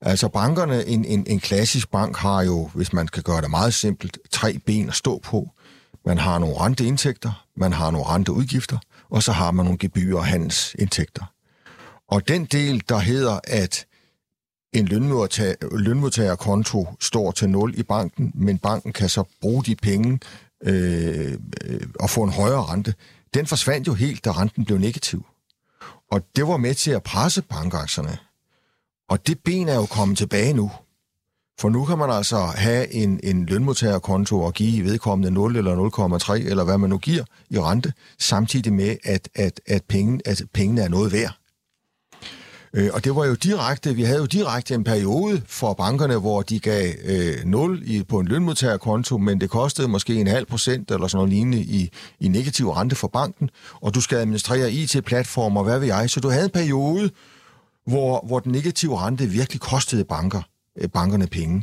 Altså 0.00 0.28
bankerne, 0.28 0.86
en, 0.86 1.04
en, 1.04 1.26
en 1.26 1.40
klassisk 1.40 1.90
bank 1.90 2.16
har 2.16 2.42
jo, 2.42 2.70
hvis 2.74 2.92
man 2.92 3.06
skal 3.06 3.22
gøre 3.22 3.40
det 3.40 3.50
meget 3.50 3.74
simpelt, 3.74 4.18
tre 4.30 4.58
ben 4.58 4.88
at 4.88 4.94
stå 4.94 5.18
på. 5.18 5.50
Man 6.06 6.18
har 6.18 6.38
nogle 6.38 6.56
renteindtægter, 6.60 7.44
man 7.56 7.72
har 7.72 7.90
nogle 7.90 8.06
renteudgifter, 8.06 8.78
og 9.14 9.22
så 9.22 9.32
har 9.32 9.50
man 9.50 9.64
nogle 9.64 9.78
gebyrer 9.78 10.18
og 10.18 10.26
handelsindtægter. 10.26 11.24
Og 12.08 12.28
den 12.28 12.44
del, 12.44 12.82
der 12.88 12.98
hedder, 12.98 13.40
at 13.44 13.86
en 14.72 14.84
lønmodtager, 14.84 15.54
lønmodtagerkonto 15.78 16.88
står 17.00 17.30
til 17.30 17.50
0 17.50 17.78
i 17.78 17.82
banken, 17.82 18.32
men 18.34 18.58
banken 18.58 18.92
kan 18.92 19.08
så 19.08 19.24
bruge 19.40 19.64
de 19.64 19.76
penge 19.76 20.20
øh, 20.64 21.38
og 22.00 22.10
få 22.10 22.22
en 22.22 22.32
højere 22.32 22.64
rente, 22.64 22.94
den 23.34 23.46
forsvandt 23.46 23.86
jo 23.86 23.94
helt, 23.94 24.24
da 24.24 24.32
renten 24.32 24.64
blev 24.64 24.78
negativ. 24.78 25.26
Og 26.10 26.26
det 26.36 26.46
var 26.46 26.56
med 26.56 26.74
til 26.74 26.90
at 26.90 27.02
presse 27.02 27.42
bankaktierne. 27.42 28.18
Og 29.08 29.26
det 29.26 29.38
ben 29.44 29.68
er 29.68 29.74
jo 29.74 29.86
kommet 29.86 30.18
tilbage 30.18 30.52
nu. 30.52 30.70
For 31.60 31.68
nu 31.68 31.84
kan 31.84 31.98
man 31.98 32.10
altså 32.10 32.36
have 32.36 32.92
en, 32.92 33.20
en 33.22 33.46
lønmodtagerkonto 33.46 34.40
og 34.40 34.52
give 34.52 34.84
vedkommende 34.84 35.30
0 35.30 35.56
eller 35.56 36.18
0,3, 36.18 36.32
eller 36.32 36.64
hvad 36.64 36.78
man 36.78 36.90
nu 36.90 36.98
giver 36.98 37.24
i 37.50 37.60
rente, 37.60 37.92
samtidig 38.18 38.72
med, 38.72 38.96
at, 39.04 39.28
at, 39.34 39.60
at, 39.66 39.82
penge, 39.88 40.20
at 40.24 40.42
pengene 40.52 40.80
er 40.80 40.88
noget 40.88 41.12
værd. 41.12 41.38
Øh, 42.74 42.90
og 42.92 43.04
det 43.04 43.16
var 43.16 43.24
jo 43.24 43.34
direkte, 43.34 43.94
vi 43.94 44.02
havde 44.02 44.18
jo 44.18 44.26
direkte 44.26 44.74
en 44.74 44.84
periode 44.84 45.42
for 45.46 45.72
bankerne, 45.72 46.16
hvor 46.16 46.42
de 46.42 46.58
gav 46.58 46.92
øh, 47.04 47.44
0 47.44 47.82
i, 47.86 48.02
på 48.02 48.18
en 48.18 48.28
lønmodtagerkonto, 48.28 49.18
men 49.18 49.40
det 49.40 49.50
kostede 49.50 49.88
måske 49.88 50.14
en 50.14 50.26
halv 50.26 50.46
procent 50.46 50.90
eller 50.90 51.06
sådan 51.06 51.18
noget 51.18 51.32
lignende 51.32 51.58
i, 51.58 51.90
i 52.20 52.28
negativ 52.28 52.70
rente 52.70 52.96
for 52.96 53.08
banken, 53.08 53.50
og 53.80 53.94
du 53.94 54.00
skal 54.00 54.18
administrere 54.18 54.72
IT-platformer, 54.72 55.62
hvad 55.62 55.78
ved 55.78 55.86
jeg. 55.86 56.10
Så 56.10 56.20
du 56.20 56.28
havde 56.28 56.44
en 56.44 56.50
periode, 56.50 57.10
hvor, 57.86 58.26
hvor 58.26 58.38
den 58.38 58.52
negative 58.52 58.98
rente 58.98 59.26
virkelig 59.26 59.60
kostede 59.60 60.04
banker. 60.04 60.42
Øh, 60.80 60.88
bankerne 60.88 61.26
penge. 61.26 61.62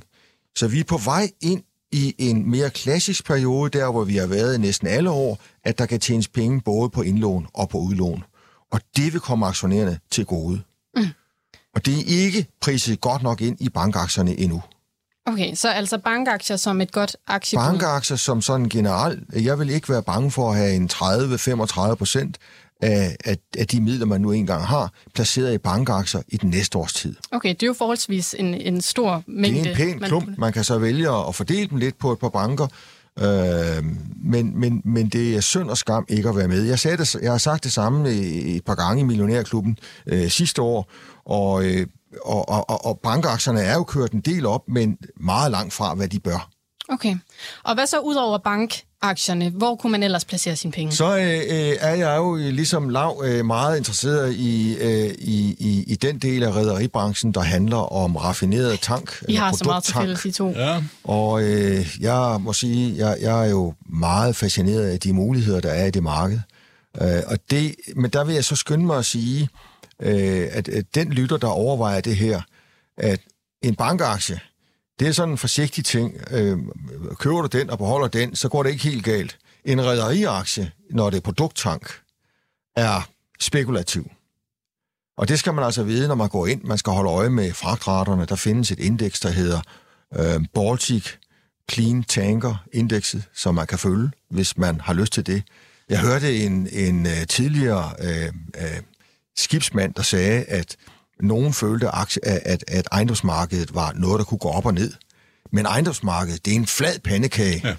Så 0.55 0.67
vi 0.67 0.79
er 0.79 0.83
på 0.83 0.97
vej 0.97 1.31
ind 1.41 1.63
i 1.91 2.15
en 2.17 2.51
mere 2.51 2.69
klassisk 2.69 3.25
periode, 3.25 3.69
der 3.69 3.91
hvor 3.91 4.03
vi 4.03 4.17
har 4.17 4.27
været 4.27 4.59
næsten 4.59 4.87
alle 4.87 5.09
år, 5.09 5.39
at 5.63 5.77
der 5.77 5.85
kan 5.85 5.99
tjenes 5.99 6.27
penge 6.27 6.61
både 6.61 6.89
på 6.89 7.01
indlån 7.01 7.47
og 7.53 7.69
på 7.69 7.77
udlån. 7.77 8.23
Og 8.71 8.81
det 8.95 9.13
vil 9.13 9.21
komme 9.21 9.45
aktionærerne 9.45 9.99
til 10.11 10.25
gode. 10.25 10.61
Mm. 10.95 11.05
Og 11.75 11.85
det 11.85 11.99
er 11.99 12.03
ikke 12.05 12.47
priset 12.61 13.01
godt 13.01 13.23
nok 13.23 13.41
ind 13.41 13.57
i 13.61 13.69
bankaktierne 13.69 14.39
endnu. 14.39 14.63
Okay, 15.25 15.55
så 15.55 15.69
altså 15.69 15.97
bankaktier 15.97 16.57
som 16.57 16.81
et 16.81 16.91
godt 16.91 17.17
aktiebud? 17.27 17.65
Bankaktier 17.65 18.17
som 18.17 18.41
sådan 18.41 18.69
generelt. 18.69 19.23
Jeg 19.33 19.59
vil 19.59 19.69
ikke 19.69 19.89
være 19.89 20.03
bange 20.03 20.31
for 20.31 20.51
at 20.51 20.57
have 20.57 20.73
en 20.75 20.89
30-35 20.93 21.95
procent 21.95 22.37
af, 22.81 23.17
af, 23.25 23.37
af 23.57 23.67
de 23.67 23.81
midler, 23.81 24.05
man 24.05 24.21
nu 24.21 24.31
engang 24.31 24.63
har, 24.63 24.93
placeret 25.13 25.53
i 25.53 25.57
bankaktier 25.57 26.21
i 26.27 26.37
den 26.37 26.49
næste 26.49 26.77
års 26.77 26.93
tid. 26.93 27.15
Okay, 27.31 27.49
det 27.49 27.63
er 27.63 27.67
jo 27.67 27.73
forholdsvis 27.73 28.35
en, 28.39 28.53
en 28.53 28.81
stor 28.81 29.23
mængde. 29.27 29.59
Det 29.59 29.67
er 29.67 29.71
en 29.71 29.75
pæn 29.75 29.99
man... 29.99 30.09
klump. 30.09 30.37
Man 30.37 30.53
kan 30.53 30.63
så 30.63 30.77
vælge 30.77 31.09
at 31.09 31.35
fordele 31.35 31.67
dem 31.67 31.77
lidt 31.77 31.97
på 31.97 32.11
et 32.11 32.19
par 32.19 32.29
banker, 32.29 32.67
øh, 33.19 33.85
men, 34.23 34.59
men, 34.59 34.81
men 34.85 35.09
det 35.09 35.35
er 35.35 35.41
synd 35.41 35.69
og 35.69 35.77
skam 35.77 36.05
ikke 36.09 36.29
at 36.29 36.35
være 36.35 36.47
med. 36.47 36.63
Jeg, 36.63 36.79
sagde 36.79 36.97
det, 36.97 37.15
jeg 37.21 37.31
har 37.31 37.37
sagt 37.37 37.63
det 37.63 37.71
samme 37.71 38.09
et 38.09 38.65
par 38.65 38.75
gange 38.75 39.01
i 39.01 39.03
Millionærklubben 39.03 39.77
øh, 40.07 40.29
sidste 40.29 40.61
år, 40.61 40.91
og, 41.25 41.65
øh, 41.65 41.87
og, 42.21 42.49
og, 42.49 42.85
og 42.85 42.99
bankaktierne 43.03 43.61
er 43.61 43.73
jo 43.73 43.83
kørt 43.83 44.11
en 44.11 44.21
del 44.21 44.45
op, 44.45 44.61
men 44.67 44.97
meget 45.19 45.51
langt 45.51 45.73
fra, 45.73 45.93
hvad 45.93 46.07
de 46.07 46.19
bør. 46.19 46.49
Okay. 46.91 47.15
Og 47.63 47.73
hvad 47.73 47.87
så 47.87 47.99
ud 47.99 48.15
over 48.15 48.37
bankaktierne? 48.37 49.49
Hvor 49.49 49.75
kunne 49.75 49.91
man 49.91 50.03
ellers 50.03 50.25
placere 50.25 50.55
sine 50.55 50.71
penge? 50.71 50.91
Så 50.91 51.17
øh, 51.17 51.23
øh 51.23 51.77
er 51.79 51.95
jeg 51.95 52.17
jo 52.17 52.35
ligesom 52.35 52.89
lav 52.89 53.21
øh, 53.25 53.45
meget 53.45 53.77
interesseret 53.77 54.33
i, 54.33 54.77
øh, 54.77 55.15
i, 55.19 55.55
i, 55.59 55.83
i 55.87 55.95
den 55.95 56.19
del 56.19 56.43
af 56.43 56.55
rædderibranchen, 56.55 57.33
der 57.33 57.41
handler 57.41 57.93
om 57.93 58.15
raffineret 58.15 58.79
tank. 58.79 59.23
I 59.29 59.35
har 59.35 59.51
så 59.51 59.63
meget 59.65 59.83
til 59.83 59.93
fælles, 59.93 60.25
I 60.25 60.31
to. 60.31 60.49
Ja. 60.49 60.83
Og 61.03 61.43
øh, 61.43 61.97
jeg 61.99 62.37
må 62.39 62.53
sige, 62.53 62.97
jeg, 62.97 63.17
jeg 63.21 63.45
er 63.45 63.49
jo 63.49 63.73
meget 63.89 64.35
fascineret 64.35 64.89
af 64.89 64.99
de 64.99 65.13
muligheder, 65.13 65.59
der 65.59 65.71
er 65.71 65.85
i 65.85 65.91
det 65.91 66.03
marked. 66.03 66.39
Øh, 67.01 67.21
og 67.27 67.37
det, 67.51 67.75
men 67.95 68.11
der 68.11 68.23
vil 68.23 68.35
jeg 68.35 68.45
så 68.45 68.55
skynde 68.55 68.85
mig 68.85 68.97
at 68.97 69.05
sige, 69.05 69.49
øh, 70.01 70.47
at, 70.51 70.67
at 70.69 70.95
den 70.95 71.09
lytter, 71.09 71.37
der 71.37 71.47
overvejer 71.47 72.01
det 72.01 72.15
her, 72.15 72.41
at 72.97 73.19
en 73.61 73.75
bankaktie, 73.75 74.39
det 75.01 75.09
er 75.09 75.11
sådan 75.11 75.31
en 75.31 75.37
forsigtig 75.37 75.85
ting. 75.85 76.15
Øh, 76.31 76.57
køber 77.19 77.41
du 77.41 77.57
den 77.57 77.69
og 77.69 77.77
beholder 77.77 78.07
den, 78.07 78.35
så 78.35 78.49
går 78.49 78.63
det 78.63 78.69
ikke 78.69 78.83
helt 78.83 79.05
galt. 79.05 79.37
En 79.65 79.85
rædderiaktie, 79.85 80.71
når 80.89 81.09
det 81.09 81.17
er 81.17 81.21
produkttank, 81.21 82.01
er 82.75 83.09
spekulativ. 83.39 84.11
Og 85.17 85.27
det 85.27 85.39
skal 85.39 85.53
man 85.53 85.65
altså 85.65 85.83
vide, 85.83 86.07
når 86.07 86.15
man 86.15 86.29
går 86.29 86.47
ind. 86.47 86.63
Man 86.63 86.77
skal 86.77 86.93
holde 86.93 87.11
øje 87.11 87.29
med 87.29 87.53
fragtraterne. 87.53 88.25
Der 88.25 88.35
findes 88.35 88.71
et 88.71 88.79
indeks, 88.79 89.19
der 89.19 89.29
hedder 89.29 89.61
øh, 90.15 90.45
Baltic 90.53 91.07
Clean 91.71 92.03
Tanker 92.03 92.55
Indekset, 92.73 93.23
som 93.33 93.55
man 93.55 93.67
kan 93.67 93.79
følge, 93.79 94.09
hvis 94.29 94.57
man 94.57 94.81
har 94.81 94.93
lyst 94.93 95.13
til 95.13 95.25
det. 95.25 95.43
Jeg 95.89 95.99
hørte 95.99 96.37
en, 96.37 96.67
en 96.71 97.05
øh, 97.05 97.27
tidligere 97.29 97.93
øh, 97.99 98.33
øh, 98.57 98.81
skibsmand, 99.37 99.93
der 99.93 100.01
sagde, 100.03 100.43
at 100.43 100.75
nogen 101.21 101.53
følte, 101.53 101.87
aktie, 101.87 102.25
at, 102.25 102.63
at 102.67 102.87
ejendomsmarkedet 102.91 103.75
var 103.75 103.93
noget, 103.95 104.19
der 104.19 104.25
kunne 104.25 104.37
gå 104.37 104.49
op 104.49 104.65
og 104.65 104.73
ned. 104.73 104.93
Men 105.51 105.65
ejendomsmarkedet, 105.65 106.45
det 106.45 106.51
er 106.51 106.55
en 106.55 106.67
flad 106.67 106.99
pandekage, 106.99 107.61
ja. 107.63 107.75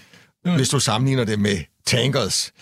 Ja. 0.46 0.56
hvis 0.56 0.68
du 0.68 0.80
sammenligner 0.80 1.24
det 1.24 1.38
med 1.38 1.58
tankers. 1.86 2.52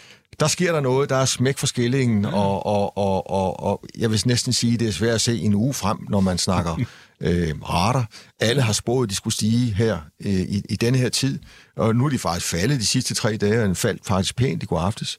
Der 0.40 0.48
sker 0.48 0.72
der 0.72 0.80
noget, 0.80 1.10
der 1.10 1.16
er 1.16 1.24
smæk 1.24 1.58
for 1.58 1.66
skillingen, 1.66 2.24
ja. 2.24 2.32
og, 2.32 2.66
og, 2.66 2.98
og, 2.98 3.30
og, 3.30 3.60
og 3.60 3.84
jeg 3.98 4.10
vil 4.10 4.22
næsten 4.26 4.52
sige, 4.52 4.74
at 4.74 4.80
det 4.80 4.88
er 4.88 4.92
svært 4.92 5.14
at 5.14 5.20
se 5.20 5.38
en 5.38 5.54
uge 5.54 5.74
frem, 5.74 5.98
når 6.08 6.20
man 6.20 6.38
snakker 6.38 6.76
øh, 7.20 7.62
rater. 7.62 8.04
Alle 8.40 8.62
har 8.62 8.72
spået, 8.72 9.06
at 9.06 9.10
de 9.10 9.14
skulle 9.14 9.34
stige 9.34 9.74
her 9.74 9.98
øh, 10.24 10.32
i, 10.32 10.62
i 10.68 10.76
denne 10.76 10.98
her 10.98 11.08
tid, 11.08 11.38
og 11.76 11.96
nu 11.96 12.04
er 12.04 12.10
de 12.10 12.18
faktisk 12.18 12.46
faldet 12.46 12.80
de 12.80 12.86
sidste 12.86 13.14
tre 13.14 13.36
dage, 13.36 13.60
og 13.60 13.66
den 13.66 13.76
faldt 13.76 14.06
faktisk 14.06 14.36
pænt 14.36 14.62
i 14.62 14.66
går 14.66 14.78
aftes. 14.78 15.18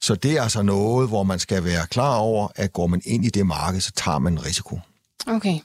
Så 0.00 0.14
det 0.14 0.38
er 0.38 0.42
altså 0.42 0.62
noget, 0.62 1.08
hvor 1.08 1.22
man 1.22 1.38
skal 1.38 1.64
være 1.64 1.86
klar 1.86 2.16
over, 2.16 2.48
at 2.56 2.72
går 2.72 2.86
man 2.86 3.02
ind 3.04 3.24
i 3.24 3.28
det 3.28 3.46
marked, 3.46 3.80
så 3.80 3.92
tager 3.96 4.18
man 4.18 4.32
en 4.32 4.46
risiko. 4.46 4.80
Okay. 5.26 5.58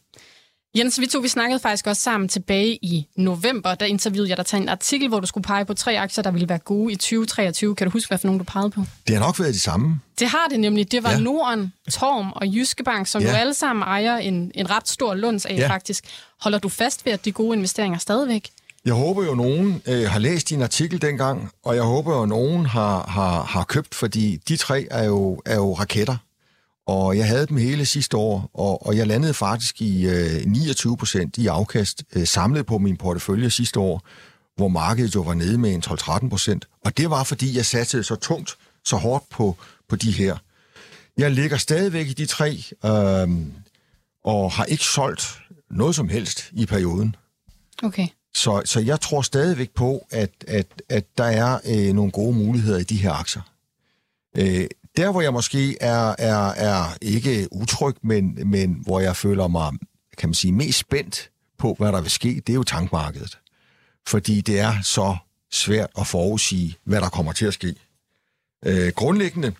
Jens, 0.77 0.99
vi 0.99 1.05
to 1.05 1.19
vi 1.19 1.27
snakkede 1.27 1.59
faktisk 1.59 1.87
også 1.87 2.01
sammen 2.01 2.29
tilbage 2.29 2.79
i 2.81 3.07
november. 3.15 3.75
Der 3.75 3.85
interviewede 3.85 4.29
jeg 4.29 4.37
dig 4.37 4.45
til 4.45 4.57
en 4.57 4.69
artikel, 4.69 5.07
hvor 5.07 5.19
du 5.19 5.27
skulle 5.27 5.43
pege 5.43 5.65
på 5.65 5.73
tre 5.73 5.99
aktier, 5.99 6.23
der 6.23 6.31
ville 6.31 6.49
være 6.49 6.57
gode 6.57 6.93
i 6.93 6.95
2023. 6.95 7.75
Kan 7.75 7.87
du 7.87 7.91
huske, 7.91 8.07
hvad 8.07 8.17
for 8.17 8.27
nogen 8.27 8.39
du 8.39 8.43
pegede 8.43 8.69
på? 8.69 8.81
Det 9.07 9.15
har 9.15 9.25
nok 9.25 9.39
været 9.39 9.53
de 9.53 9.59
samme. 9.59 9.99
Det 10.19 10.27
har 10.27 10.47
det 10.49 10.59
nemlig. 10.59 10.91
Det 10.91 11.03
var 11.03 11.11
ja. 11.11 11.19
Norden, 11.19 11.73
Torm 11.91 12.31
og 12.35 12.47
Jyske 12.47 12.83
Bank, 12.83 13.07
som 13.07 13.21
ja. 13.21 13.31
du 13.31 13.35
alle 13.35 13.53
sammen 13.53 13.83
ejer 13.83 14.17
en, 14.17 14.51
en 14.55 14.69
ret 14.69 14.87
stor 14.87 15.13
lunds 15.13 15.45
af 15.45 15.57
ja. 15.57 15.69
faktisk. 15.69 16.03
Holder 16.41 16.59
du 16.59 16.69
fast 16.69 17.05
ved, 17.05 17.13
at 17.13 17.25
de 17.25 17.31
gode 17.31 17.57
investeringer 17.57 17.99
stadigvæk? 17.99 18.49
Jeg 18.85 18.93
håber 18.93 19.25
jo, 19.25 19.35
nogen 19.35 19.81
øh, 19.87 20.09
har 20.09 20.19
læst 20.19 20.49
din 20.49 20.61
artikel 20.61 21.01
dengang, 21.01 21.49
og 21.63 21.75
jeg 21.75 21.83
håber 21.83 22.15
jo, 22.15 22.23
at 22.23 22.29
nogen 22.29 22.65
har, 22.65 23.05
har, 23.07 23.43
har 23.43 23.63
købt, 23.63 23.95
fordi 23.95 24.39
de 24.47 24.57
tre 24.57 24.87
er 24.91 25.03
jo, 25.03 25.41
er 25.45 25.55
jo 25.55 25.73
raketter. 25.73 26.17
Og 26.87 27.17
jeg 27.17 27.27
havde 27.27 27.47
dem 27.47 27.57
hele 27.57 27.85
sidste 27.85 28.17
år, 28.17 28.49
og, 28.53 28.85
og 28.87 28.97
jeg 28.97 29.07
landede 29.07 29.33
faktisk 29.33 29.81
i 29.81 30.05
øh, 30.05 30.45
29 30.45 30.97
procent 30.97 31.37
i 31.37 31.47
afkast 31.47 32.03
øh, 32.15 32.27
samlet 32.27 32.65
på 32.65 32.77
min 32.77 32.97
portefølje 32.97 33.49
sidste 33.49 33.79
år, 33.79 34.01
hvor 34.55 34.67
markedet 34.67 35.15
jo 35.15 35.21
var 35.21 35.33
nede 35.33 35.57
med 35.57 35.73
en 35.73 35.83
12-13 35.85 36.29
procent. 36.29 36.67
Og 36.85 36.97
det 36.97 37.09
var, 37.09 37.23
fordi 37.23 37.57
jeg 37.57 37.65
satte 37.65 38.03
så 38.03 38.15
tungt, 38.15 38.57
så 38.85 38.95
hårdt 38.95 39.29
på, 39.29 39.57
på 39.89 39.95
de 39.95 40.11
her. 40.11 40.37
Jeg 41.17 41.31
ligger 41.31 41.57
stadigvæk 41.57 42.07
i 42.07 42.13
de 42.13 42.25
tre, 42.25 42.63
øh, 42.85 43.29
og 44.23 44.51
har 44.51 44.65
ikke 44.65 44.83
solgt 44.83 45.39
noget 45.71 45.95
som 45.95 46.09
helst 46.09 46.49
i 46.51 46.65
perioden. 46.65 47.15
Okay. 47.83 48.07
Så, 48.35 48.61
så 48.65 48.79
jeg 48.79 49.01
tror 49.01 49.21
stadigvæk 49.21 49.69
på, 49.71 50.07
at, 50.11 50.31
at, 50.47 50.67
at 50.89 51.17
der 51.17 51.23
er 51.23 51.59
øh, 51.65 51.93
nogle 51.93 52.11
gode 52.11 52.35
muligheder 52.35 52.79
i 52.79 52.83
de 52.83 52.97
her 52.97 53.11
aktier. 53.11 53.41
Øh, 54.37 54.67
der, 54.97 55.11
hvor 55.11 55.21
jeg 55.21 55.33
måske 55.33 55.77
er, 55.81 56.15
er, 56.17 56.47
er 56.47 56.97
ikke 57.01 57.47
utryg, 57.51 57.95
men, 58.01 58.49
men 58.49 58.73
hvor 58.85 58.99
jeg 58.99 59.15
føler 59.15 59.47
mig, 59.47 59.71
kan 60.17 60.29
man 60.29 60.33
sige, 60.33 60.51
mest 60.51 60.79
spændt 60.79 61.31
på, 61.57 61.75
hvad 61.77 61.91
der 61.91 62.01
vil 62.01 62.11
ske, 62.11 62.41
det 62.47 62.49
er 62.49 62.57
jo 62.57 62.63
tankmarkedet. 62.63 63.39
Fordi 64.07 64.41
det 64.41 64.59
er 64.59 64.81
så 64.81 65.17
svært 65.51 65.89
at 65.97 66.07
forudsige, 66.07 66.75
hvad 66.83 67.01
der 67.01 67.09
kommer 67.09 67.31
til 67.31 67.45
at 67.45 67.53
ske. 67.53 67.75
Øh, 68.65 68.91
grundlæggende 68.95 69.53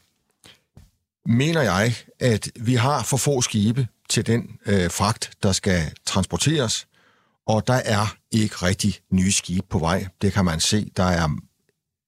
mener 1.26 1.62
jeg, 1.62 1.96
at 2.20 2.50
vi 2.56 2.76
har 2.76 3.04
for 3.04 3.18
få 3.18 3.42
skibe 3.42 3.88
til 4.10 4.28
den 4.28 4.60
øh, 4.66 4.92
fragt, 4.92 5.32
der 5.44 5.52
skal 5.52 5.92
transporteres, 6.06 6.88
og 7.48 7.68
der 7.68 7.74
er 7.86 8.16
ikke 8.32 8.56
rigtig 8.56 9.00
nye 9.12 9.32
skibe 9.32 9.68
på 9.70 9.80
vej. 9.80 10.08
Det 10.22 10.34
kan 10.34 10.46
man 10.46 10.60
se. 10.60 10.92
Der 10.98 11.04
er 11.04 11.30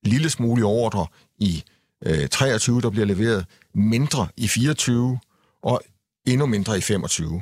lille 0.04 0.30
smule 0.30 0.66
ordre 0.66 1.08
i 1.38 1.64
øh, 2.06 2.28
23, 2.28 2.82
der 2.82 2.90
bliver 2.90 3.06
leveret, 3.06 3.46
mindre 3.74 4.28
i 4.38 4.48
24 4.48 5.20
og 5.64 5.82
endnu 6.26 6.46
mindre 6.46 6.78
i 6.78 6.82
25. 6.82 7.42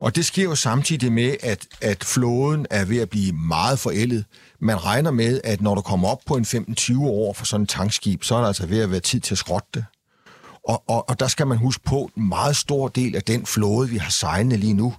Og 0.00 0.16
det 0.16 0.24
sker 0.26 0.42
jo 0.42 0.54
samtidig 0.54 1.12
med, 1.12 1.36
at, 1.42 1.66
at 1.80 2.04
flåden 2.04 2.66
er 2.70 2.84
ved 2.84 2.98
at 2.98 3.10
blive 3.10 3.32
meget 3.32 3.78
forældet. 3.78 4.24
Man 4.60 4.84
regner 4.84 5.10
med, 5.10 5.40
at 5.44 5.60
når 5.60 5.74
du 5.74 5.80
kommer 5.80 6.08
op 6.08 6.20
på 6.26 6.36
en 6.36 6.44
15-20 6.44 7.00
år 7.00 7.32
for 7.32 7.44
sådan 7.44 7.62
en 7.62 7.66
tankskib, 7.66 8.24
så 8.24 8.34
er 8.34 8.40
der 8.40 8.46
altså 8.46 8.66
ved 8.66 8.80
at 8.80 8.90
være 8.90 9.00
tid 9.00 9.20
til 9.20 9.34
at 9.34 9.38
skrotte 9.38 9.68
det. 9.74 9.84
Og, 10.68 10.82
og, 10.86 11.08
og 11.08 11.20
der 11.20 11.28
skal 11.28 11.46
man 11.46 11.58
huske 11.58 11.84
på, 11.84 12.10
en 12.16 12.28
meget 12.28 12.56
stor 12.56 12.88
del 12.88 13.16
af 13.16 13.22
den 13.22 13.46
flåde, 13.46 13.88
vi 13.88 13.96
har 13.96 14.10
sejlende 14.10 14.56
lige 14.56 14.74
nu, 14.74 14.94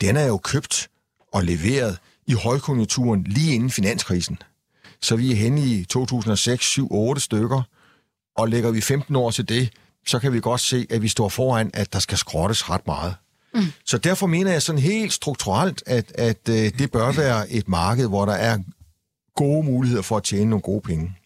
den 0.00 0.16
er 0.16 0.26
jo 0.26 0.38
købt 0.38 0.88
og 1.32 1.44
leveret 1.44 1.98
i 2.26 2.32
højkonjunkturen 2.32 3.24
lige 3.24 3.54
inden 3.54 3.70
finanskrisen. 3.70 4.38
Så 5.00 5.16
vi 5.16 5.32
er 5.32 5.36
henne 5.36 5.60
i 5.60 5.84
2006, 5.84 6.64
7, 6.64 6.88
8 6.90 7.20
stykker, 7.20 7.62
og 8.36 8.48
lægger 8.48 8.70
vi 8.70 8.80
15 8.80 9.16
år 9.16 9.30
til 9.30 9.48
det, 9.48 9.70
så 10.06 10.18
kan 10.18 10.32
vi 10.32 10.40
godt 10.40 10.60
se, 10.60 10.86
at 10.90 11.02
vi 11.02 11.08
står 11.08 11.28
foran, 11.28 11.70
at 11.74 11.92
der 11.92 11.98
skal 11.98 12.18
skrottes 12.18 12.70
ret 12.70 12.86
meget. 12.86 13.14
Mm. 13.54 13.60
Så 13.84 13.98
derfor 13.98 14.26
mener 14.26 14.52
jeg 14.52 14.62
sådan 14.62 14.80
helt 14.80 15.12
strukturelt, 15.12 15.82
at, 15.86 16.12
at 16.18 16.38
uh, 16.48 16.54
det 16.54 16.90
bør 16.92 17.12
være 17.12 17.50
et 17.50 17.68
marked, 17.68 18.08
hvor 18.08 18.24
der 18.24 18.32
er 18.32 18.58
gode 19.36 19.64
muligheder 19.64 20.02
for 20.02 20.16
at 20.16 20.22
tjene 20.22 20.50
nogle 20.50 20.62
gode 20.62 20.80
penge. 20.80 21.16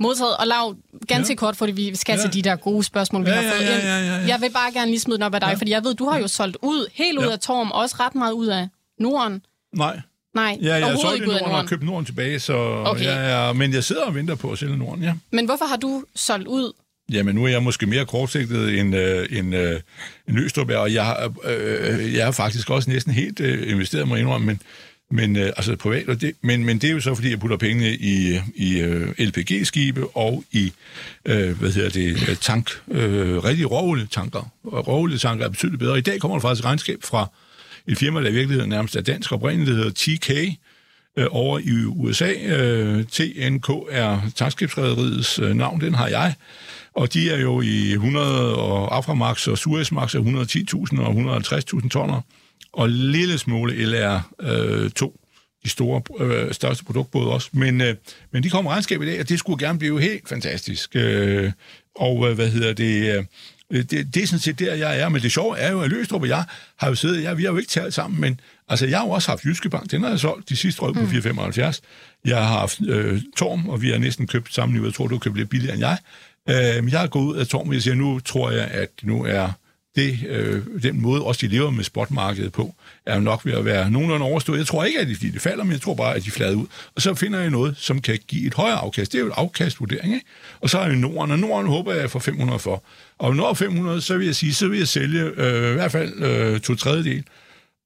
Modtaget. 0.00 0.36
Og 0.36 0.46
Lav, 0.46 0.74
ganske 1.08 1.32
ja. 1.32 1.36
kort, 1.36 1.56
fordi 1.56 1.72
vi 1.72 1.96
skal 1.96 2.16
ja. 2.16 2.22
til 2.22 2.32
de 2.32 2.42
der 2.42 2.56
gode 2.56 2.84
spørgsmål, 2.84 3.24
vi 3.24 3.30
ja, 3.30 3.36
har 3.36 3.42
fået 3.42 3.64
ja, 3.64 3.76
ja, 3.76 3.98
ja, 3.98 3.98
ja, 3.98 4.16
ja. 4.16 4.26
Jeg 4.26 4.40
vil 4.40 4.50
bare 4.50 4.72
gerne 4.72 4.90
lige 4.90 5.00
smide 5.00 5.18
den 5.18 5.22
op 5.22 5.34
af 5.34 5.40
dig, 5.40 5.48
ja. 5.48 5.54
fordi 5.54 5.70
jeg 5.70 5.84
ved, 5.84 5.94
du 5.94 6.08
har 6.08 6.18
jo 6.18 6.28
solgt 6.28 6.56
ud, 6.62 6.86
helt 6.92 7.18
ud 7.18 7.24
ja. 7.24 7.32
af 7.32 7.38
Torm, 7.38 7.70
også 7.70 7.96
ret 8.00 8.14
meget 8.14 8.32
ud 8.32 8.46
af 8.46 8.68
Norden. 8.98 9.44
Nej. 9.76 10.00
Nej, 10.34 10.58
ja, 10.62 10.74
jeg 10.74 10.86
har 10.86 10.96
solgt 10.96 11.26
Norden, 11.26 11.42
Norden 11.42 11.56
og 11.56 11.66
købt 11.66 11.82
Norden 11.82 12.04
tilbage, 12.04 12.38
så 12.38 12.54
okay. 12.86 13.04
jeg 13.04 13.48
er, 13.48 13.52
men 13.52 13.72
jeg 13.72 13.84
sidder 13.84 14.04
og 14.04 14.14
venter 14.14 14.34
på 14.34 14.50
at 14.50 14.58
sælge 14.58 14.76
Norden, 14.76 15.02
ja. 15.02 15.14
Men 15.32 15.44
hvorfor 15.44 15.64
har 15.64 15.76
du 15.76 16.04
solgt 16.14 16.48
ud? 16.48 16.72
Jamen, 17.12 17.34
nu 17.34 17.44
er 17.44 17.48
jeg 17.48 17.62
måske 17.62 17.86
mere 17.86 18.06
kortsigtet 18.06 18.78
end, 18.78 18.96
øh, 18.96 19.26
end, 19.30 19.54
øh, 19.54 19.80
en 20.28 20.38
Østrup 20.38 20.70
og 20.70 20.92
jeg, 20.92 21.30
øh, 21.44 22.14
jeg 22.14 22.24
har 22.24 22.32
faktisk 22.32 22.70
også 22.70 22.90
næsten 22.90 23.12
helt 23.12 23.40
øh, 23.40 23.70
investeret 23.72 24.08
mig 24.08 24.20
indrømme, 24.20 24.46
men, 24.46 24.60
men 25.10 25.36
øh, 25.36 25.46
altså 25.46 25.76
privat, 25.76 26.08
og 26.08 26.20
det, 26.20 26.34
men, 26.42 26.64
men 26.64 26.78
det 26.78 26.90
er 26.90 26.94
jo 26.94 27.00
så, 27.00 27.14
fordi 27.14 27.30
jeg 27.30 27.40
putter 27.40 27.56
pengene 27.56 27.94
i, 27.94 28.40
i 28.54 28.80
øh, 28.80 29.14
LPG-skibe 29.18 30.16
og 30.16 30.44
i, 30.52 30.72
øh, 31.24 31.58
hvad 31.58 31.72
hedder 31.72 31.90
det, 31.90 32.38
tank, 32.38 32.70
øh, 32.90 33.44
rigtig 33.44 33.70
råolietanker. 33.70 34.50
Råolietanker 34.64 35.44
er 35.44 35.48
betydeligt 35.48 35.80
bedre. 35.80 35.98
I 35.98 36.00
dag 36.00 36.20
kommer 36.20 36.36
der 36.36 36.40
faktisk 36.40 36.64
regnskab 36.64 36.98
fra 37.02 37.28
et 37.88 37.98
firma, 37.98 38.20
der 38.20 38.28
i 38.28 38.32
virkeligheden 38.32 38.70
nærmest 38.70 38.96
er 38.96 39.00
dansk 39.00 39.32
oprindeligt, 39.32 39.68
der 39.68 39.76
hedder 39.76 39.90
TK, 39.90 40.58
øh, 41.18 41.26
over 41.30 41.58
i 41.58 41.84
USA. 41.86 42.32
Øh, 42.32 43.04
TNK 43.04 43.70
er 43.90 44.20
tankskibsrederiets 44.36 45.38
øh, 45.38 45.54
navn, 45.54 45.80
den 45.80 45.94
har 45.94 46.08
jeg. 46.08 46.34
Og 46.94 47.12
de 47.12 47.30
er 47.30 47.40
jo 47.40 47.60
i 47.60 47.92
100, 47.92 48.56
og 48.56 48.96
Aframax 48.96 49.48
og 49.48 49.58
Suezmax 49.58 50.14
er 50.14 50.20
110.000 50.92 51.00
og 51.00 51.38
150.000 51.40 51.88
tonner. 51.88 52.20
Og 52.72 52.88
lille 52.88 53.38
smule 53.38 53.72
LR2, 53.72 54.46
øh, 54.46 54.90
de 55.64 55.68
store, 55.68 56.02
øh, 56.20 56.52
største 56.52 56.84
produktbåde 56.84 57.30
også. 57.32 57.48
Men, 57.52 57.80
øh, 57.80 57.94
men 58.32 58.42
de 58.42 58.50
kommer 58.50 58.70
regnskab 58.70 59.02
i 59.02 59.06
dag, 59.06 59.20
og 59.20 59.28
det 59.28 59.38
skulle 59.38 59.66
gerne 59.66 59.78
blive 59.78 60.00
helt 60.00 60.28
fantastisk. 60.28 60.90
Øh, 60.94 61.52
og 61.94 62.28
øh, 62.28 62.34
hvad 62.34 62.48
hedder 62.48 62.72
det... 62.72 63.16
Øh, 63.16 63.24
det, 63.72 64.14
det 64.14 64.22
er 64.22 64.26
sådan 64.26 64.40
set 64.40 64.58
der, 64.58 64.74
jeg 64.74 65.00
er. 65.00 65.08
Men 65.08 65.22
det 65.22 65.32
sjove 65.32 65.58
er 65.58 65.72
jo, 65.72 65.80
at 65.80 65.90
Løstrup 65.90 66.22
og 66.22 66.28
jeg 66.28 66.44
har 66.76 66.88
jo 66.88 66.94
siddet, 66.94 67.22
ja, 67.22 67.32
vi 67.32 67.44
har 67.44 67.52
jo 67.52 67.58
ikke 67.58 67.70
talt 67.70 67.94
sammen, 67.94 68.20
men 68.20 68.40
altså, 68.68 68.86
jeg 68.86 68.98
har 68.98 69.06
jo 69.06 69.10
også 69.10 69.30
haft 69.30 69.44
Jyske 69.44 69.70
Bank. 69.70 69.90
Den 69.90 70.02
har 70.02 70.10
jeg 70.10 70.18
solgt 70.18 70.48
de 70.48 70.56
sidste 70.56 70.82
år 70.82 70.92
på 70.92 71.00
4,75. 71.00 71.30
Mm. 71.30 72.30
Jeg 72.30 72.36
har 72.36 72.58
haft 72.58 72.80
øh, 72.88 73.20
Torm, 73.36 73.68
og 73.68 73.82
vi 73.82 73.90
har 73.90 73.98
næsten 73.98 74.26
købt 74.26 74.54
samme 74.54 74.72
niveau. 74.72 74.86
Jeg 74.86 74.94
tror, 74.94 75.06
du 75.06 75.14
har 75.14 75.20
købt 75.20 75.36
lidt 75.36 75.48
billigere 75.48 75.74
end 75.74 75.84
jeg. 75.84 75.98
Øh, 76.48 76.84
men 76.84 76.92
jeg 76.92 77.00
har 77.00 77.06
gået 77.06 77.24
ud 77.24 77.36
af 77.36 77.46
Torm, 77.46 77.68
og 77.68 77.74
jeg 77.74 77.82
siger, 77.82 77.94
nu 77.94 78.20
tror 78.20 78.50
jeg, 78.50 78.64
at 78.64 78.90
nu 79.02 79.24
er 79.24 79.52
det, 79.96 80.18
øh, 80.28 80.62
den 80.82 81.02
måde, 81.02 81.22
også 81.22 81.46
de 81.46 81.52
lever 81.52 81.70
med 81.70 81.84
spotmarkedet 81.84 82.52
på, 82.52 82.74
er 83.06 83.20
nok 83.20 83.46
ved 83.46 83.52
at 83.52 83.64
være 83.64 83.90
nogenlunde 83.90 84.26
overstået. 84.26 84.58
Jeg 84.58 84.66
tror 84.66 84.84
ikke, 84.84 85.00
at 85.00 85.08
de, 85.08 85.14
de 85.14 85.40
falder, 85.40 85.64
men 85.64 85.72
jeg 85.72 85.80
tror 85.80 85.94
bare, 85.94 86.14
at 86.14 86.24
de 86.24 86.30
flader 86.30 86.56
ud. 86.56 86.66
Og 86.94 87.02
så 87.02 87.14
finder 87.14 87.40
jeg 87.40 87.50
noget, 87.50 87.76
som 87.76 88.00
kan 88.00 88.18
give 88.28 88.46
et 88.46 88.54
højere 88.54 88.76
afkast. 88.76 89.12
Det 89.12 89.18
er 89.18 89.22
jo 89.22 89.28
et 89.28 89.34
afkastvurdering, 89.36 90.14
ikke? 90.14 90.26
Og 90.60 90.70
så 90.70 90.78
er 90.78 90.86
jeg 90.86 90.96
Norden, 90.96 91.30
og 91.30 91.38
Norden 91.38 91.66
håber 91.66 91.92
jeg 91.92 92.10
får 92.10 92.18
500 92.18 92.58
for. 92.58 92.84
Og 93.18 93.36
når 93.36 93.54
500, 93.54 94.00
så 94.00 94.18
vil 94.18 94.26
jeg 94.26 94.36
sige, 94.36 94.54
så 94.54 94.68
vil 94.68 94.78
jeg 94.78 94.88
sælge 94.88 95.20
øh, 95.22 95.70
i 95.70 95.74
hvert 95.74 95.92
fald 95.92 96.22
øh, 96.22 96.60
to 96.60 96.74
tredjedel. 96.74 97.24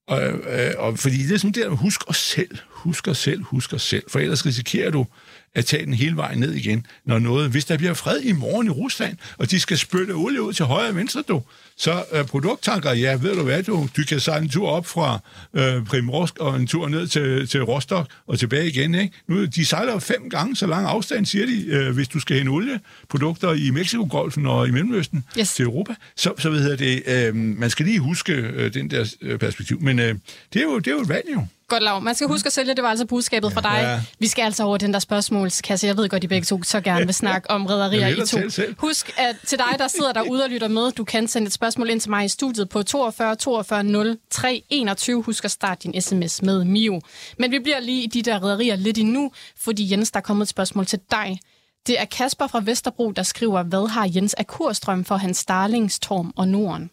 Og, 0.09 0.23
øh, 0.23 0.73
og 0.79 0.99
fordi 0.99 1.23
det 1.23 1.35
er 1.35 1.39
sådan 1.39 1.53
der, 1.53 1.69
husk 1.69 2.11
os 2.11 2.17
selv, 2.17 2.59
husk 2.71 3.09
os 3.09 3.19
selv, 3.19 3.43
husk 3.43 3.73
os 3.73 3.83
selv. 3.83 4.05
For 4.09 4.19
ellers 4.19 4.47
risikerer 4.47 4.91
du 4.91 5.07
at 5.55 5.67
tage 5.67 5.87
den 5.87 5.95
hele 5.95 6.17
vejen 6.17 6.39
ned 6.39 6.53
igen, 6.53 6.87
når 7.05 7.19
noget, 7.19 7.51
hvis 7.51 7.65
der 7.65 7.77
bliver 7.77 7.95
fred 7.95 8.21
i 8.21 8.33
morgen 8.33 8.67
i 8.67 8.71
Rusland, 8.71 9.17
og 9.39 9.51
de 9.51 9.61
skal 9.61 9.79
spytte 9.79 10.13
olie 10.13 10.43
ud 10.43 10.53
til 10.53 10.65
højre 10.65 10.89
og 10.89 10.97
venstre, 10.97 11.23
du, 11.29 11.43
så 11.77 12.05
uh, 12.13 12.27
produkttanker, 12.27 12.93
ja, 12.93 13.13
ved 13.21 13.35
du 13.35 13.43
hvad, 13.43 13.63
du, 13.63 13.89
du 13.97 14.03
kan 14.09 14.21
sejle 14.21 14.43
en 14.43 14.49
tur 14.49 14.69
op 14.69 14.87
fra 14.87 15.19
uh, 15.53 15.87
Primorsk 15.87 16.39
og 16.39 16.57
en 16.57 16.67
tur 16.67 16.89
ned 16.89 17.07
til, 17.07 17.49
til 17.49 17.63
Rostock 17.65 18.11
og 18.27 18.39
tilbage 18.39 18.69
igen, 18.69 18.95
ikke? 18.95 19.15
Nu, 19.29 19.45
de 19.45 19.65
sejler 19.65 19.99
fem 19.99 20.31
gange 20.31 20.57
så 20.57 20.67
lang 20.67 20.87
afstand, 20.87 21.27
siger 21.27 21.47
de, 21.47 21.89
uh, 21.89 21.95
hvis 21.95 22.09
du 22.09 22.21
skal 22.21 22.37
hente 22.37 22.51
olieprodukter 22.51 23.53
i 23.53 23.71
Mexiko-golfen 23.71 24.47
og 24.47 24.69
i 24.69 24.71
Mellemøsten 24.71 25.25
Yes. 25.39 25.55
til 25.55 25.63
Europa. 25.65 25.95
Så, 26.17 26.33
så 26.39 26.51
hvad 26.51 26.61
hedder 26.61 26.77
det, 26.77 27.31
uh, 27.31 27.37
man 27.37 27.71
skal 27.71 27.87
lige 27.87 27.99
huske 27.99 28.55
uh, 28.57 28.65
den 28.75 28.91
der 28.91 29.05
uh, 29.23 29.39
perspektiv. 29.39 29.81
Men 29.81 29.99
uh, 29.99 30.05
det, 30.05 30.17
er 30.55 30.63
jo, 30.63 30.79
det 30.79 30.87
er 30.87 30.93
jo 30.93 31.01
et 31.01 31.09
valg, 31.09 31.25
jo. 31.35 31.47
Godt 31.69 31.83
lav. 31.83 32.03
Man 32.03 32.15
skal 32.15 32.27
huske 32.27 32.47
at 32.47 32.53
sælge, 32.53 32.75
det 32.75 32.83
var 32.83 32.91
altså 32.91 33.07
budskabet 33.07 33.53
fra 33.53 33.61
dig. 33.61 33.83
Ja. 33.83 34.01
Vi 34.19 34.27
skal 34.27 34.43
altså 34.43 34.65
over 34.65 34.77
den 34.77 34.93
der 34.93 34.99
spørgsmålskasse. 34.99 35.87
Jeg 35.87 35.97
ved 35.97 36.09
godt, 36.09 36.25
I 36.25 36.27
begge 36.27 36.45
to 36.45 36.63
så 36.63 36.81
gerne 36.81 37.05
vil 37.05 37.15
snakke 37.15 37.51
om 37.51 37.67
rædderier 37.67 38.09
i 38.09 38.27
to. 38.27 38.51
selv. 38.51 38.75
Husk, 38.79 39.13
at 39.19 39.37
til 39.47 39.59
dig, 39.59 39.79
der 39.79 39.89
sidder 39.89 40.13
derude 40.13 40.45
og 40.45 40.51
lytter 40.51 40.69
med, 40.69 40.93
du 40.93 41.05
kan 41.05 41.29
sende 41.29 41.47
et 41.47 41.53
spørgsmål 41.53 41.91
ind 41.91 42.01
til 42.01 42.11
mig 42.11 42.25
i 42.25 42.29
studiet 42.29 42.69
på 42.69 42.83
42 42.83 43.37
42 43.37 44.17
03 44.31 44.63
21. 44.69 45.23
Husk 45.23 45.45
at 45.45 45.51
starte 45.51 45.83
din 45.83 46.03
sms 46.03 46.43
med 46.43 46.65
Mio. 46.65 47.01
Men 47.39 47.51
vi 47.51 47.59
bliver 47.59 47.81
lige 47.81 48.03
i 48.03 48.07
de 48.07 48.23
der 48.23 48.39
rædderier 48.39 48.77
lidt 48.77 48.99
endnu, 48.99 49.33
fordi 49.57 49.93
Jens, 49.93 50.11
der 50.11 50.19
er 50.19 50.23
kommet 50.23 50.45
et 50.45 50.49
spørgsmål 50.49 50.87
til 50.87 51.01
dig. 51.11 51.39
Det 51.87 52.01
er 52.01 52.05
Kasper 52.05 52.47
fra 52.47 52.63
Vesterbro, 52.65 53.11
der 53.11 53.23
skriver, 53.23 53.63
hvad 53.63 53.89
har 53.89 54.11
Jens 54.15 54.35
af 54.35 54.47
kurstrøm 54.47 55.05
for 55.05 55.17
hans 55.17 55.39
Starlingstorm 55.39 56.33
og 56.37 56.49
Norden? 56.49 56.91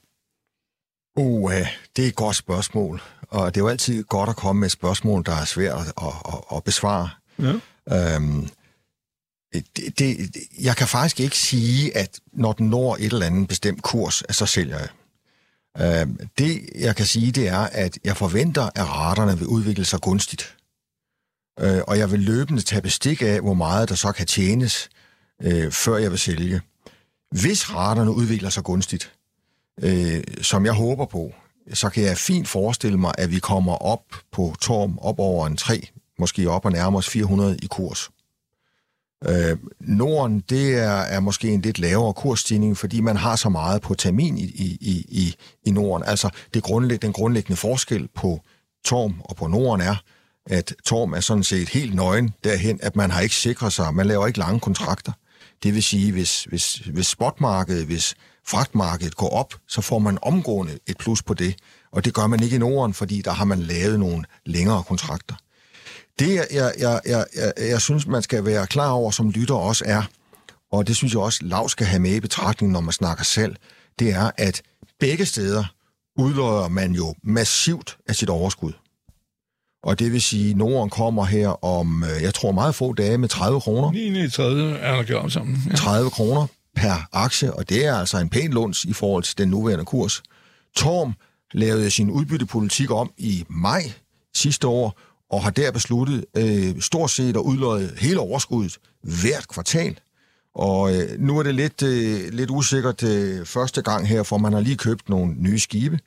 Uh, 1.17 1.51
det 1.95 2.03
er 2.03 2.07
et 2.07 2.15
godt 2.15 2.35
spørgsmål, 2.35 3.01
og 3.33 3.55
det 3.55 3.61
er 3.61 3.63
jo 3.63 3.69
altid 3.69 4.03
godt 4.03 4.29
at 4.29 4.35
komme 4.35 4.59
med 4.59 4.69
spørgsmål, 4.69 5.25
der 5.25 5.35
er 5.35 5.45
svært 5.45 5.77
at, 5.77 5.93
at, 6.27 6.39
at, 6.55 6.63
besvare. 6.63 7.09
Ja. 7.39 8.15
Øhm, 8.15 8.49
det, 9.53 9.99
det, 9.99 10.35
jeg 10.59 10.75
kan 10.75 10.87
faktisk 10.87 11.19
ikke 11.19 11.37
sige, 11.37 11.97
at 11.97 12.19
når 12.33 12.53
den 12.53 12.69
når 12.69 12.95
et 12.95 13.13
eller 13.13 13.25
andet 13.25 13.47
bestemt 13.47 13.81
kurs, 13.81 14.23
så 14.29 14.45
sælger 14.45 14.79
jeg. 14.79 14.89
Øhm, 16.01 16.19
det, 16.37 16.69
jeg 16.75 16.95
kan 16.95 17.05
sige, 17.05 17.31
det 17.31 17.47
er, 17.47 17.59
at 17.59 17.97
jeg 18.03 18.17
forventer, 18.17 18.69
at 18.75 18.89
raterne 18.89 19.37
vil 19.37 19.47
udvikle 19.47 19.85
sig 19.85 20.01
gunstigt. 20.01 20.57
Øh, 21.59 21.81
og 21.87 21.97
jeg 21.97 22.11
vil 22.11 22.19
løbende 22.19 22.61
tage 22.61 22.81
bestik 22.81 23.21
af, 23.21 23.41
hvor 23.41 23.53
meget 23.53 23.89
der 23.89 23.95
så 23.95 24.11
kan 24.11 24.27
tjenes, 24.27 24.89
øh, 25.41 25.71
før 25.71 25.97
jeg 25.97 26.11
vil 26.11 26.19
sælge. 26.19 26.61
Hvis 27.31 27.73
raterne 27.73 28.11
udvikler 28.11 28.49
sig 28.49 28.63
gunstigt, 28.63 29.13
øh, 29.81 30.23
som 30.41 30.65
jeg 30.65 30.73
håber 30.73 31.05
på, 31.05 31.33
så 31.73 31.89
kan 31.89 32.03
jeg 32.03 32.17
fint 32.17 32.47
forestille 32.47 32.97
mig, 32.97 33.13
at 33.17 33.31
vi 33.31 33.39
kommer 33.39 33.73
op 33.73 34.03
på 34.31 34.55
Torm 34.61 34.99
op 34.99 35.19
over 35.19 35.47
en 35.47 35.57
3, 35.57 35.87
måske 36.19 36.49
op 36.49 36.65
og 36.65 36.71
nærmer 36.71 36.97
os 36.97 37.09
400 37.09 37.57
i 37.61 37.65
kurs. 37.65 38.09
Øh, 39.27 39.57
Norden, 39.79 40.39
det 40.39 40.75
er, 40.75 40.91
er 40.91 41.19
måske 41.19 41.47
en 41.47 41.61
lidt 41.61 41.79
lavere 41.79 42.13
kursstigning, 42.13 42.77
fordi 42.77 43.01
man 43.01 43.17
har 43.17 43.35
så 43.35 43.49
meget 43.49 43.81
på 43.81 43.93
termin 43.93 44.37
i, 44.37 44.43
i, 44.43 44.77
i, 44.81 45.05
i, 45.09 45.35
i 45.65 45.71
Norden. 45.71 46.07
Altså 46.07 46.29
det 46.53 46.63
grundlæg, 46.63 47.01
den 47.01 47.13
grundlæggende 47.13 47.57
forskel 47.57 48.07
på 48.15 48.41
Torm 48.85 49.21
og 49.25 49.35
på 49.35 49.47
Norden 49.47 49.81
er, 49.81 49.95
at 50.45 50.73
Torm 50.85 51.13
er 51.13 51.19
sådan 51.19 51.43
set 51.43 51.69
helt 51.69 51.95
nøgen 51.95 52.33
derhen, 52.43 52.79
at 52.81 52.95
man 52.95 53.11
har 53.11 53.21
ikke 53.21 53.35
sikret 53.35 53.73
sig, 53.73 53.93
man 53.93 54.05
laver 54.05 54.27
ikke 54.27 54.39
lange 54.39 54.59
kontrakter. 54.59 55.11
Det 55.63 55.73
vil 55.73 55.83
sige, 55.83 56.11
hvis, 56.11 56.43
hvis, 56.43 56.75
hvis 56.75 57.07
spotmarkedet, 57.07 57.85
hvis 57.85 58.15
fragtmarkedet 58.47 59.15
går 59.15 59.29
op, 59.29 59.53
så 59.67 59.81
får 59.81 59.99
man 59.99 60.17
omgående 60.21 60.79
et 60.87 60.97
plus 60.97 61.23
på 61.23 61.33
det. 61.33 61.55
Og 61.91 62.05
det 62.05 62.13
gør 62.13 62.27
man 62.27 62.43
ikke 62.43 62.55
i 62.55 62.59
Norden, 62.59 62.93
fordi 62.93 63.21
der 63.21 63.31
har 63.31 63.45
man 63.45 63.59
lavet 63.59 63.99
nogle 63.99 64.23
længere 64.45 64.83
kontrakter. 64.83 65.35
Det, 66.19 66.35
jeg, 66.35 66.47
jeg, 66.51 67.01
jeg, 67.05 67.25
jeg, 67.35 67.53
jeg, 67.57 67.81
synes, 67.81 68.07
man 68.07 68.21
skal 68.21 68.45
være 68.45 68.67
klar 68.67 68.89
over 68.89 69.11
som 69.11 69.29
lytter 69.29 69.55
også 69.55 69.83
er, 69.87 70.03
og 70.71 70.87
det 70.87 70.95
synes 70.95 71.13
jeg 71.13 71.21
også, 71.21 71.39
Lav 71.43 71.69
skal 71.69 71.87
have 71.87 71.99
med 71.99 72.11
i 72.11 72.19
betragtning, 72.19 72.71
når 72.71 72.81
man 72.81 72.91
snakker 72.91 73.23
salg, 73.23 73.57
det 73.99 74.09
er, 74.09 74.31
at 74.37 74.61
begge 74.99 75.25
steder 75.25 75.65
udløjer 76.17 76.67
man 76.67 76.91
jo 76.91 77.15
massivt 77.23 77.97
af 78.07 78.15
sit 78.15 78.29
overskud. 78.29 78.73
Og 79.83 79.99
det 79.99 80.11
vil 80.11 80.21
sige, 80.21 80.49
at 80.49 80.57
Norden 80.57 80.89
kommer 80.89 81.25
her 81.25 81.65
om, 81.65 82.03
øh, 82.03 82.23
jeg 82.23 82.33
tror 82.33 82.51
meget 82.51 82.75
få 82.75 82.93
dage 82.93 83.17
med 83.17 83.29
30 83.29 83.61
kroner. 83.61 83.91
9. 83.91 84.23
i 84.23 84.29
tredje 84.29 84.73
er 84.73 84.95
der 84.95 85.03
gjort 85.03 85.31
sammen. 85.31 85.57
Ja. 85.69 85.75
30 85.75 86.09
kroner 86.09 86.47
per 86.75 87.07
aktie, 87.11 87.53
og 87.53 87.69
det 87.69 87.85
er 87.85 87.95
altså 87.95 88.17
en 88.17 88.29
pæn 88.29 88.51
lunds 88.51 88.83
i 88.83 88.93
forhold 88.93 89.23
til 89.23 89.37
den 89.37 89.49
nuværende 89.49 89.85
kurs. 89.85 90.23
Torm 90.75 91.13
lavede 91.51 91.91
sin 91.91 92.11
udbyttepolitik 92.11 92.91
om 92.91 93.11
i 93.17 93.45
maj 93.49 93.91
sidste 94.35 94.67
år, 94.67 94.99
og 95.29 95.43
har 95.43 95.49
der 95.49 95.71
besluttet 95.71 96.25
øh, 96.37 96.81
stort 96.81 97.11
set 97.11 97.35
at 97.35 97.41
udløje 97.41 97.91
hele 97.97 98.19
overskuddet 98.19 98.77
hvert 99.01 99.47
kvartal. 99.47 99.99
Og 100.55 100.95
øh, 100.95 101.19
nu 101.19 101.39
er 101.39 101.43
det 101.43 101.55
lidt, 101.55 101.83
øh, 101.83 102.33
lidt 102.33 102.49
usikkert 102.49 103.03
øh, 103.03 103.45
første 103.45 103.81
gang 103.81 104.07
her, 104.07 104.23
for 104.23 104.37
man 104.37 104.53
har 104.53 104.59
lige 104.59 104.77
købt 104.77 105.09
nogle 105.09 105.33
nye 105.37 105.59
skibe. 105.59 105.99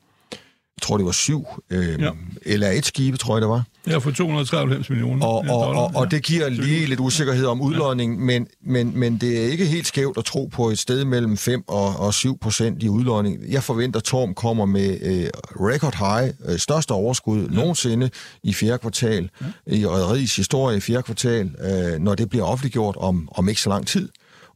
Jeg 0.77 0.81
tror, 0.81 0.97
det 0.97 1.05
var 1.05 1.11
syv. 1.11 1.45
Øh, 1.69 1.87
Ja. 1.87 2.05
ja. 2.05 2.09
Eller 2.45 2.67
et 2.71 2.85
skibe, 2.85 3.17
tror 3.17 3.35
jeg, 3.35 3.41
det 3.41 3.49
var. 3.49 3.63
Ja, 3.87 3.97
for 3.97 4.11
293 4.11 4.89
millioner 4.89 5.25
Og, 5.25 5.35
og, 5.37 5.45
dollar. 5.45 5.81
og, 5.81 5.91
og 5.95 6.11
det 6.11 6.23
giver 6.23 6.49
lige 6.49 6.85
lidt 6.85 6.99
usikkerhed 6.99 7.45
om 7.45 7.61
udlodning, 7.61 8.19
men, 8.25 8.47
men, 8.63 8.99
men 8.99 9.17
det 9.17 9.39
er 9.45 9.47
ikke 9.51 9.65
helt 9.65 9.87
skævt 9.87 10.17
at 10.17 10.25
tro 10.25 10.45
på 10.45 10.69
et 10.69 10.79
sted 10.79 11.05
mellem 11.05 11.37
5 11.37 11.63
og, 11.67 11.95
og 11.99 12.13
7 12.13 12.37
procent 12.39 12.83
i 12.83 12.89
udlodning. 12.89 13.37
Jeg 13.49 13.63
forventer, 13.63 13.99
at 13.99 14.03
Torm 14.03 14.33
kommer 14.33 14.65
med 14.65 14.97
øh, 15.01 15.29
record 15.59 15.95
high, 16.19 16.33
øh, 16.53 16.59
største 16.59 16.91
overskud 16.91 17.41
ja. 17.49 17.55
nogensinde 17.55 18.09
i 18.43 18.53
fjerde 18.53 18.77
kvartal, 18.77 19.29
ja. 19.67 19.75
i 19.75 19.87
Rederiets 19.87 20.35
historie 20.35 20.77
i 20.77 20.79
fjerde 20.79 21.03
kvartal, 21.03 21.51
øh, 21.61 21.99
når 21.99 22.15
det 22.15 22.29
bliver 22.29 22.45
offentliggjort 22.45 22.95
om, 22.99 23.29
om 23.31 23.49
ikke 23.49 23.61
så 23.61 23.69
lang 23.69 23.87
tid, 23.87 24.09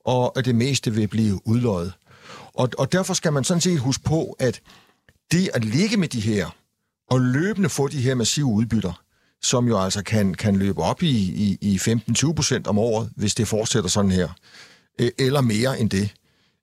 og 0.05 0.38
at 0.39 0.45
det 0.45 0.55
meste 0.55 0.93
vil 0.93 1.07
blive 1.07 1.47
udløjet. 1.47 1.93
Og, 2.53 2.69
og 2.78 2.91
derfor 2.91 3.13
skal 3.13 3.34
man 3.34 3.43
sådan 3.43 3.61
set 3.61 3.80
huske 3.80 4.03
på, 4.03 4.36
at 4.39 4.59
det 5.32 5.49
at 5.53 5.65
ligge 5.65 5.97
med 5.97 6.07
de 6.07 6.19
her, 6.19 6.55
og 7.09 7.21
løbende 7.21 7.69
få 7.69 7.88
de 7.88 8.01
her 8.01 8.15
massive 8.15 8.45
udbytter, 8.45 9.01
som 9.41 9.67
jo 9.67 9.79
altså 9.79 10.03
kan, 10.03 10.34
kan 10.34 10.55
løbe 10.55 10.82
op 10.82 11.03
i, 11.03 11.09
i, 11.11 11.57
i 11.61 11.75
15-20 11.77 12.34
procent 12.34 12.67
om 12.67 12.77
året, 12.77 13.09
hvis 13.15 13.36
det 13.36 13.47
fortsætter 13.47 13.89
sådan 13.89 14.11
her, 14.11 14.29
øh, 14.99 15.11
eller 15.19 15.41
mere 15.41 15.79
end 15.79 15.89
det. 15.89 16.09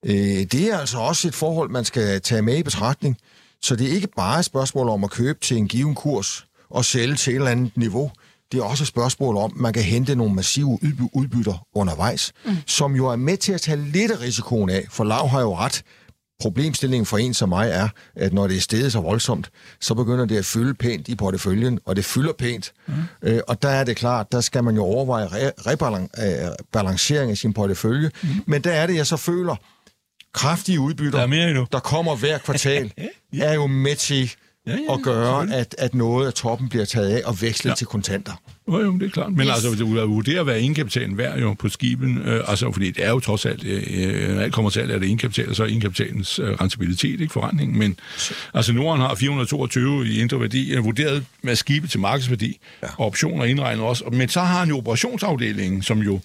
Øh, 0.07 0.15
Det 0.53 0.55
er 0.55 0.79
altså 0.79 0.99
også 0.99 1.29
et 1.29 1.35
forhold, 1.35 1.71
man 1.71 1.85
skal 1.85 2.21
tage 2.21 2.43
med 2.43 2.59
i 2.59 2.63
betragtning. 2.63 3.17
Så 3.63 3.77
det 3.77 3.89
er 3.91 3.95
ikke 3.95 4.09
bare 4.17 4.39
et 4.39 4.45
spørgsmål 4.45 4.89
om 4.89 5.05
at 5.05 5.11
købe 5.11 5.39
til 5.41 5.57
en 5.57 5.69
given 5.69 5.95
kurs 5.95 6.47
og 6.71 6.85
sælge 6.85 7.17
til 7.17 7.31
et 7.31 7.35
eller 7.37 7.51
andet 7.51 7.77
niveau. 7.77 8.11
Det 8.53 8.59
er 8.61 8.65
også 8.65 8.85
et 8.85 8.89
spørgsmål 8.89 9.37
om, 9.37 9.53
at 9.55 9.57
man 9.61 9.73
kan 9.73 9.83
hente 9.83 10.15
nogle 10.15 10.35
massive 10.35 10.79
udby- 10.83 11.11
udbytter 11.13 11.67
undervejs, 11.75 12.33
mm. 12.45 12.57
som 12.67 12.97
jo 12.97 13.07
er 13.07 13.17
med 13.17 13.37
til 13.37 13.53
at 13.53 13.61
tage 13.61 13.91
lidt 13.91 14.13
af 14.13 14.21
risikoen 14.21 14.71
af, 14.71 14.87
for 14.91 15.05
Lav 15.05 15.29
har 15.29 15.41
jo 15.41 15.57
ret. 15.57 15.83
Problemstillingen 16.41 17.07
for 17.07 17.19
en 17.19 17.35
som 17.35 17.49
mig 17.49 17.71
er, 17.71 17.89
at 18.17 18.33
når 18.33 18.47
det 18.47 18.57
er 18.57 18.61
steget 18.61 18.93
så 18.93 19.01
voldsomt, 19.01 19.51
så 19.81 19.95
begynder 19.95 20.25
det 20.25 20.37
at 20.37 20.45
fylde 20.45 20.75
pænt 20.75 21.09
i 21.09 21.15
porteføljen, 21.15 21.79
og 21.85 21.97
det 21.97 22.05
fylder 22.05 22.33
pænt. 22.33 22.73
Mm. 22.87 22.95
Øh, 23.23 23.41
og 23.49 23.63
der 23.63 23.69
er 23.69 23.85
det 23.85 23.97
klart, 23.97 24.33
der 24.33 24.41
skal 24.41 24.65
man 24.65 24.75
jo 24.75 24.83
overveje 24.83 25.27
re- 25.27 25.53
rebalancering 25.67 27.31
af 27.31 27.37
sin 27.37 27.53
portefølje. 27.53 28.11
Mm. 28.23 28.29
Men 28.47 28.65
der 28.65 28.73
er 28.73 28.87
det, 28.87 28.95
jeg 28.97 29.07
så 29.07 29.17
føler, 29.17 29.57
kraftige 30.35 30.81
udbytter, 30.81 31.19
Der 31.19 31.23
er 31.23 31.27
mere 31.27 31.49
endnu. 31.49 31.67
der 31.73 31.79
kommer 31.81 32.17
hver 32.17 32.39
kvartal, 32.39 32.93
er 33.41 33.55
jo 33.55 33.67
med 33.67 33.97
til 33.97 34.33
Ja, 34.67 34.73
ja, 34.89 34.95
at 34.95 35.03
gøre, 35.03 35.55
at, 35.55 35.75
at 35.79 35.95
noget 35.95 36.27
af 36.27 36.33
toppen 36.35 36.69
bliver 36.69 36.85
taget 36.85 37.09
af 37.09 37.23
og 37.25 37.43
vekslet 37.43 37.71
ja. 37.71 37.75
til 37.75 37.87
kontanter. 37.87 38.33
Jo, 38.69 38.81
jo, 38.81 38.93
det 38.93 39.03
er 39.03 39.11
klart. 39.11 39.33
Men 39.33 39.47
Yes. 39.47 39.55
altså, 39.55 39.85
du 39.85 40.07
vurderer, 40.07 40.43
hvad 40.43 40.57
egenkapitalen 40.57 41.19
værd 41.19 41.39
jo 41.39 41.55
på 41.55 41.69
skiben, 41.69 42.19
øh, 42.19 42.45
altså, 42.49 42.73
fordi 42.73 42.91
det 42.91 43.05
er 43.05 43.11
jo 43.11 43.21
trods 43.21 43.47
alt, 43.47 43.65
øh, 43.65 44.35
når 44.35 44.43
alt 44.43 44.53
kommer 44.53 44.71
til 44.71 44.81
alt, 44.81 44.91
er 44.91 44.99
det 44.99 45.07
egenkapital, 45.07 45.49
og 45.49 45.57
så 45.57 45.63
er 45.63 45.67
egenkapitalens 45.67 46.39
øh, 46.39 46.49
rentabilitet, 46.61 47.21
ikke 47.21 47.33
forretningen. 47.33 47.79
Men 47.79 47.99
altså, 48.55 48.73
Norden 48.73 49.01
har 49.01 49.15
422 49.15 50.07
i 50.07 50.21
indre 50.21 50.41
værdi, 50.41 50.73
er 50.73 50.81
vurderet 50.81 51.25
med 51.43 51.57
skibe 51.57 51.89
til 51.89 52.01
markedsværdi, 52.01 52.59
ja. 52.83 52.89
og 52.99 53.07
optioner 53.07 53.45
indregnet 53.45 53.85
også. 53.85 54.05
Men 54.13 54.29
så 54.29 54.41
har 54.41 54.59
han 54.59 54.69
jo 54.69 54.79
operationsafdelingen, 54.79 55.83
som 55.83 55.99
jo 55.99 56.21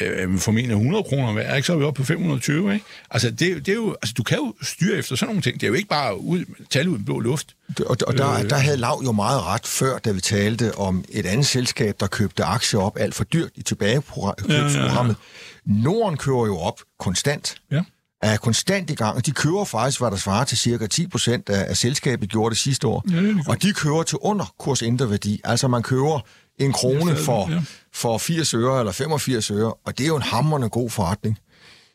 øh, 0.00 0.38
formentlig 0.38 0.72
er 0.72 0.76
100 0.76 1.04
kroner 1.04 1.32
værd, 1.32 1.56
ikke? 1.56 1.66
så 1.66 1.72
er 1.72 1.76
vi 1.76 1.84
oppe 1.84 1.98
på 2.02 2.06
520. 2.06 2.74
Ikke? 2.74 2.84
Altså, 3.10 3.30
det, 3.30 3.40
det 3.40 3.68
er 3.68 3.74
jo, 3.74 3.96
altså, 4.02 4.14
du 4.16 4.22
kan 4.22 4.38
jo 4.38 4.54
styre 4.62 4.98
efter 4.98 5.16
sådan 5.16 5.28
nogle 5.28 5.42
ting. 5.42 5.54
Det 5.60 5.66
er 5.66 5.68
jo 5.68 5.74
ikke 5.74 5.88
bare 5.88 6.20
ud, 6.20 6.44
tal 6.70 6.88
ud 6.88 6.98
i 6.98 7.02
blå 7.02 7.20
luft. 7.20 7.46
Og, 7.86 7.96
og 8.06 8.18
der, 8.18 8.42
der 8.42 8.56
havde 8.56 8.76
Lav 8.76 9.02
jo 9.04 9.12
meget 9.12 9.42
ret 9.42 9.66
før, 9.66 9.98
da 9.98 10.10
vi 10.10 10.20
talte 10.20 10.78
om 10.78 11.04
et 11.08 11.26
andet 11.26 11.46
selskab, 11.46 11.85
der 11.92 12.06
købte 12.06 12.44
aktier 12.44 12.80
op 12.80 12.96
alt 13.00 13.14
for 13.14 13.24
dyrt 13.24 13.50
i 13.54 13.62
tilbagekøbsprogrammet. 13.62 15.16
Ja, 15.16 15.72
ja, 15.72 15.76
ja. 15.76 15.82
Norden 15.82 16.16
kører 16.16 16.46
jo 16.46 16.58
op 16.58 16.80
konstant. 16.98 17.54
Ja. 17.70 17.82
Er 18.22 18.36
konstant 18.36 18.90
i 18.90 18.94
gang, 18.94 19.16
og 19.16 19.26
de 19.26 19.30
kører 19.30 19.64
faktisk, 19.64 20.00
hvad 20.00 20.10
der 20.10 20.16
svarer 20.16 20.44
til 20.44 20.58
cirka 20.58 20.86
10 20.86 21.06
procent 21.06 21.48
af, 21.48 21.66
af 21.70 21.76
selskabet 21.76 22.30
gjorde 22.30 22.50
det 22.50 22.58
sidste 22.58 22.86
år. 22.86 23.04
Ja, 23.10 23.16
det 23.16 23.40
og 23.48 23.62
de 23.62 23.72
kører 23.72 24.02
til 24.02 24.18
under 24.18 24.54
kursindreværdi. 24.58 25.40
Altså 25.44 25.68
man 25.68 25.82
køber 25.82 26.20
en 26.58 26.72
krone 26.72 27.10
Ja, 27.10 27.16
for, 27.18 27.50
ja. 27.50 27.62
for 27.94 28.18
80 28.18 28.54
øre 28.54 28.78
eller 28.78 28.92
85 28.92 29.50
øre, 29.50 29.74
og 29.86 29.98
det 29.98 30.04
er 30.04 30.08
jo 30.08 30.16
en 30.16 30.22
hammerende 30.22 30.68
god 30.68 30.90
forretning. 30.90 31.38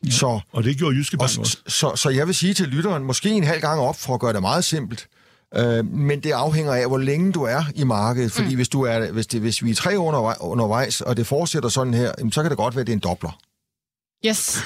Ja. 0.06 0.10
Så, 0.10 0.40
Og 0.52 0.64
det 0.64 0.78
gjorde 0.78 0.96
Jyske 0.96 1.16
Bank 1.16 1.38
også. 1.38 1.58
så, 1.68 1.96
så 1.96 2.08
jeg 2.10 2.26
vil 2.26 2.34
sige 2.34 2.54
til 2.54 2.68
lytteren, 2.68 3.04
måske 3.04 3.30
en 3.30 3.44
halv 3.44 3.60
gang 3.60 3.80
op 3.80 3.96
for 4.00 4.14
at 4.14 4.20
gøre 4.20 4.32
det 4.32 4.40
meget 4.40 4.64
simpelt. 4.64 5.06
Øh, 5.56 5.92
men 5.92 6.20
det 6.20 6.32
afhænger 6.32 6.72
af, 6.72 6.88
hvor 6.88 6.98
længe 6.98 7.32
du 7.32 7.42
er 7.42 7.62
i 7.74 7.84
markedet. 7.84 8.32
Fordi 8.32 8.48
mm. 8.48 8.54
hvis, 8.54 8.68
du 8.68 8.82
er, 8.82 9.10
hvis, 9.10 9.26
det, 9.26 9.40
hvis 9.40 9.64
vi 9.64 9.70
er 9.70 9.74
tre 9.74 9.98
år 9.98 10.06
undervej, 10.06 10.36
undervejs, 10.40 11.00
og 11.00 11.16
det 11.16 11.26
fortsætter 11.26 11.68
sådan 11.68 11.94
her, 11.94 12.12
jamen, 12.18 12.32
så 12.32 12.42
kan 12.42 12.50
det 12.50 12.58
godt 12.58 12.74
være, 12.74 12.80
at 12.80 12.86
det 12.86 12.92
er 12.92 12.96
en 12.96 13.00
dobler. 13.00 13.38
Yes. 14.26 14.58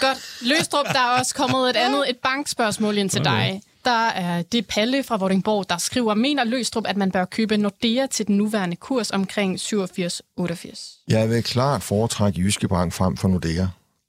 Godt. 0.00 0.18
Løstrup, 0.42 0.86
der 0.86 1.00
er 1.00 1.18
også 1.18 1.34
kommet 1.34 1.70
et 1.70 1.76
andet 1.76 2.10
et 2.10 2.16
bankspørgsmål 2.22 2.98
ind 2.98 3.10
til 3.10 3.20
okay. 3.20 3.30
dig. 3.30 3.62
Der 3.84 4.06
er 4.08 4.42
det 4.42 4.66
Palle 4.66 5.02
fra 5.02 5.16
Vordingborg, 5.16 5.68
der 5.68 5.78
skriver, 5.78 6.14
mener 6.14 6.44
Løstrup, 6.44 6.84
at 6.86 6.96
man 6.96 7.10
bør 7.10 7.24
købe 7.24 7.56
Nordea 7.56 8.06
til 8.06 8.26
den 8.26 8.36
nuværende 8.36 8.76
kurs 8.76 9.10
omkring 9.10 9.58
87-88? 9.58 11.04
Jeg 11.08 11.30
vil 11.30 11.42
klart 11.42 11.82
foretrække 11.82 12.40
Jyske 12.40 12.68
Bank 12.68 12.92
frem 12.92 13.16
for 13.16 13.28
Nordea. 13.28 13.66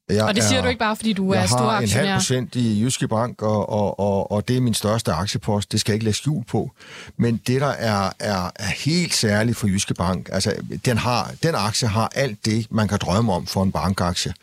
Jeg 0.10 0.24
og 0.24 0.36
det 0.36 0.44
siger 0.44 0.58
er, 0.58 0.62
du 0.62 0.68
ikke 0.68 0.80
bare, 0.80 0.96
fordi 0.96 1.14
du 1.14 1.30
er 1.32 1.46
stor 1.46 1.58
aktionær? 1.58 1.78
Jeg 1.78 1.80
har 1.80 2.02
en 2.02 2.08
halv 2.08 2.18
procent 2.18 2.56
i 2.56 2.84
Jyske 2.84 3.08
Bank, 3.08 3.42
og, 3.42 3.70
og, 3.70 4.00
og, 4.00 4.32
og 4.32 4.48
det 4.48 4.58
er 4.58 4.62
min 4.62 4.74
største 4.74 5.12
aktiepost. 5.12 5.72
Det 5.72 5.80
skal 5.80 5.92
jeg 5.92 5.96
ikke 5.96 6.06
lægge 6.06 6.18
skjul 6.18 6.44
på. 6.44 6.72
Men 7.18 7.42
det, 7.48 7.62
der 7.62 7.68
er, 7.68 8.12
er, 8.20 8.52
er 8.56 8.84
helt 8.86 9.14
særligt 9.14 9.58
for 9.58 9.68
Jyske 9.68 9.94
Bank, 9.94 10.30
altså 10.32 10.54
den, 10.86 10.98
har, 10.98 11.32
den 11.44 11.56
aktie 11.56 11.88
har 11.88 12.12
alt 12.16 12.46
det, 12.46 12.68
man 12.70 12.88
kan 12.88 12.98
drømme 12.98 13.34
om 13.34 13.46
for 13.46 13.64
en 13.64 13.72
bankaktie. 13.72 14.34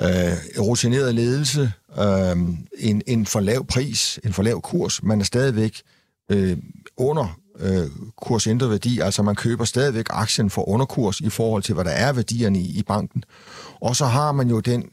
Øh, 0.00 0.32
rutineret 0.58 1.14
ledelse, 1.14 1.72
øh, 1.98 2.36
en, 2.78 3.02
en 3.06 3.26
for 3.26 3.40
lav 3.40 3.66
pris, 3.66 4.20
en 4.24 4.32
for 4.32 4.42
lav 4.42 4.60
kurs. 4.60 5.02
Man 5.02 5.20
er 5.20 5.24
stadigvæk 5.24 5.82
øh, 6.30 6.56
under 6.96 7.39
øh, 7.60 7.90
kursindre 8.16 8.70
værdi, 8.70 9.00
altså 9.00 9.22
man 9.22 9.34
køber 9.34 9.64
stadigvæk 9.64 10.06
aktien 10.10 10.50
for 10.50 10.68
underkurs 10.68 11.20
i 11.20 11.30
forhold 11.30 11.62
til, 11.62 11.74
hvad 11.74 11.84
der 11.84 11.90
er 11.90 12.12
værdierne 12.12 12.58
i, 12.58 12.78
i 12.78 12.82
banken. 12.82 13.24
Og 13.80 13.96
så 13.96 14.06
har 14.06 14.32
man 14.32 14.48
jo 14.48 14.60
den 14.60 14.84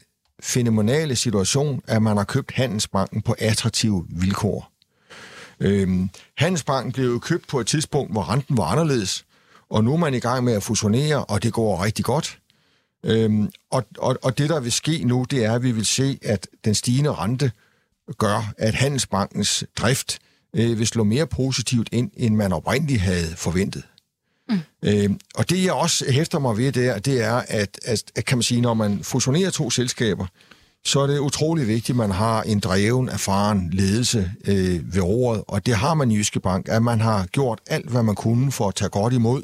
fænomenale 0.42 1.16
situation, 1.16 1.82
at 1.86 2.02
man 2.02 2.16
har 2.16 2.24
købt 2.24 2.52
Handelsbanken 2.52 3.22
på 3.22 3.34
attraktive 3.38 4.06
vilkår. 4.08 4.72
Øhm, 5.60 6.10
Handelsbanken 6.38 6.92
blev 6.92 7.10
jo 7.10 7.18
købt 7.18 7.48
på 7.48 7.60
et 7.60 7.66
tidspunkt, 7.66 8.12
hvor 8.12 8.32
renten 8.32 8.56
var 8.56 8.64
anderledes, 8.64 9.24
og 9.70 9.84
nu 9.84 9.92
er 9.92 9.96
man 9.96 10.14
i 10.14 10.18
gang 10.18 10.44
med 10.44 10.52
at 10.52 10.62
fusionere, 10.62 11.24
og 11.24 11.42
det 11.42 11.52
går 11.52 11.84
rigtig 11.84 12.04
godt. 12.04 12.38
Øhm, 13.04 13.50
og, 13.70 13.84
og, 13.98 14.18
og 14.22 14.38
det, 14.38 14.48
der 14.48 14.60
vil 14.60 14.72
ske 14.72 15.04
nu, 15.04 15.26
det 15.30 15.44
er, 15.44 15.54
at 15.54 15.62
vi 15.62 15.72
vil 15.72 15.86
se, 15.86 16.18
at 16.22 16.48
den 16.64 16.74
stigende 16.74 17.12
rente 17.12 17.52
gør, 18.18 18.52
at 18.58 18.74
Handelsbankens 18.74 19.64
drift 19.76 20.18
øh, 20.58 20.78
vil 20.78 20.86
slå 20.86 21.04
mere 21.04 21.26
positivt 21.26 21.88
ind, 21.92 22.10
end 22.16 22.34
man 22.34 22.52
oprindeligt 22.52 23.00
havde 23.00 23.36
forventet. 23.36 23.82
Mm. 24.48 24.60
Øh, 24.84 25.10
og 25.34 25.50
det, 25.50 25.64
jeg 25.64 25.72
også 25.72 26.04
hæfter 26.12 26.38
mig 26.38 26.56
ved 26.56 26.72
der, 26.72 26.98
det 26.98 27.24
er, 27.24 27.42
at, 27.48 27.78
at, 27.84 28.02
at 28.16 28.24
kan 28.24 28.38
man 28.38 28.42
sige, 28.42 28.60
når 28.60 28.74
man 28.74 29.00
fusionerer 29.02 29.50
to 29.50 29.70
selskaber, 29.70 30.26
så 30.84 31.00
er 31.00 31.06
det 31.06 31.18
utrolig 31.18 31.66
vigtigt, 31.66 31.90
at 31.90 31.96
man 31.96 32.10
har 32.10 32.42
en 32.42 32.60
dreven, 32.60 33.08
erfaren 33.08 33.70
ledelse 33.72 34.32
øh, 34.46 34.94
ved 34.94 35.02
ordet, 35.02 35.44
og 35.48 35.66
det 35.66 35.74
har 35.74 35.94
man 35.94 36.10
i 36.10 36.16
Jyske 36.16 36.40
Bank, 36.40 36.68
at 36.68 36.82
man 36.82 37.00
har 37.00 37.26
gjort 37.26 37.60
alt, 37.66 37.90
hvad 37.90 38.02
man 38.02 38.14
kunne 38.14 38.52
for 38.52 38.68
at 38.68 38.74
tage 38.74 38.88
godt 38.88 39.12
imod 39.12 39.42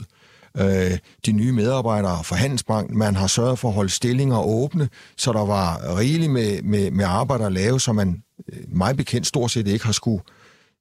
øh, 0.58 0.98
de 1.26 1.32
nye 1.32 1.52
medarbejdere 1.52 2.24
fra 2.24 2.36
Handelsbanken. 2.36 2.98
Man 2.98 3.16
har 3.16 3.26
sørget 3.26 3.58
for 3.58 3.68
at 3.68 3.74
holde 3.74 3.90
stillinger 3.90 4.38
åbne, 4.38 4.88
så 5.16 5.32
der 5.32 5.44
var 5.44 5.98
rigeligt 5.98 6.32
med, 6.32 6.62
med, 6.62 6.90
med 6.90 7.04
arbejde 7.04 7.46
at 7.46 7.52
lave, 7.52 7.80
så 7.80 7.92
man 7.92 8.22
øh, 8.52 8.58
meget 8.68 8.96
bekendt 8.96 9.26
stort 9.26 9.50
set 9.50 9.68
ikke 9.68 9.84
har 9.84 9.92
skulle 9.92 10.22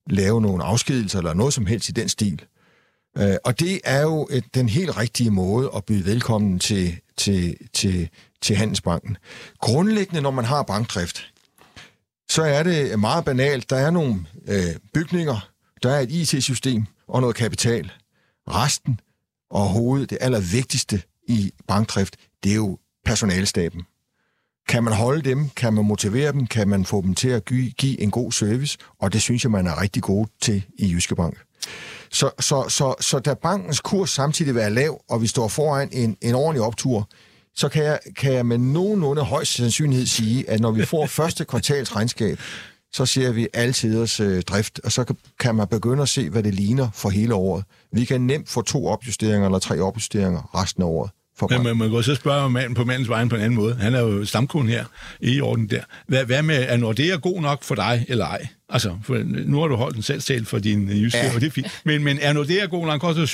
lave 0.10 0.42
nogle 0.42 0.64
afskedelser 0.64 1.20
eller 1.20 1.34
noget 1.34 1.54
som 1.54 1.66
helst 1.66 1.90
i 1.90 1.92
den 1.92 2.10
stil. 2.10 2.42
Øh, 3.18 3.36
og 3.46 3.60
det 3.60 3.82
er 3.84 4.02
jo 4.02 4.28
et, 4.32 4.44
den 4.56 4.70
helt 4.70 4.98
rigtige 4.98 5.32
måde 5.32 5.72
at 5.76 5.86
byde 5.86 6.06
velkommen 6.06 6.60
til, 6.60 7.00
til, 7.18 7.58
til, 7.74 8.10
til 8.42 8.56
Handelsbanken. 8.56 9.18
Grundlæggende, 9.60 10.22
når 10.22 10.32
man 10.32 10.46
har 10.46 10.64
bankdrift, 10.64 11.34
så 12.30 12.44
er 12.44 12.64
det 12.64 13.00
meget 13.00 13.26
banalt. 13.26 13.70
Der 13.70 13.76
er 13.76 13.92
nogle 13.92 14.26
øh, 14.48 14.76
bygninger, 14.94 15.50
der 15.84 15.92
er 15.92 16.00
et 16.00 16.12
IT-system 16.12 16.86
og 17.08 17.22
noget 17.22 17.36
kapital. 17.36 17.92
Resten 18.48 19.00
og 19.50 19.70
hovedet, 19.70 20.10
det 20.10 20.18
allervigtigste 20.22 21.02
i 21.28 21.52
bankdrift, 21.68 22.16
det 22.44 22.52
er 22.52 22.56
jo 22.56 22.78
personalstaben. 23.06 23.82
Kan 24.68 24.84
man 24.84 24.94
holde 24.94 25.22
dem? 25.30 25.50
Kan 25.50 25.74
man 25.74 25.86
motivere 25.86 26.32
dem? 26.32 26.48
Kan 26.48 26.68
man 26.68 26.86
få 26.86 27.02
dem 27.02 27.16
til 27.16 27.30
at 27.30 27.46
give, 27.46 27.72
give 27.72 28.02
en 28.02 28.12
god 28.12 28.32
service? 28.32 28.78
Og 29.00 29.14
det 29.14 29.22
synes 29.22 29.44
jeg, 29.44 29.52
man 29.52 29.68
er 29.68 29.82
rigtig 29.82 30.04
god 30.04 30.26
til 30.42 30.64
i 30.80 30.92
Jyske 30.94 31.16
Bank. 31.16 31.38
Så, 32.12 32.32
så, 32.40 32.66
så, 32.70 32.96
så 33.00 33.20
da 33.20 33.34
bankens 33.34 33.80
kurs 33.80 34.10
samtidig 34.10 34.62
er 34.62 34.70
lav, 34.70 35.02
og 35.10 35.22
vi 35.22 35.28
står 35.28 35.48
foran 35.48 35.90
en, 35.92 36.18
en 36.22 36.36
ordentlig 36.36 36.62
optur, 36.62 37.10
så 37.56 37.70
kan 37.70 37.84
jeg, 37.84 38.00
kan 38.18 38.34
jeg 38.34 38.46
med 38.46 38.58
nogenlunde 38.58 39.24
højst 39.24 39.54
sandsynlighed 39.54 40.06
sige, 40.06 40.50
at 40.50 40.60
når 40.60 40.72
vi 40.72 40.86
får 40.86 41.06
første 41.20 41.46
kvartals 41.46 41.96
regnskab, 41.96 42.40
så 42.94 43.06
ser 43.06 43.32
vi 43.32 43.48
altiders 43.54 44.20
øh, 44.20 44.42
drift, 44.42 44.80
og 44.84 44.92
så 44.92 45.04
kan, 45.04 45.16
kan 45.40 45.56
man 45.56 45.68
begynde 45.68 46.02
at 46.02 46.10
se, 46.10 46.30
hvad 46.30 46.44
det 46.44 46.54
ligner 46.54 46.90
for 46.94 47.10
hele 47.10 47.34
året. 47.34 47.64
Vi 47.92 48.06
kan 48.06 48.22
nemt 48.22 48.50
få 48.50 48.62
to 48.62 48.88
opjusteringer 48.88 49.46
eller 49.46 49.60
tre 49.60 49.80
opjusteringer 49.80 50.56
resten 50.56 50.84
af 50.84 50.88
året 50.88 51.12
for 51.40 51.48
Men 51.48 51.78
man, 51.78 51.92
kan 51.92 52.04
så 52.04 52.16
spørge 52.16 52.50
manden 52.50 52.74
på 52.74 52.86
mandens 52.86 53.10
vejen 53.10 53.30
på 53.30 53.36
en 53.36 53.42
anden 53.42 53.56
måde. 53.56 53.76
Han 53.76 53.96
er 53.96 54.00
jo 54.00 54.26
stamkunden 54.26 54.70
her 54.70 54.86
i 55.20 55.42
orden 55.42 55.70
der. 55.70 55.82
Hvad, 56.08 56.26
hvad 56.26 56.44
med, 56.44 56.66
er 56.68 56.78
Nordea 56.78 57.16
god 57.16 57.42
nok 57.42 57.64
for 57.64 57.76
dig 57.76 58.06
eller 58.10 58.26
ej? 58.26 58.48
Altså, 58.70 58.98
for 59.04 59.22
nu 59.46 59.60
har 59.60 59.68
du 59.68 59.76
holdt 59.76 59.98
en 59.98 60.04
salgstal 60.04 60.46
for 60.46 60.60
din 60.60 60.90
jyske, 60.90 61.18
ja. 61.18 61.36
og 61.36 61.42
det 61.42 61.48
er 61.48 61.52
fint. 61.52 61.68
Men, 61.84 62.04
men 62.04 62.20
er 62.22 62.34
Nordea 62.34 62.66
god 62.66 62.86
nok? 62.86 63.02
Koster 63.02 63.26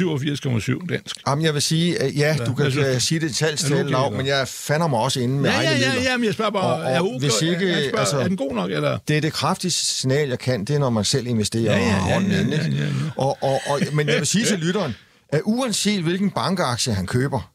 87,7 0.82 0.88
dansk. 0.94 1.18
Jamen, 1.28 1.46
jeg 1.46 1.54
vil 1.54 1.62
sige, 1.62 2.12
ja, 2.16 2.36
du 2.46 2.54
kan 2.54 2.72
ja, 2.72 3.00
sige 3.00 3.20
det 3.20 3.36
salgstal, 3.36 3.96
okay, 3.96 4.18
men 4.18 4.26
jeg 4.26 4.48
fander 4.48 4.88
mig 4.88 5.00
også 5.00 5.20
inde 5.20 5.40
med 5.40 5.50
ja, 5.50 5.62
ja, 5.62 5.78
ja, 5.78 6.02
ja, 6.02 6.18
men 6.18 6.26
jeg 6.26 6.34
spørger 6.34 6.52
bare, 6.52 6.74
og, 6.74 6.82
og 6.82 6.92
er, 6.92 7.02
okay, 7.02 7.20
hvis 7.20 7.42
ikke, 7.42 7.58
spørger, 7.58 7.98
altså, 7.98 8.18
er 8.18 8.28
den 8.28 8.38
god 8.38 8.56
nok? 8.56 8.72
Eller? 8.72 8.98
Det 9.08 9.18
er 9.18 9.22
det 9.22 9.34
kraftigste 9.34 9.86
signal, 9.86 10.30
jeg 10.30 10.40
kan, 10.40 10.60
det 10.66 10.76
er, 10.76 10.80
når 10.80 10.90
man 10.90 11.04
selv 11.04 11.28
investerer 11.28 11.78
ja, 11.78 11.78
ja, 11.78 11.88
ja, 11.88 11.96
og 11.96 12.02
hånden 12.02 12.32
ja, 12.32 12.38
ja, 12.38 12.44
ja, 12.44 12.84
ja. 12.84 12.88
Og, 13.16 13.38
og, 13.42 13.62
og, 13.68 13.80
men 13.94 14.08
jeg 14.08 14.18
vil 14.18 14.28
sige 14.28 14.46
til 14.46 14.60
lytteren, 14.66 14.96
at 15.30 15.42
uanset 15.46 16.04
hvilken 16.04 16.32
bankaktie 16.32 16.94
han 16.94 17.08
køber, 17.08 17.52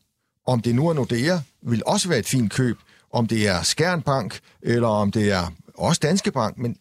om 0.46 0.60
det 0.60 0.74
nu 0.74 0.88
er 0.88 0.92
Nordea, 0.92 1.38
vil 1.62 1.82
også 1.86 2.08
være 2.08 2.18
et 2.18 2.26
fint 2.26 2.52
køb. 2.52 2.78
Om 3.12 3.26
det 3.26 3.48
er 3.48 3.62
Skjernbank, 3.62 4.40
eller 4.62 4.88
om 4.88 5.12
det 5.12 5.32
er 5.32 5.52
også 5.74 6.00
Danske 6.02 6.32
Bank, 6.32 6.58
men 6.58 6.76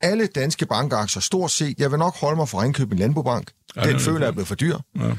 alle 0.00 0.26
danske 0.26 0.66
bankaktier, 0.66 1.22
stort 1.22 1.50
set, 1.50 1.78
jeg 1.78 1.90
vil 1.90 1.98
nok 1.98 2.16
holde 2.16 2.36
mig 2.36 2.48
for 2.48 2.62
Ringkøbing 2.62 3.00
Landbobank. 3.00 3.50
Den 3.74 3.90
ja, 3.90 3.96
føler 3.96 4.20
jeg 4.20 4.26
er 4.26 4.32
blevet 4.32 4.48
for 4.48 4.54
dyr. 4.54 4.78
Ja. 4.98 5.10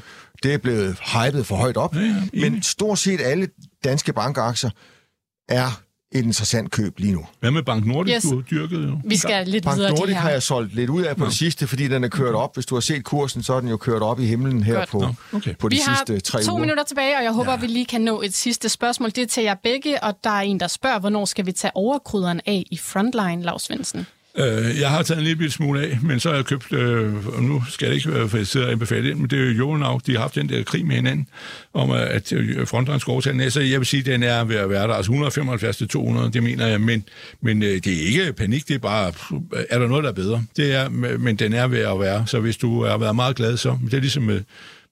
Det 0.43 0.53
er 0.53 0.57
blevet 0.57 0.99
hypet 0.99 1.45
for 1.45 1.55
højt 1.55 1.78
op. 1.78 1.95
Ja, 1.95 1.99
ja, 2.34 2.49
men 2.49 2.64
stort 2.64 2.99
set 2.99 3.22
alle 3.22 3.49
danske 3.84 4.14
bankaktier 4.14 4.70
er 5.49 5.82
et 6.12 6.24
interessant 6.24 6.72
køb 6.72 6.99
lige 6.99 7.14
nu. 7.14 7.26
Hvad 7.39 7.51
med 7.51 7.64
Bank 7.64 7.86
Nordic, 7.86 8.16
yes. 8.16 8.24
du 8.24 8.36
har 8.36 8.41
dyrket 8.41 8.88
jo? 8.88 8.99
Vi 9.03 9.18
skal 9.18 9.47
lidt 9.47 9.66
Bank 9.66 9.78
videre 9.78 9.95
Nordic 9.95 10.16
har 10.16 10.30
jeg 10.30 10.43
solgt 10.43 10.76
lidt 10.76 10.89
ud 10.89 11.01
af 11.01 11.16
på 11.18 11.24
ja. 11.24 11.30
det 11.30 11.38
sidste, 11.38 11.68
fordi 11.68 11.88
den 11.88 12.03
er 12.03 12.07
kørt 12.07 12.36
op. 12.36 12.53
Hvis 12.53 12.66
du 12.66 12.76
har 12.76 12.80
set 12.80 13.03
kursen, 13.03 13.43
så 13.43 13.53
er 13.53 13.60
den 13.60 13.70
jo 13.70 13.78
kørt 13.78 14.01
op 14.01 14.20
i 14.20 14.26
himlen 14.26 14.64
her 14.64 14.76
Godt. 14.76 14.89
på, 14.89 15.05
okay. 15.34 15.55
på 15.55 15.70
de 15.70 15.76
vi 15.76 15.82
sidste 15.82 16.20
tre 16.20 16.38
uger. 16.38 16.41
Vi 16.41 16.45
har 16.45 16.51
to 16.51 16.57
minutter 16.57 16.84
tilbage, 16.84 17.18
og 17.18 17.24
jeg 17.24 17.32
håber, 17.32 17.51
ja. 17.51 17.57
vi 17.57 17.68
lige 17.68 17.86
kan 17.86 18.01
nå 18.01 18.22
et 18.22 18.34
sidste 18.34 18.70
spørgsmål. 18.70 19.10
Det 19.10 19.18
er 19.18 19.28
til 19.28 19.43
jer 19.43 19.55
begge, 19.64 20.03
og 20.03 20.14
der 20.24 20.30
er 20.30 20.41
en, 20.41 20.60
der 20.60 20.68
spørger, 20.68 20.99
hvornår 20.99 21.26
skal 21.26 21.45
vi 21.45 21.51
tage 21.51 21.72
overkryderen 21.76 22.41
af 22.45 22.64
i 22.72 22.78
Frontline, 22.78 23.43
Lars 23.43 23.62
Svendsen? 23.62 24.07
Øh, 24.40 24.80
jeg 24.80 24.90
har 24.90 25.04
taget 25.04 25.20
en 25.20 25.26
lille 25.26 25.52
smule 25.52 25.82
af, 25.82 25.98
men 26.02 26.20
så 26.20 26.30
har 26.30 26.36
jeg 26.36 26.46
købt, 26.46 26.74
øh, 26.74 27.28
og 27.28 27.44
nu 27.44 27.64
skal 27.70 27.86
jeg 27.86 27.96
ikke 27.96 28.14
være 28.14 28.30
for 28.30 28.38
jeg 28.38 28.48
sidder 28.48 28.66
og 28.66 28.72
anbefale 28.72 29.10
det, 29.10 29.18
men 29.18 29.30
det 29.30 29.40
er 29.40 29.44
jo 29.46 29.52
Jonau, 29.52 30.00
de 30.08 30.12
har 30.12 30.20
haft 30.20 30.36
den 30.36 30.50
der 30.50 30.64
krig 30.64 30.86
med 30.86 30.96
hinanden, 30.96 31.28
om 31.74 31.92
øh, 31.92 32.16
at 32.16 32.34
øh, 32.34 32.68
fronterne 32.68 33.00
skal 33.00 33.12
overtage 33.12 33.40
den. 33.40 33.52
Så 33.52 33.62
jeg 33.62 33.80
vil 33.80 33.86
sige, 33.86 34.00
at 34.00 34.06
den 34.06 34.24
er 34.24 34.44
ved 34.44 34.56
at 34.56 34.70
være 34.70 34.88
der, 34.88 34.94
altså 34.94 35.12
175 35.12 35.78
til 35.78 35.88
200, 35.88 36.32
det 36.32 36.44
mener 36.44 36.68
jeg, 36.68 36.82
men, 36.82 37.04
men 37.42 37.64
øh, 37.64 37.70
det 37.70 37.88
er 37.88 38.08
ikke 38.08 38.34
panik, 38.34 38.68
det 38.68 38.76
er 38.76 38.80
bare, 38.80 39.12
er 39.70 39.80
der 39.80 39.88
noget, 39.88 40.04
der 40.04 40.10
er 40.10 40.14
bedre? 40.14 40.44
Det 40.58 40.74
er, 40.76 40.90
men 41.18 41.36
den 41.36 41.54
er 41.54 41.68
ved 41.68 41.80
at 41.80 42.00
være, 42.00 42.28
så 42.28 42.40
hvis 42.40 42.58
du 42.58 42.86
har 42.86 42.98
været 42.98 43.16
meget 43.16 43.36
glad, 43.36 43.58
så 43.58 43.78
det 43.86 43.94
er 43.94 44.00
ligesom 44.00 44.24
med, 44.24 44.42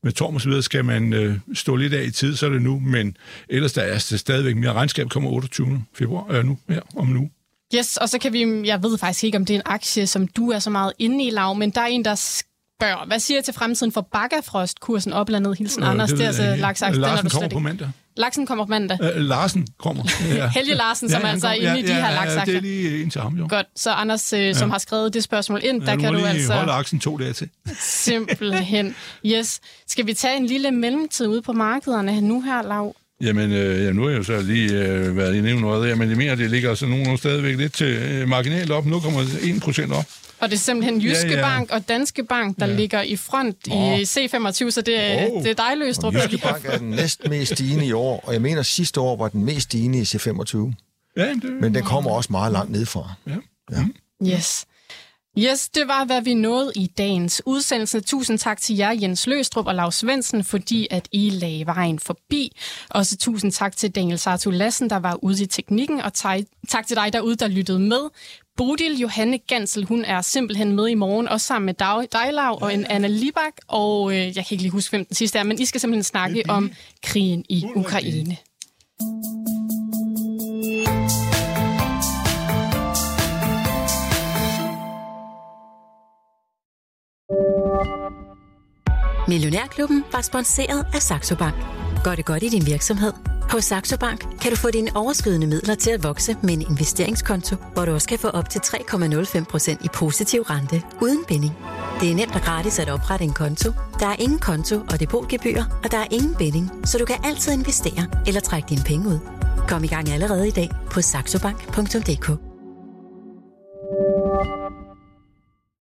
med 0.03 0.11
Torm 0.11 0.35
og 0.35 0.41
så 0.41 0.49
videre, 0.49 0.63
skal 0.63 0.85
man 0.85 1.13
øh, 1.13 1.35
stå 1.53 1.75
lidt 1.75 1.93
af 1.93 2.03
i 2.03 2.11
tid, 2.11 2.35
så 2.35 2.45
er 2.45 2.49
det 2.49 2.61
nu, 2.61 2.79
men 2.79 3.17
ellers 3.49 3.73
der 3.73 3.81
er 3.81 3.97
stadigvæk 3.97 4.55
mere 4.55 4.73
regnskab 4.73 5.09
kommer 5.09 5.29
28. 5.29 5.83
februar, 5.97 6.25
øh, 6.29 6.45
nu, 6.45 6.57
her, 6.69 6.81
om 6.97 7.07
nu. 7.07 7.29
Yes, 7.75 7.97
og 7.97 8.09
så 8.09 8.19
kan 8.19 8.33
vi, 8.33 8.67
jeg 8.67 8.83
ved 8.83 8.97
faktisk 8.97 9.23
ikke, 9.23 9.37
om 9.37 9.45
det 9.45 9.53
er 9.53 9.57
en 9.57 9.65
aktie, 9.65 10.07
som 10.07 10.27
du 10.27 10.51
er 10.51 10.59
så 10.59 10.69
meget 10.69 10.93
inde 10.99 11.23
i, 11.23 11.29
Lav, 11.29 11.55
men 11.55 11.69
der 11.69 11.81
er 11.81 11.85
en, 11.85 12.05
der 12.05 12.15
spørger, 12.15 13.05
hvad 13.05 13.19
siger 13.19 13.41
til 13.41 13.53
fremtiden 13.53 13.91
for 13.91 14.01
Bakkafrost, 14.01 14.79
kursen 14.79 15.13
oplandet, 15.13 15.57
hilsen 15.57 15.83
øh, 15.83 15.89
Anders, 15.89 16.09
det, 16.09 16.17
det 16.17 16.23
er 16.23 16.27
altså 16.27 16.55
laksaktie. 16.55 17.01
Larsen 17.01 17.29
kommer 17.29 17.49
på 17.49 17.59
mandag. 17.59 17.89
Laksen 18.17 18.45
kommer 18.45 18.65
på 18.65 18.69
mandag. 18.69 18.97
Øh, 19.01 19.21
Larsen 19.21 19.67
kommer. 19.77 20.03
Ja. 20.35 20.49
Helge 20.55 20.73
Larsen, 20.73 21.09
som 21.09 21.21
ja, 21.21 21.27
altså 21.27 21.47
er 21.47 21.53
inde 21.53 21.67
ja, 21.67 21.75
i 21.75 21.81
de 21.81 21.93
her 21.93 22.11
laksaktier. 22.11 22.53
Ja, 22.53 22.59
det 22.59 22.67
er 22.67 22.81
lige 22.89 23.03
en 23.03 23.09
til 23.09 23.21
ham, 23.21 23.35
jo. 23.35 23.47
Godt, 23.49 23.65
så 23.75 23.91
Anders, 23.91 24.33
øh, 24.33 24.55
som 24.55 24.67
ja. 24.67 24.71
har 24.71 24.79
skrevet 24.79 25.13
det 25.13 25.23
spørgsmål 25.23 25.61
ind, 25.63 25.83
ja, 25.83 25.91
der 25.91 25.97
kan 25.97 26.13
du 26.13 26.25
altså... 26.25 26.53
holde 26.53 26.71
aksen 26.71 26.99
to 26.99 27.17
dage 27.17 27.33
til. 27.33 27.49
Simpelthen. 27.79 28.95
Yes. 29.25 29.59
Skal 29.87 30.07
vi 30.07 30.13
tage 30.13 30.37
en 30.37 30.45
lille 30.45 30.71
mellemtid 30.71 31.27
ude 31.27 31.41
på 31.41 31.53
markederne 31.53 32.21
nu 32.21 32.41
her, 32.41 32.61
Lav? 32.61 32.95
Jamen, 33.21 33.51
øh, 33.51 33.83
ja, 33.83 33.91
nu 33.91 34.01
har 34.01 34.09
jeg 34.09 34.17
jo 34.17 34.23
så 34.23 34.41
lige 34.41 34.71
øh, 34.71 35.17
været 35.17 35.35
i 35.35 35.59
noget, 35.59 35.97
men 35.97 36.09
det 36.09 36.17
mener, 36.17 36.35
det 36.35 36.49
ligger 36.51 36.75
så 36.75 36.85
nogle 36.85 37.17
stadigvæk 37.17 37.57
lidt 37.57 37.73
til 37.73 37.87
øh, 37.87 38.27
marginalt 38.27 38.71
op, 38.71 38.85
0,1 38.85 39.59
procent 39.59 39.91
op. 39.91 40.05
Og 40.39 40.49
det 40.49 40.55
er 40.55 40.59
simpelthen 40.59 41.01
Jyske 41.01 41.29
ja, 41.29 41.35
ja. 41.35 41.41
Bank 41.41 41.71
og 41.71 41.89
Danske 41.89 42.23
Bank, 42.23 42.59
der 42.59 42.67
ja. 42.67 42.75
ligger 42.75 43.01
i 43.01 43.15
front 43.15 43.57
oh. 43.71 43.99
i 43.99 44.03
C25, 44.03 44.69
så 44.69 44.81
det, 44.85 45.31
oh. 45.31 45.43
det 45.43 45.51
er 45.51 45.53
dig, 45.53 45.77
Løstrup. 45.77 46.13
Jyske 46.13 46.37
Bank 46.37 46.65
er 46.65 46.77
den 46.77 46.89
næst 46.89 47.29
mest 47.29 47.53
stigende 47.53 47.85
i 47.85 47.91
år, 47.91 48.23
og 48.23 48.33
jeg 48.33 48.41
mener, 48.41 48.61
sidste 48.61 49.01
år 49.01 49.17
var 49.17 49.27
den 49.27 49.45
mest 49.45 49.61
stigende 49.61 49.99
i 49.99 50.01
C25. 50.01 50.73
Ja, 51.17 51.29
det, 51.29 51.43
Men 51.61 51.75
den 51.75 51.83
kommer 51.83 52.11
også 52.11 52.31
meget 52.31 52.51
langt 52.51 52.71
nedfra. 52.71 53.13
Ja. 53.27 53.35
ja. 53.71 53.85
Yes. 54.35 54.65
Yes, 55.39 55.69
det 55.69 55.87
var, 55.87 56.05
hvad 56.05 56.21
vi 56.21 56.33
nåede 56.33 56.71
i 56.75 56.87
dagens 56.97 57.41
udsendelse. 57.45 57.99
Tusind 57.99 58.39
tak 58.39 58.61
til 58.61 58.75
jer, 58.75 58.91
Jens 58.91 59.27
Løstrup 59.27 59.67
og 59.67 59.75
Lars 59.75 59.95
Svendsen, 59.95 60.43
fordi 60.43 60.87
at 60.91 61.07
I 61.11 61.29
lagde 61.29 61.65
vejen 61.65 61.99
forbi. 61.99 62.57
Også 62.89 63.17
tusind 63.17 63.51
tak 63.51 63.77
til 63.77 63.91
Daniel 63.91 64.19
Sartu 64.19 64.49
Lassen, 64.49 64.89
der 64.89 64.95
var 64.95 65.23
ude 65.23 65.43
i 65.43 65.45
teknikken, 65.45 66.01
og 66.01 66.13
tak 66.13 66.87
til 66.87 66.97
dig 66.97 67.13
derude, 67.13 67.35
der 67.35 67.47
lyttede 67.47 67.79
med. 67.79 67.99
Bodil 68.57 68.99
Johanne 68.99 69.37
Gansel, 69.37 69.85
hun 69.85 70.05
er 70.05 70.21
simpelthen 70.21 70.71
med 70.71 70.87
i 70.87 70.93
morgen, 70.93 71.27
også 71.27 71.47
sammen 71.47 71.65
med 71.65 71.73
Dag, 71.73 72.07
Dejlav 72.11 72.57
og 72.61 72.73
en 72.73 72.85
Anna 72.85 73.07
Libak, 73.07 73.53
og 73.67 74.11
øh, 74.11 74.17
jeg 74.17 74.33
kan 74.33 74.45
ikke 74.51 74.63
lige 74.63 74.71
huske, 74.71 74.89
hvem 74.89 75.05
den 75.05 75.15
sidste 75.15 75.39
er, 75.39 75.43
men 75.43 75.59
I 75.61 75.65
skal 75.65 75.81
simpelthen 75.81 76.03
snakke 76.03 76.43
om 76.49 76.71
krigen 77.03 77.45
i 77.49 77.65
Ukraine. 77.75 78.37
Millionærklubben 89.27 90.03
var 90.11 90.21
sponsoreret 90.21 90.85
af 90.93 91.01
Saxo 91.01 91.35
Bank. 91.35 91.55
Gør 92.03 92.15
det 92.15 92.25
godt 92.25 92.43
i 92.43 92.49
din 92.49 92.65
virksomhed. 92.65 93.13
Hos 93.49 93.63
Saxo 93.65 93.97
Bank 93.97 94.39
kan 94.41 94.51
du 94.51 94.57
få 94.57 94.71
dine 94.71 94.91
overskydende 94.95 95.47
midler 95.47 95.75
til 95.75 95.91
at 95.91 96.03
vokse 96.03 96.35
med 96.43 96.53
en 96.53 96.61
investeringskonto, 96.61 97.55
hvor 97.73 97.85
du 97.85 97.91
også 97.91 98.07
kan 98.07 98.19
få 98.19 98.27
op 98.27 98.49
til 98.49 98.59
3,05% 98.59 99.85
i 99.85 99.87
positiv 99.93 100.41
rente 100.41 100.81
uden 101.01 101.23
binding. 101.27 101.53
Det 102.01 102.11
er 102.11 102.15
nemt 102.15 102.35
og 102.35 102.41
gratis 102.41 102.79
at 102.79 102.89
oprette 102.89 103.25
en 103.25 103.33
konto. 103.33 103.71
Der 103.99 104.07
er 104.07 104.15
ingen 104.19 104.39
konto 104.39 104.75
og 104.91 104.99
depotgebyr, 104.99 105.63
og 105.83 105.91
der 105.91 105.97
er 105.97 106.07
ingen 106.11 106.35
binding, 106.35 106.71
så 106.83 106.97
du 106.97 107.05
kan 107.05 107.15
altid 107.23 107.53
investere 107.53 108.07
eller 108.27 108.41
trække 108.41 108.69
dine 108.69 108.83
penge 108.85 109.07
ud. 109.07 109.19
Kom 109.67 109.83
i 109.83 109.87
gang 109.87 110.09
allerede 110.09 110.47
i 110.47 110.51
dag 110.51 110.69
på 110.91 111.01
saxobank.dk. 111.01 112.29